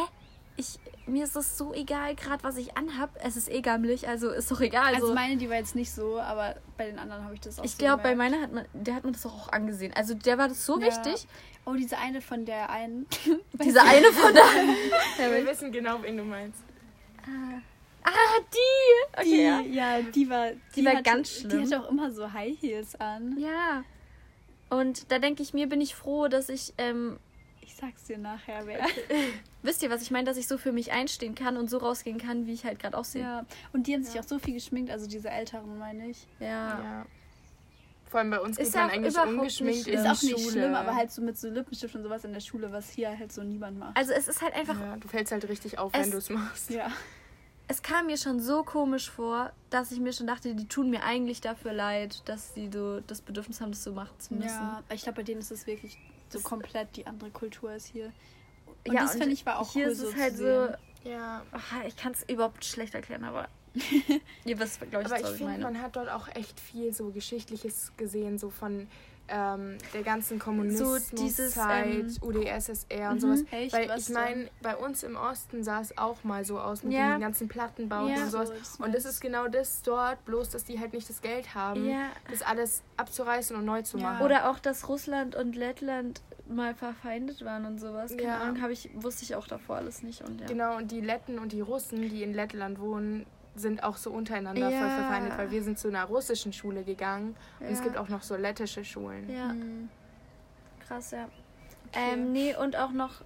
Ich, 0.58 0.78
mir 1.06 1.24
ist 1.24 1.36
es 1.36 1.58
so 1.58 1.74
egal, 1.74 2.14
gerade 2.14 2.42
was 2.42 2.56
ich 2.56 2.78
anhab. 2.78 3.10
Es 3.22 3.36
ist 3.36 3.50
eh 3.50 3.60
gammelig, 3.60 4.08
also 4.08 4.30
ist 4.30 4.50
doch 4.50 4.60
egal. 4.62 4.94
Also 4.94 5.08
so. 5.08 5.14
meine, 5.14 5.36
die 5.36 5.50
war 5.50 5.56
jetzt 5.56 5.74
nicht 5.74 5.90
so, 5.92 6.18
aber 6.18 6.56
bei 6.78 6.86
den 6.86 6.98
anderen 6.98 7.24
habe 7.24 7.34
ich 7.34 7.40
das 7.42 7.58
auch 7.58 7.64
ich 7.64 7.72
so 7.72 7.76
glaube, 7.78 8.02
bei 8.02 8.14
meiner 8.14 8.40
hat 8.40 8.52
man, 8.52 8.64
der 8.72 8.94
hat 8.94 9.04
man 9.04 9.12
das 9.12 9.26
auch 9.26 9.52
angesehen. 9.52 9.92
Also 9.94 10.14
der 10.14 10.38
war 10.38 10.48
das 10.48 10.64
so 10.64 10.80
Ja. 10.80 10.86
wichtig. 10.86 11.26
Oh, 11.66 11.74
diese 11.74 11.98
eine 11.98 12.22
von 12.22 12.46
der 12.46 12.70
einen. 12.70 13.06
Dieser 13.62 13.82
eine 13.84 14.06
von 14.12 14.32
da. 14.34 14.40
Wir 15.30 15.46
wissen 15.46 15.70
genau, 15.72 16.02
wen 16.02 16.16
du 16.16 16.22
meinst. 16.24 16.60
ah, 17.24 17.60
die! 18.52 19.18
Okay, 19.20 19.24
Die, 19.24 19.42
ja. 19.42 19.60
ja, 19.96 20.02
die 20.02 20.30
war, 20.30 20.50
die, 20.74 20.84
war 20.84 20.92
hatte, 20.94 21.02
ganz 21.02 21.30
schlimm. 21.30 21.50
Die 21.50 21.74
hatte 21.74 21.84
auch 21.84 21.90
immer 21.90 22.10
so 22.10 22.32
High 22.32 22.60
Heels 22.60 22.94
an. 23.00 23.36
Ja. 23.38 23.84
Und 24.68 25.10
da 25.12 25.18
denke 25.18 25.42
ich 25.42 25.54
mir, 25.54 25.68
bin 25.68 25.80
ich 25.80 25.94
froh, 25.94 26.28
dass 26.28 26.48
ich, 26.48 26.72
ähm, 26.78 27.18
Ich 27.60 27.74
sag's 27.76 28.04
dir 28.04 28.18
nachher, 28.18 28.66
wer. 28.66 28.84
wisst 29.62 29.82
ihr, 29.82 29.90
was 29.90 30.02
ich 30.02 30.10
meine, 30.10 30.24
dass 30.24 30.36
ich 30.36 30.46
so 30.48 30.58
für 30.58 30.72
mich 30.72 30.92
einstehen 30.92 31.34
kann 31.34 31.56
und 31.56 31.68
so 31.70 31.78
rausgehen 31.78 32.18
kann, 32.18 32.46
wie 32.46 32.52
ich 32.52 32.64
halt 32.64 32.78
gerade 32.78 32.96
aussehe. 32.96 33.22
Ja. 33.22 33.46
Und 33.72 33.86
die 33.86 33.94
haben 33.94 34.02
sich 34.04 34.18
auch 34.18 34.24
so 34.24 34.38
viel 34.38 34.54
geschminkt, 34.54 34.90
also 34.90 35.06
diese 35.08 35.28
Älteren, 35.30 35.78
meine 35.78 36.08
ich. 36.08 36.26
Ja. 36.40 36.46
Ja. 36.82 37.06
Vor 38.08 38.20
allem 38.20 38.30
bei 38.30 38.38
uns 38.40 38.56
Ist 38.56 38.72
geht 38.72 38.80
man 38.80 38.90
eigentlich 38.90 39.18
ungeschminkt 39.18 39.86
nicht 39.86 39.88
in 39.88 39.94
Ist 39.94 40.02
die 40.04 40.08
auch 40.08 40.22
nicht 40.36 40.38
Schule. 40.44 40.52
schlimm, 40.52 40.74
aber 40.76 40.94
halt 40.94 41.10
so 41.10 41.20
mit 41.22 41.36
so 41.36 41.48
Lippenstift 41.48 41.94
und 41.96 42.04
sowas 42.04 42.24
in 42.24 42.32
der 42.32 42.40
Schule, 42.40 42.70
was 42.70 42.88
hier 42.90 43.16
halt 43.18 43.32
so 43.32 43.42
niemand 43.42 43.80
macht. 43.80 43.96
Also 43.96 44.12
es 44.12 44.28
ist 44.28 44.42
halt 44.42 44.54
einfach, 44.54 44.78
Ja, 44.78 44.96
du 44.96 45.08
fällst 45.08 45.32
halt 45.32 45.48
richtig 45.48 45.78
auf, 45.78 45.92
Es- 45.92 46.04
wenn 46.04 46.10
du 46.12 46.18
es 46.18 46.30
machst. 46.30 46.70
ja. 46.70 46.88
Es 47.68 47.82
kam 47.82 48.06
mir 48.06 48.16
schon 48.16 48.40
so 48.40 48.62
komisch 48.62 49.10
vor, 49.10 49.52
dass 49.70 49.90
ich 49.92 49.98
mir 50.00 50.12
schon 50.12 50.26
dachte, 50.26 50.54
die 50.54 50.68
tun 50.68 50.90
mir 50.90 51.02
eigentlich 51.02 51.40
dafür 51.40 51.72
leid, 51.72 52.22
dass 52.28 52.54
sie 52.54 52.70
so 52.72 53.00
das 53.00 53.20
Bedürfnis 53.20 53.60
haben, 53.60 53.72
das 53.72 53.82
so 53.82 53.92
machen 53.92 54.18
zu 54.18 54.34
müssen. 54.34 54.48
Ja, 54.48 54.82
ich 54.92 55.02
glaube, 55.02 55.16
bei 55.16 55.22
denen 55.24 55.40
ist 55.40 55.50
es 55.50 55.66
wirklich 55.66 55.98
so 56.28 56.38
Das- 56.38 56.44
komplett 56.44 56.96
die 56.96 57.06
andere 57.06 57.30
Kultur 57.30 57.72
ist 57.72 57.86
hier. 57.86 58.12
Und 58.86 58.94
Ja, 58.94 59.02
das 59.02 59.12
finde 59.12 59.30
ich 59.30 59.44
war 59.44 59.58
auch 59.58 59.72
hier 59.72 59.86
cool 59.86 59.92
ist 59.92 59.98
so 59.98 60.06
es 60.08 60.14
zu 60.14 60.20
halt 60.20 60.36
so, 60.36 60.44
sehen. 60.44 60.76
Ja. 61.04 61.42
Ach, 61.52 61.84
ich 61.86 61.96
kann 61.96 62.12
es 62.12 62.22
überhaupt 62.28 62.64
schlecht 62.64 62.94
erklären, 62.94 63.24
aber 63.24 63.48
ihr 64.44 64.58
wisst, 64.58 64.80
glaube 64.80 65.02
ich, 65.02 65.06
Aber 65.06 65.16
ich 65.18 65.22
was 65.24 65.30
ich 65.32 65.36
finde, 65.38 65.52
meine. 65.52 65.64
man 65.64 65.82
hat 65.82 65.96
dort 65.96 66.08
auch 66.08 66.28
echt 66.34 66.58
viel 66.60 66.92
so 66.94 67.10
Geschichtliches 67.10 67.92
gesehen, 67.96 68.38
so 68.38 68.50
von 68.50 68.86
ähm, 69.28 69.78
der 69.92 70.02
ganzen 70.02 70.38
Kommunismuszeit, 70.38 71.18
dieses, 71.18 71.56
ähm, 71.56 72.06
UdSSR 72.22 73.10
und 73.10 73.16
mhm. 73.16 73.20
sowas. 73.20 73.44
Echt? 73.50 73.72
Weil 73.72 73.90
ich 73.98 74.08
meine, 74.10 74.48
bei 74.62 74.76
uns 74.76 75.02
im 75.02 75.16
Osten 75.16 75.64
sah 75.64 75.80
es 75.80 75.96
auch 75.98 76.22
mal 76.24 76.44
so 76.44 76.58
aus 76.58 76.82
mit 76.82 76.92
Ja. 76.92 77.12
den 77.16 77.20
ganzen 77.20 77.48
Plattenbauten 77.48 78.14
Ja. 78.16 78.24
und 78.24 78.30
sowas. 78.30 78.50
So, 78.76 78.84
Und 78.84 78.94
das 78.94 79.04
ist 79.04 79.20
genau 79.20 79.48
das 79.48 79.82
dort, 79.82 80.24
bloß 80.24 80.50
dass 80.50 80.64
die 80.64 80.78
halt 80.80 80.92
nicht 80.92 81.08
das 81.08 81.20
Geld 81.22 81.54
haben, 81.54 81.88
Ja. 81.88 82.08
das 82.30 82.42
alles 82.42 82.82
abzureißen 82.96 83.56
und 83.56 83.64
neu 83.64 83.82
zu 83.82 83.98
machen. 83.98 84.24
Oder 84.24 84.50
auch, 84.50 84.58
dass 84.58 84.88
Russland 84.88 85.34
und 85.36 85.56
Lettland 85.56 86.22
mal 86.48 86.74
verfeindet 86.74 87.44
waren 87.44 87.64
und 87.66 87.80
sowas. 87.80 88.10
Keine 88.10 88.22
Ja. 88.22 88.38
Ahnung, 88.38 88.62
habe 88.62 88.72
ich, 88.72 88.90
wusste 88.94 89.24
ich 89.24 89.34
auch 89.34 89.48
davor 89.48 89.76
alles 89.76 90.02
nicht. 90.02 90.22
Und 90.22 90.40
ja. 90.40 90.46
Genau, 90.46 90.76
und 90.76 90.90
die 90.92 91.00
Letten 91.00 91.38
und 91.40 91.50
die 91.52 91.60
Russen, 91.60 92.00
die 92.02 92.22
in 92.22 92.32
Lettland 92.34 92.78
wohnen, 92.78 93.26
sind 93.56 93.82
auch 93.82 93.96
so 93.96 94.10
untereinander 94.10 94.70
Ja. 94.70 94.78
voll 94.78 94.90
verfeindet, 94.90 95.36
weil 95.38 95.50
wir 95.50 95.62
sind 95.62 95.78
zu 95.78 95.88
einer 95.88 96.04
russischen 96.04 96.52
Schule 96.52 96.82
gegangen 96.84 97.36
und 97.60 97.66
es 97.66 97.78
Ja. 97.78 97.84
gibt 97.84 97.96
auch 97.96 98.08
noch 98.08 98.22
so 98.22 98.36
lettische 98.36 98.84
Schulen. 98.84 99.28
Ja, 99.30 99.48
Mhm. 99.52 99.88
krass, 100.86 101.10
ja. 101.12 101.28
Ähm, 101.92 102.32
nee, 102.32 102.54
und 102.54 102.76
auch 102.76 102.90
noch, 102.92 103.22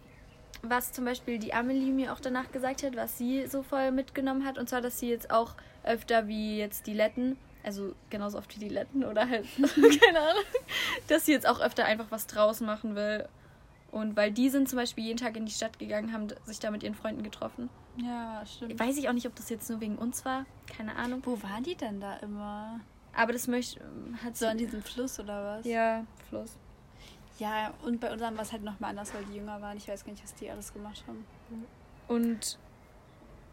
was 0.62 0.92
zum 0.92 1.04
Beispiel 1.04 1.38
die 1.38 1.54
Amelie 1.54 1.90
mir 1.92 2.12
auch 2.12 2.20
danach 2.20 2.52
gesagt 2.52 2.82
hat, 2.82 2.94
was 2.96 3.16
sie 3.18 3.46
so 3.46 3.62
voll 3.62 3.90
mitgenommen 3.90 4.44
hat. 4.44 4.58
Und 4.58 4.68
zwar, 4.68 4.80
dass 4.80 4.98
sie 5.00 5.08
jetzt 5.08 5.30
auch 5.30 5.54
öfter 5.82 6.28
wie 6.28 6.58
jetzt 6.58 6.86
die 6.86 6.92
Letten, 6.94 7.36
also 7.64 7.94
genauso 8.10 8.38
oft 8.38 8.54
wie 8.56 8.60
die 8.60 8.68
Letten 8.68 9.04
oder 9.04 9.28
halt, 9.28 9.46
keine 9.56 10.20
Ahnung, 10.20 10.42
dass 11.08 11.26
sie 11.26 11.32
jetzt 11.32 11.46
auch 11.48 11.60
öfter 11.60 11.84
einfach 11.86 12.10
was 12.10 12.26
draußen 12.26 12.66
machen 12.66 12.94
will. 12.94 13.26
Und 13.90 14.16
weil 14.16 14.30
die 14.30 14.50
sind 14.50 14.68
zum 14.68 14.78
Beispiel 14.78 15.04
jeden 15.04 15.18
Tag 15.18 15.36
in 15.36 15.46
die 15.46 15.52
Stadt 15.52 15.78
gegangen, 15.78 16.12
haben 16.12 16.28
sich 16.44 16.60
da 16.60 16.70
mit 16.70 16.82
ihren 16.84 16.94
Freunden 16.94 17.22
getroffen. 17.24 17.68
Ja, 18.02 18.42
stimmt. 18.46 18.78
Weiß 18.78 18.96
ich 18.96 19.08
auch 19.08 19.12
nicht, 19.12 19.26
ob 19.26 19.34
das 19.34 19.48
jetzt 19.48 19.68
nur 19.68 19.80
wegen 19.80 19.96
uns 19.96 20.24
war. 20.24 20.46
Keine 20.66 20.96
Ahnung. 20.96 21.22
Wo 21.24 21.42
waren 21.42 21.62
die 21.62 21.74
denn 21.74 22.00
da 22.00 22.16
immer? 22.18 22.80
Aber 23.12 23.32
das 23.32 23.48
möchte 23.48 23.80
hat 24.24 24.36
So 24.36 24.46
an 24.46 24.58
diesem 24.58 24.82
Fluss 24.82 25.18
oder 25.18 25.58
was? 25.58 25.66
Ja, 25.66 26.04
Fluss. 26.28 26.56
Ja, 27.38 27.72
und 27.82 28.00
bei 28.00 28.12
unseren 28.12 28.36
war 28.36 28.42
es 28.42 28.52
halt 28.52 28.62
nochmal 28.62 28.90
anders, 28.90 29.14
weil 29.14 29.24
die 29.24 29.36
jünger 29.36 29.60
waren. 29.60 29.76
Ich 29.76 29.88
weiß 29.88 30.04
gar 30.04 30.12
nicht, 30.12 30.22
was 30.22 30.34
die 30.34 30.50
alles 30.50 30.72
gemacht 30.72 31.02
haben. 31.06 31.24
Und 32.06 32.58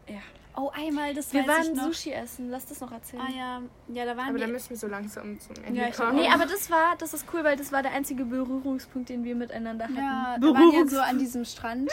ja. 0.08 0.20
Oh, 0.60 0.72
einmal, 0.74 1.14
das 1.14 1.32
Wir 1.32 1.46
weiß 1.46 1.68
ich 1.68 1.76
waren 1.76 1.76
noch. 1.76 1.94
Sushi 1.94 2.10
essen. 2.10 2.50
Lass 2.50 2.66
das 2.66 2.80
noch 2.80 2.90
erzählen. 2.90 3.22
Ah 3.24 3.30
ja, 3.30 3.62
ja, 3.94 4.04
da 4.04 4.16
waren 4.16 4.30
Aber 4.30 4.38
wir. 4.38 4.46
da 4.48 4.52
müssen 4.52 4.70
wir 4.70 4.76
so 4.76 4.88
langsam 4.88 5.38
zum 5.38 5.54
Ende 5.64 5.80
Ja, 5.80 5.90
kommen. 5.92 6.16
Nee, 6.16 6.26
aber 6.28 6.46
das 6.46 6.68
war, 6.68 6.96
das 6.98 7.14
ist 7.14 7.26
cool, 7.32 7.44
weil 7.44 7.56
das 7.56 7.70
war 7.70 7.82
der 7.84 7.92
einzige 7.92 8.24
Berührungspunkt, 8.24 9.08
den 9.08 9.22
wir 9.22 9.36
miteinander 9.36 9.84
hatten. 9.84 9.94
ja, 9.96 10.36
da 10.40 10.46
waren 10.48 10.72
wir 10.72 10.88
so 10.88 10.98
an 10.98 11.16
diesem 11.20 11.44
Strand. 11.44 11.92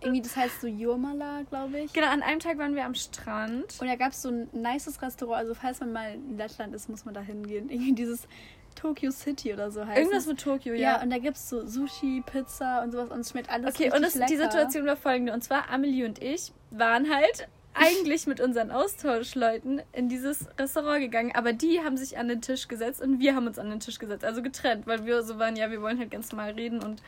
Irgendwie, 0.00 0.22
das 0.22 0.36
heißt 0.36 0.60
so 0.60 0.68
Jurmala, 0.68 1.42
glaube 1.50 1.80
ich. 1.80 1.92
Genau, 1.92 2.06
an 2.06 2.22
einem 2.22 2.38
Tag 2.38 2.56
waren 2.58 2.76
wir 2.76 2.84
am 2.84 2.94
Strand. 2.94 3.80
Und 3.80 3.86
da 3.88 3.96
gab 3.96 4.12
es 4.12 4.22
so 4.22 4.28
ein 4.28 4.48
nices 4.52 5.02
Restaurant. 5.02 5.38
Also, 5.40 5.54
falls 5.54 5.80
man 5.80 5.92
mal 5.92 6.14
in 6.14 6.36
Lettland 6.36 6.72
ist, 6.72 6.88
muss 6.88 7.04
man 7.04 7.14
da 7.14 7.20
hingehen. 7.20 7.68
Irgendwie 7.68 7.94
dieses 7.94 8.28
Tokyo 8.74 9.10
City 9.10 9.52
oder 9.52 9.70
so 9.70 9.86
heißt 9.86 9.98
Irgendwas 9.98 10.22
es. 10.24 10.28
mit 10.28 10.40
Tokio, 10.40 10.74
Ja, 10.74 10.96
ja. 10.96 11.02
und 11.02 11.10
da 11.10 11.18
gibt 11.18 11.36
es 11.36 11.48
so 11.48 11.66
Sushi, 11.66 12.22
Pizza 12.24 12.82
und 12.82 12.92
sowas. 12.92 13.10
Und 13.10 13.20
es 13.20 13.30
schmeckt 13.30 13.50
alles 13.50 13.74
okay, 13.74 13.92
und 13.94 14.02
das, 14.02 14.14
lecker. 14.14 14.26
die 14.26 14.36
Situation 14.36 14.86
war 14.86 14.96
folgende. 14.96 15.32
Und 15.32 15.42
zwar, 15.42 15.70
Amelie 15.70 16.04
und 16.04 16.22
ich 16.22 16.52
waren 16.70 17.12
halt 17.12 17.48
eigentlich 17.74 18.26
mit 18.26 18.40
unseren 18.40 18.70
Austauschleuten 18.70 19.82
in 19.92 20.08
dieses 20.08 20.46
Restaurant 20.58 21.00
gegangen. 21.00 21.32
Aber 21.34 21.52
die 21.52 21.80
haben 21.80 21.96
sich 21.96 22.18
an 22.18 22.28
den 22.28 22.40
Tisch 22.40 22.68
gesetzt 22.68 23.00
und 23.02 23.18
wir 23.20 23.34
haben 23.34 23.46
uns 23.46 23.58
an 23.58 23.70
den 23.70 23.80
Tisch 23.80 23.98
gesetzt. 23.98 24.24
Also 24.24 24.42
getrennt, 24.42 24.86
weil 24.86 25.04
wir 25.06 25.22
so 25.22 25.38
waren, 25.38 25.56
ja, 25.56 25.70
wir 25.70 25.80
wollen 25.82 25.98
halt 25.98 26.10
ganz 26.10 26.30
normal 26.30 26.52
reden 26.52 26.82
und 26.82 27.02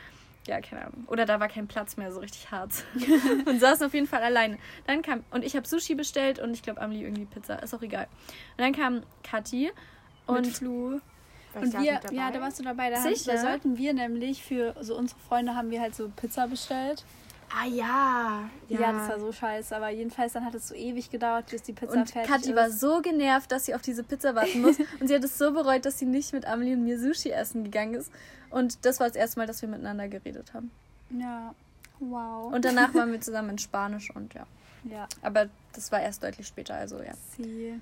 ja, 0.47 0.61
keine 0.61 0.85
Ahnung. 0.85 1.03
Oder 1.07 1.25
da 1.25 1.41
war 1.41 1.49
kein 1.49 1.67
Platz 1.67 1.97
mehr, 1.97 2.11
so 2.13 2.21
richtig 2.21 2.51
hart. 2.51 2.71
und 3.45 3.59
saßen 3.59 3.85
auf 3.85 3.93
jeden 3.93 4.07
Fall 4.07 4.21
alleine. 4.23 4.57
Dann 4.85 5.01
kam, 5.01 5.25
und 5.31 5.43
ich 5.43 5.57
habe 5.57 5.67
Sushi 5.67 5.93
bestellt 5.95 6.39
und 6.39 6.53
ich 6.53 6.61
glaube 6.63 6.79
Amelie 6.81 7.03
irgendwie 7.03 7.25
Pizza, 7.25 7.61
ist 7.61 7.73
auch 7.73 7.81
egal. 7.81 8.07
Und 8.57 8.63
dann 8.63 8.71
kam 8.73 9.03
Kathi 9.23 9.71
Und 10.25 10.37
und 10.37 10.47
Flu. 10.47 10.99
War 11.57 11.63
ich 11.63 11.73
Und 11.73 11.73
da 11.75 11.81
wir, 11.81 11.99
dabei? 11.99 12.15
ja, 12.15 12.31
da 12.31 12.41
warst 12.41 12.59
du 12.59 12.63
dabei. 12.63 12.89
Da, 12.89 12.97
haben, 13.03 13.13
da 13.25 13.37
sollten 13.37 13.77
wir 13.77 13.93
nämlich 13.93 14.43
für 14.43 14.75
so 14.81 14.97
unsere 14.97 15.19
Freunde 15.27 15.55
haben 15.55 15.69
wir 15.71 15.81
halt 15.81 15.95
so 15.95 16.09
Pizza 16.15 16.47
bestellt. 16.47 17.03
Ah 17.49 17.65
ja. 17.65 18.49
Ja. 18.67 18.91
das 18.91 19.09
war 19.09 19.19
so 19.19 19.31
scheiße. 19.31 19.75
Aber 19.75 19.89
jedenfalls 19.89 20.33
dann 20.33 20.43
hat 20.45 20.53
es 20.53 20.67
so 20.67 20.75
ewig 20.75 21.09
gedauert, 21.09 21.45
bis 21.49 21.63
die 21.63 21.71
Pizza 21.73 21.93
Und 21.93 22.09
fertig 22.11 22.29
Kathi 22.31 22.49
ist. 22.49 22.55
war 22.55 22.69
so 22.69 23.01
genervt, 23.01 23.51
dass 23.51 23.65
sie 23.65 23.73
auf 23.75 23.81
diese 23.81 24.03
Pizza 24.03 24.35
warten 24.35 24.61
muss. 24.61 24.77
und 24.99 25.07
sie 25.07 25.15
hat 25.15 25.23
es 25.23 25.37
so 25.37 25.51
bereut, 25.53 25.85
dass 25.85 25.97
sie 25.97 26.05
nicht 26.05 26.33
mit 26.33 26.45
Amelie 26.45 26.73
und 26.73 26.83
mir 26.83 26.99
Sushi 26.99 27.29
essen 27.31 27.63
gegangen 27.63 27.93
ist. 27.95 28.11
Und 28.49 28.85
das 28.85 28.99
war 28.99 29.07
das 29.07 29.15
erste 29.15 29.39
Mal, 29.39 29.47
dass 29.47 29.61
wir 29.61 29.69
miteinander 29.69 30.07
geredet 30.09 30.53
haben. 30.53 30.71
Ja. 31.09 31.53
Wow. 31.99 32.53
Und 32.53 32.65
danach 32.65 32.93
waren 32.93 33.11
wir 33.11 33.21
zusammen 33.21 33.51
in 33.51 33.57
Spanisch 33.57 34.13
und 34.13 34.33
ja. 34.33 34.45
ja. 34.83 35.07
Aber 35.21 35.47
das 35.73 35.91
war 35.91 36.01
erst 36.01 36.21
deutlich 36.23 36.45
später, 36.47 36.75
also 36.75 37.01
ja. 37.01 37.13
Sie. 37.37 37.79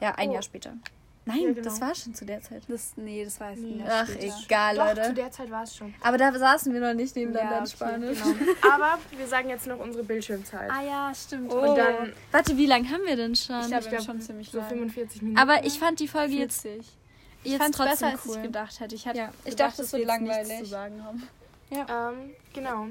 Ja, 0.00 0.14
ein 0.16 0.28
Oh. 0.30 0.34
Jahr 0.34 0.42
später. 0.42 0.74
Nein, 1.34 1.40
Ja, 1.42 1.52
genau. 1.52 1.62
das 1.62 1.80
war 1.80 1.94
schon 1.94 2.14
zu 2.14 2.24
der 2.24 2.40
Zeit. 2.42 2.62
Das, 2.68 2.92
nee, 2.96 3.24
das 3.24 3.40
war 3.40 3.50
jetzt 3.50 3.60
Nee. 3.62 3.78
Jahr 3.78 4.02
Ach, 4.04 4.08
später. 4.08 4.34
egal, 4.44 4.76
Doch, 4.76 4.86
Leute. 4.86 5.02
zu 5.02 5.14
der 5.14 5.30
Zeit 5.30 5.50
war 5.50 5.62
es 5.62 5.76
schon. 5.76 5.94
Aber 6.02 6.18
da 6.18 6.32
saßen 6.38 6.72
wir 6.72 6.80
noch 6.80 6.94
nicht 6.94 7.16
nebeneinander 7.16 7.52
Ja, 7.52 7.58
in 7.58 7.64
okay, 7.64 7.72
Spanisch. 7.76 8.18
Genau. 8.22 8.52
Aber 8.74 8.98
wir 9.16 9.26
sagen 9.26 9.48
jetzt 9.48 9.66
noch 9.66 9.78
unsere 9.78 10.04
Bildschirmzeit. 10.04 10.70
Ah 10.70 10.82
ja, 10.82 11.12
stimmt. 11.14 11.52
Oh. 11.52 11.58
Und 11.70 11.76
dann 11.76 12.12
Warte, 12.32 12.56
wie 12.56 12.66
lange 12.66 12.88
haben 12.90 13.04
wir 13.06 13.16
denn 13.16 13.34
schon? 13.34 13.60
Ich 13.60 13.66
glaube, 13.68 13.84
Ich 13.84 13.90
wir 13.90 13.98
glaub, 13.98 14.06
schon 14.06 14.20
ziemlich 14.20 14.50
so 14.50 14.58
lang. 14.58 14.68
45 14.68 15.22
Minuten. 15.22 15.38
Aber 15.40 15.64
ich 15.64 15.78
fand 15.78 16.00
die 16.00 16.08
Folge 16.08 16.34
jetzt, 16.34 16.62
40. 16.62 16.86
Ich 17.42 17.52
jetzt 17.52 17.60
fand 17.62 17.70
es 17.74 17.76
trotzdem 17.78 17.90
besser, 17.92 18.06
als 18.08 18.26
cool. 18.26 18.36
ich 18.36 18.42
gedacht 18.42 18.80
hätte. 18.80 18.94
Ich, 18.94 19.06
hatte 19.06 19.18
Ja, 19.18 19.30
ich 19.44 19.50
gedacht, 19.52 19.70
dachte, 19.72 19.82
es 19.82 19.92
wird 19.92 20.06
langweilig. 20.06 20.58
zu 20.58 20.64
sagen 20.66 21.02
haben. 21.04 21.28
ähm, 21.70 22.30
genau. 22.52 22.86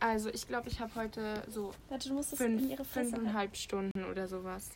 Also 0.00 0.28
ich 0.28 0.46
glaube, 0.46 0.68
ich 0.68 0.80
habe 0.80 0.90
heute 0.96 1.42
so 1.48 1.72
Warte, 1.88 2.08
du 2.08 2.14
musst 2.14 2.32
es 2.34 2.40
in 2.40 2.58
fünf, 2.76 2.88
fünfeinhalb 2.90 3.56
Stunden 3.56 4.04
oder 4.10 4.26
sowas. 4.28 4.68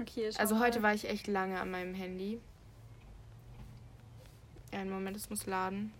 Okay, 0.00 0.30
Also 0.38 0.58
heute 0.58 0.82
war 0.82 0.94
ich 0.94 1.08
echt 1.08 1.26
lange 1.26 1.58
an 1.60 1.70
meinem 1.70 1.94
Handy. 1.94 2.40
Einen 4.72 4.90
Moment, 4.90 5.16
es 5.16 5.30
muss 5.30 5.46
laden. 5.46 5.92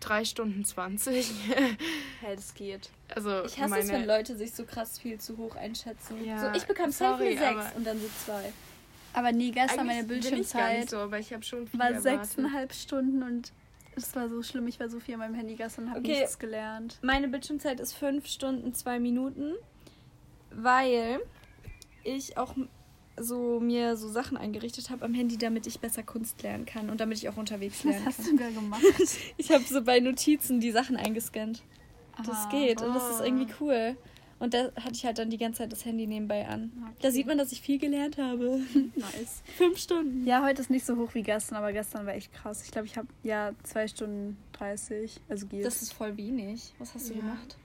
Drei 0.00 0.24
Stunden 0.24 0.64
20. 0.64 1.30
Hey, 2.20 2.34
das 2.34 2.52
geht. 2.54 2.90
also 3.14 3.44
Ich 3.44 3.60
hasse 3.60 3.70
meine, 3.70 3.84
es, 3.84 3.92
wenn 3.92 4.04
Leute 4.04 4.36
sich 4.36 4.52
so 4.52 4.64
krass 4.64 4.98
viel 4.98 5.20
zu 5.20 5.36
hoch 5.36 5.54
einschätzen. 5.54 6.24
Ja, 6.24 6.50
so, 6.50 6.58
ich 6.58 6.64
bekam 6.66 6.90
safe 6.90 7.16
sorry, 7.18 7.38
eine 7.38 7.38
6 7.38 7.50
aber- 7.66 7.76
und 7.76 7.86
dann 7.86 8.00
so 8.00 8.08
2. 8.26 8.52
Aber 9.12 9.30
nee, 9.30 9.50
gestern 9.52 9.86
meine 9.86 10.02
Bildschirmzeit 10.02 10.90
so, 10.90 10.96
aber 10.98 11.20
ich 11.20 11.32
habe 11.32 11.44
schon 11.44 11.68
viel 11.68 11.78
war 11.78 12.00
sechseinhalb 12.00 12.72
Stunden 12.74 13.22
und 13.22 13.52
es 13.94 14.16
war 14.16 14.28
so 14.28 14.42
schlimm. 14.42 14.66
Ich 14.66 14.80
war 14.80 14.88
so 14.88 14.98
viel 14.98 15.14
an 15.14 15.20
meinem 15.20 15.34
Handy 15.34 15.54
gestern 15.54 15.84
und 15.84 15.90
habe 15.90 16.00
Okay. 16.00 16.18
nichts 16.20 16.40
gelernt. 16.40 16.98
Meine 17.02 17.28
Bildschirmzeit 17.28 17.78
ist 17.78 17.92
5 17.94 18.26
Stunden 18.26 18.74
2 18.74 18.98
Minuten, 18.98 19.54
weil 20.50 21.20
ich 22.04 22.36
auch 22.36 22.54
so 23.20 23.58
mir 23.60 23.96
so 23.96 24.08
Sachen 24.08 24.36
eingerichtet 24.36 24.90
habe 24.90 25.04
am 25.04 25.12
Handy, 25.14 25.36
damit 25.36 25.66
ich 25.66 25.80
besser 25.80 26.02
Kunst 26.04 26.42
lernen 26.42 26.66
kann 26.66 26.88
und 26.88 27.00
damit 27.00 27.18
ich 27.18 27.28
auch 27.28 27.36
unterwegs 27.36 27.78
Was 27.78 27.84
lernen 27.92 28.06
hast 28.06 28.18
kann. 28.24 28.36
du 28.36 28.42
da 28.44 28.50
gemacht? 28.50 28.82
Ich 29.36 29.50
habe 29.50 29.64
so 29.64 29.82
bei 29.82 29.98
Notizen 30.00 30.60
die 30.60 30.70
Sachen 30.70 30.96
eingescannt. 30.96 31.62
Das 32.18 32.28
Aha. 32.36 32.50
geht 32.50 32.80
und 32.82 32.94
das 32.94 33.10
ist 33.10 33.20
Ah. 33.20 33.24
irgendwie 33.24 33.52
cool. 33.60 33.96
Und 34.40 34.54
da 34.54 34.70
hatte 34.76 34.92
ich 34.92 35.04
halt 35.04 35.18
dann 35.18 35.30
die 35.30 35.36
ganze 35.36 35.58
Zeit 35.58 35.72
das 35.72 35.84
Handy 35.84 36.06
nebenbei 36.06 36.46
an. 36.46 36.70
Okay. 36.84 36.94
Da 37.02 37.10
sieht 37.10 37.26
man, 37.26 37.38
dass 37.38 37.50
ich 37.50 37.60
viel 37.60 37.78
gelernt 37.80 38.18
habe. 38.18 38.60
Nice. 38.94 39.42
Fünf 39.56 39.78
Stunden. 39.78 40.24
Ja, 40.26 40.44
heute 40.44 40.62
ist 40.62 40.70
nicht 40.70 40.86
so 40.86 40.96
hoch 40.96 41.12
wie 41.14 41.22
gestern, 41.24 41.56
aber 41.56 41.72
gestern 41.72 42.06
war 42.06 42.14
echt 42.14 42.32
krass. 42.32 42.62
Ich 42.64 42.70
glaube, 42.70 42.86
ich 42.86 42.96
habe 42.96 43.08
ja 43.24 43.50
zwei 43.64 43.88
Stunden 43.88 44.36
30. 44.52 45.20
Also 45.28 45.46
geht. 45.48 45.64
Das 45.64 45.82
ist 45.82 45.92
voll 45.92 46.16
wenig. 46.16 46.72
Was 46.78 46.94
hast 46.94 47.08
du 47.10 47.14
Ja. 47.14 47.20
gemacht? 47.20 47.56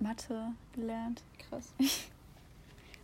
Mathe 0.00 0.52
gelernt. 0.74 1.22
Krass. 1.48 1.72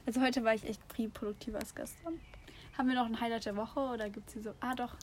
Also 0.08 0.20
heute 0.20 0.44
war 0.44 0.54
ich 0.54 0.62
echt 0.64 0.80
viel 0.94 1.08
produktiver 1.08 1.58
als 1.58 1.74
gestern. 1.74 2.20
Haben 2.78 2.86
wir 2.88 2.94
noch 2.94 3.06
ein 3.06 3.20
Highlight 3.20 3.44
der 3.44 3.56
Woche 3.56 3.80
oder 3.80 4.08
gibt 4.08 4.28
es 4.28 4.34
die 4.34 4.40
so? 4.40 4.52
Ah, 4.60 4.72
doch. 4.76 4.94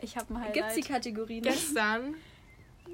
Ich 0.00 0.16
habe 0.16 0.32
ein 0.32 0.38
Highlight. 0.38 0.54
Gibt's 0.54 0.74
die 0.76 0.80
Kategorien? 0.82 1.42
Gestern. 1.42 2.14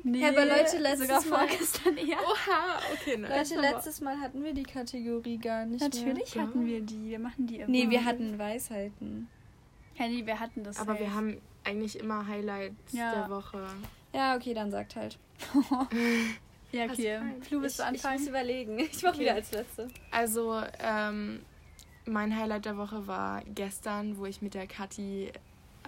Nee, 0.04 0.20
Ja, 0.20 0.28
aber 0.30 0.46
Leute, 0.46 0.78
letztes 0.78 1.00
sogar 1.06 1.22
Mal- 1.26 1.48
vorgestern 1.48 1.96
eher. 1.98 2.16
Oha, 2.18 2.78
okay, 2.94 3.18
nice. 3.18 3.50
Leute, 3.50 3.60
letztes 3.60 4.00
Mal 4.00 4.18
hatten 4.18 4.42
wir 4.42 4.54
die 4.54 4.62
Kategorie 4.62 5.36
gar 5.36 5.66
nicht 5.66 5.82
Natürlich 5.82 6.34
mehr. 6.34 6.44
hatten 6.46 6.64
wir 6.64 6.80
die. 6.80 7.10
Wir 7.10 7.18
machen 7.18 7.46
die 7.46 7.56
immer. 7.56 7.68
Nee, 7.68 7.90
wir 7.90 8.02
hatten 8.06 8.38
Weisheiten. 8.38 9.28
Ja, 9.98 10.08
nee, 10.08 10.24
wir 10.24 10.40
hatten 10.40 10.64
das. 10.64 10.78
Aber 10.78 10.92
safe. 10.92 11.04
wir 11.04 11.14
haben 11.14 11.36
eigentlich 11.64 11.98
immer 12.00 12.26
Highlights 12.26 12.92
Ja. 12.94 13.12
der 13.14 13.28
Woche. 13.28 13.66
Ja, 14.14 14.34
okay, 14.34 14.54
dann 14.54 14.70
sagt 14.70 14.96
halt. 14.96 15.18
Ja, 16.72 16.84
okay. 16.84 17.18
Flu, 17.42 17.62
willst 17.62 17.78
du 17.78 17.82
ich, 17.84 17.88
ich 17.88 17.92
muss 17.94 18.04
anfangen? 18.04 18.28
überlegen. 18.28 18.78
Ich 18.92 19.02
mach 19.02 19.10
Okay. 19.10 19.20
wieder 19.20 19.34
als 19.34 19.52
Letzte. 19.52 19.88
Also, 20.10 20.62
ähm, 20.80 21.40
mein 22.06 22.36
Highlight 22.36 22.64
der 22.66 22.76
Woche 22.76 23.06
war 23.06 23.42
gestern, 23.54 24.18
wo 24.18 24.26
ich 24.26 24.42
mit 24.42 24.54
der 24.54 24.66
Kathi 24.66 25.30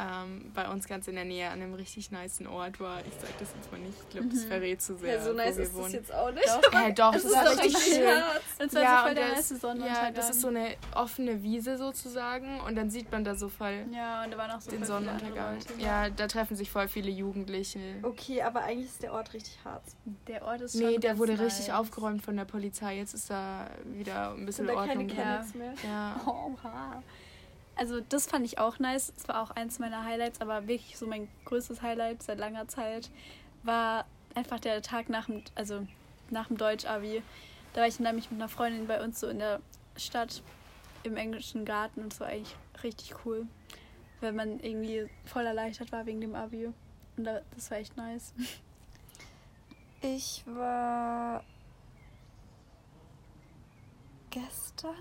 ähm, 0.01 0.51
bei 0.55 0.67
uns 0.71 0.87
ganz 0.89 1.07
in 1.09 1.15
der 1.17 1.25
Nähe 1.27 1.49
an 1.51 1.61
einem 1.61 1.75
richtig 1.75 2.11
niceen 2.11 2.47
Ort 2.47 2.81
war. 2.81 3.01
Ich 3.01 3.13
sag 3.21 3.39
das 3.39 3.49
jetzt 3.55 3.71
mal 3.71 3.79
nicht, 3.81 3.99
ich 4.03 4.09
glaube, 4.09 4.29
das 4.29 4.45
Mhm. 4.45 4.49
verrät 4.49 4.81
zu 4.81 4.97
sehr, 4.97 5.17
Ja, 5.17 5.23
so 5.23 5.31
wo 5.33 5.35
nice 5.37 5.57
wir 5.57 5.65
ist 5.65 5.73
das 5.75 5.81
wohnen. 5.83 5.93
jetzt 5.93 6.15
auch 6.15 6.31
nicht. 6.33 6.47
Doch. 6.49 6.73
Hä, 6.73 6.93
doch, 6.93 7.15
Es 7.15 7.23
das 7.23 7.33
ist 7.33 7.37
war 7.39 7.45
doch 7.45 7.63
richtig 7.63 7.83
schön. 7.95 8.23
Das 8.59 8.75
war 8.75 8.83
Ja, 8.83 8.91
so 8.97 9.01
voll 9.03 9.09
und 9.11 9.17
der 9.17 9.29
das- 9.29 9.51
nice 9.51 9.61
Sonnenuntergang. 9.61 10.05
Ja, 10.07 10.11
das 10.13 10.31
ist 10.31 10.41
so 10.41 10.49
eine 10.49 10.67
offene 10.95 11.43
Wiese 11.43 11.77
sozusagen 11.77 12.61
und 12.61 12.77
dann 12.77 12.89
sieht 12.91 13.13
man 13.13 13.25
da 13.25 13.35
so 13.35 13.49
voll 13.49 13.85
Ja, 13.93 14.25
und 14.25 14.31
da 14.33 14.39
waren 14.39 14.51
auch 14.53 14.61
so 14.61 14.71
den 14.71 14.85
Sonnenuntergang. 14.85 15.55
Leute. 15.57 15.75
Ja, 15.79 16.09
da 16.09 16.27
treffen 16.27 16.57
sich 16.57 16.71
voll 16.71 16.89
viele 16.89 17.11
Jugendliche. 17.11 17.79
Okay, 18.03 18.43
aber 18.43 18.63
eigentlich 18.63 18.87
ist 18.87 19.03
der 19.03 19.13
Ort 19.13 19.33
richtig 19.35 19.59
hart. 19.65 19.83
Der 20.29 20.43
Ort 20.45 20.61
ist 20.63 20.75
Nee, 20.77 20.93
schon 20.93 21.01
der 21.01 21.11
ganz 21.11 21.21
wurde 21.21 21.33
nice. 21.35 21.43
richtig 21.59 21.73
aufgeräumt 21.73 22.23
von 22.25 22.37
der 22.37 22.45
Polizei. 22.47 22.97
Jetzt 22.97 23.15
ist 23.15 23.29
da 23.31 23.69
wieder 23.85 24.31
ein 24.33 24.47
bisschen 24.47 24.67
Sind 24.67 24.75
da 24.77 24.81
keine 24.87 25.01
Ordnung 25.01 25.09
drin. 25.09 25.17
Cannons 25.19 25.55
mehr? 25.55 25.75
Ja. 25.85 26.21
Oha. 26.27 27.03
Also 27.77 28.01
das 28.01 28.27
fand 28.27 28.45
ich 28.45 28.59
auch 28.59 28.79
nice. 28.79 29.13
Das 29.15 29.29
war 29.29 29.43
auch 29.43 29.51
eins 29.51 29.79
meiner 29.79 30.05
Highlights, 30.05 30.41
aber 30.41 30.67
wirklich 30.67 30.99
so 30.99 31.07
mein 31.07 31.29
größtes 31.45 31.83
Highlight 31.83 32.23
seit 32.23 32.39
langer 32.39 32.69
Zeit 32.69 33.11
war 33.63 34.05
einfach 34.35 34.61
der 34.61 34.83
Tag 34.83 35.09
nach 35.09 35.27
dem, 35.27 35.43
also 35.55 35.87
nach 36.31 36.49
dem 36.49 36.57
Deutsch-Abi. 36.57 37.23
Da 37.73 37.81
war 37.81 37.89
ich 37.89 38.01
nämlich 38.01 38.31
mit 38.31 38.41
einer 38.41 38.49
Freundin 38.49 38.87
bei 38.87 39.03
uns 39.03 39.21
so 39.21 39.29
in 39.29 39.39
der 39.39 39.61
Stadt 39.97 40.43
im 41.03 41.17
englischen 41.17 41.65
Garten 41.65 42.03
und 42.03 42.13
es 42.13 42.21
war 42.21 42.29
eigentlich 42.29 42.55
richtig 42.83 43.15
cool, 43.25 43.47
weil 44.21 44.33
man 44.33 44.61
irgendwie 44.61 45.09
voll 45.25 45.47
erleichtert 45.47 45.93
war 45.93 46.07
wegen 46.07 46.21
dem 46.21 46.35
Abi. 46.35 46.67
Und 47.17 47.25
da, 47.25 47.41
das 47.55 47.71
war 47.71 47.79
echt 47.79 47.97
nice. 47.97 48.35
Ich 50.03 50.43
war 50.47 51.45
gestern. 54.31 54.95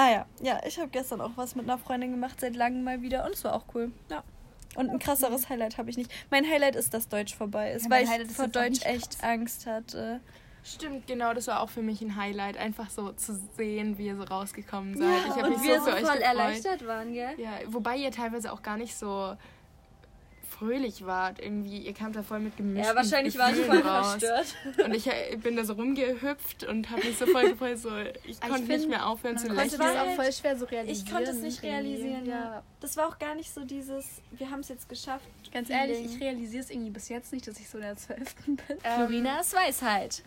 Ah 0.00 0.10
ja, 0.10 0.26
ja, 0.40 0.60
ich 0.66 0.78
habe 0.78 0.88
gestern 0.88 1.20
auch 1.20 1.32
was 1.36 1.54
mit 1.54 1.66
einer 1.68 1.76
Freundin 1.76 2.10
gemacht, 2.12 2.40
seit 2.40 2.56
langem 2.56 2.84
mal 2.84 3.02
wieder 3.02 3.26
und 3.26 3.34
es 3.34 3.44
war 3.44 3.52
auch 3.54 3.64
cool. 3.74 3.92
Ja. 4.10 4.24
Und 4.74 4.88
ein 4.88 4.98
krasseres 4.98 5.50
Highlight 5.50 5.76
habe 5.76 5.90
ich 5.90 5.98
nicht. 5.98 6.10
Mein 6.30 6.48
Highlight 6.48 6.74
ist, 6.74 6.94
dass 6.94 7.06
Deutsch 7.08 7.34
vorbei 7.34 7.72
ist, 7.72 7.84
Ja, 7.84 7.90
weil 7.90 8.04
ich 8.04 8.10
ist 8.10 8.36
vor 8.36 8.48
Deutsch 8.48 8.82
echt 8.86 9.22
Angst 9.22 9.66
hatte. 9.66 10.20
Stimmt, 10.64 11.06
genau, 11.06 11.34
das 11.34 11.48
war 11.48 11.60
auch 11.60 11.68
für 11.68 11.82
mich 11.82 12.00
ein 12.00 12.16
Highlight, 12.16 12.56
einfach 12.56 12.88
so 12.88 13.12
zu 13.12 13.38
sehen, 13.58 13.98
wie 13.98 14.06
ihr 14.06 14.16
so 14.16 14.22
rausgekommen 14.22 14.96
seid. 14.96 15.06
ich 15.26 15.30
habe 15.32 15.42
und 15.48 15.50
mich 15.50 15.62
wir 15.64 15.80
so 15.80 15.84
so 15.84 15.90
für 15.90 15.96
euch 15.96 16.02
voll 16.02 16.16
gefreut. 16.18 16.22
erleichtert 16.22 16.86
waren, 16.86 17.12
gell? 17.12 17.34
Ja, 17.36 17.50
wobei 17.66 17.96
ihr 17.96 18.10
teilweise 18.10 18.50
auch 18.52 18.62
gar 18.62 18.78
nicht 18.78 18.94
so 18.96 19.36
fröhlich 20.60 21.06
wart. 21.06 21.40
Irgendwie, 21.40 21.78
ihr 21.78 21.94
kamt 21.94 22.14
da 22.14 22.22
voll 22.22 22.38
mit 22.40 22.56
gemischten 22.56 22.84
Ja, 22.84 22.94
wahrscheinlich 22.94 23.36
war 23.38 23.50
ich 23.50 23.56
Gefühlen 23.56 23.82
voll 23.82 23.90
raus. 23.90 24.10
verstört. 24.18 24.54
Und 24.84 24.94
ich 24.94 25.06
äh, 25.06 25.36
bin 25.36 25.56
da 25.56 25.64
so 25.64 25.72
rumgehüpft 25.72 26.64
und 26.64 26.90
habe 26.90 27.04
mich 27.04 27.16
so 27.18 27.26
voll 27.26 27.50
gefreut, 27.50 27.78
so 27.78 27.88
ich 28.24 28.36
Aber 28.42 28.50
konnte 28.50 28.62
ich 28.64 28.68
nicht 28.68 28.78
find, 28.80 28.88
mehr 28.90 29.06
aufhören 29.06 29.38
zu 29.38 29.48
lächeln. 29.48 29.80
das 29.80 29.96
auch 29.96 30.14
voll 30.14 30.32
schwer 30.32 30.56
so 30.58 30.66
realisieren. 30.66 31.06
Ich 31.06 31.12
konnte 31.12 31.30
es 31.30 31.38
nicht 31.38 31.62
realisieren, 31.62 32.26
ja. 32.26 32.32
ja. 32.32 32.62
Das 32.80 32.96
war 32.96 33.08
auch 33.08 33.18
gar 33.18 33.34
nicht 33.34 33.52
so 33.52 33.64
dieses, 33.64 34.06
wir 34.32 34.50
haben 34.50 34.60
es 34.60 34.68
jetzt 34.68 34.88
geschafft. 34.88 35.24
Ganz 35.52 35.68
Feeling. 35.68 35.82
ehrlich, 35.94 36.14
ich 36.14 36.20
realisiere 36.20 36.62
es 36.62 36.70
irgendwie 36.70 36.90
bis 36.90 37.08
jetzt 37.08 37.32
nicht, 37.32 37.46
dass 37.48 37.58
ich 37.58 37.68
so 37.68 37.78
in 37.78 37.84
der 37.84 37.96
12. 37.96 38.34
bin. 38.46 38.58
Ähm, 38.84 39.06
Florinas 39.08 39.54
Weisheit. 39.54 40.22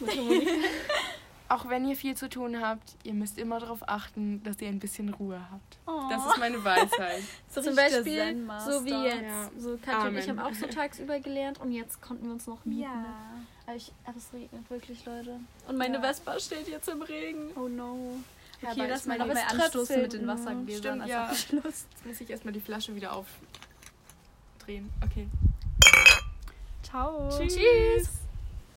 Auch 1.50 1.68
wenn 1.68 1.84
ihr 1.84 1.96
viel 1.96 2.16
zu 2.16 2.28
tun 2.28 2.60
habt, 2.60 2.94
ihr 3.02 3.12
müsst 3.12 3.36
immer 3.36 3.58
darauf 3.58 3.80
achten, 3.88 4.40
dass 4.44 4.60
ihr 4.60 4.68
ein 4.68 4.78
bisschen 4.78 5.12
Ruhe 5.12 5.40
habt. 5.50 5.78
Oh. 5.84 6.08
Das 6.08 6.24
ist 6.24 6.38
meine 6.38 6.62
Weisheit. 6.62 7.24
so 7.48 7.60
Zum 7.64 7.74
Beispiel, 7.74 8.36
so 8.64 8.84
wie 8.84 9.04
jetzt. 9.04 9.22
Ja. 9.22 9.50
So 9.58 9.76
Katja 9.76 10.06
und 10.06 10.16
ich 10.16 10.28
haben 10.28 10.38
auch 10.38 10.54
so 10.54 10.66
tagsüber 10.68 11.18
gelernt 11.18 11.60
und 11.60 11.72
jetzt 11.72 12.00
konnten 12.00 12.26
wir 12.26 12.32
uns 12.34 12.46
noch 12.46 12.64
mieten. 12.64 12.82
Ja. 12.82 13.04
Aber, 13.66 13.74
ich, 13.74 13.90
aber 14.04 14.16
es 14.16 14.32
regnet 14.32 14.70
wirklich, 14.70 15.04
Leute. 15.04 15.40
Und 15.66 15.76
meine 15.76 15.94
Ja. 15.96 16.00
Vespa 16.02 16.38
steht 16.38 16.68
jetzt 16.68 16.88
im 16.88 17.02
Regen. 17.02 17.50
Oh 17.56 17.66
no. 17.66 18.14
Ja, 18.62 18.70
Okay, 18.70 18.86
lass 18.88 19.00
ist 19.00 19.06
mal 19.08 19.20
aber 19.20 19.32
es 19.32 19.40
anstoßen 19.52 20.02
mit 20.02 20.12
den. 20.12 20.28
Wassergläsern 20.28 20.78
Stimmt, 20.78 21.02
als 21.02 21.10
ja. 21.10 21.30
auf 21.30 21.36
Schluss. 21.36 21.64
Jetzt 21.90 22.06
muss 22.06 22.20
ich 22.20 22.30
erstmal 22.30 22.52
die 22.52 22.60
Flasche 22.60 22.94
wieder 22.94 23.12
aufdrehen. 23.12 24.88
Okay. 25.04 25.26
Ciao. 26.84 27.28
Tschüss. 27.36 28.20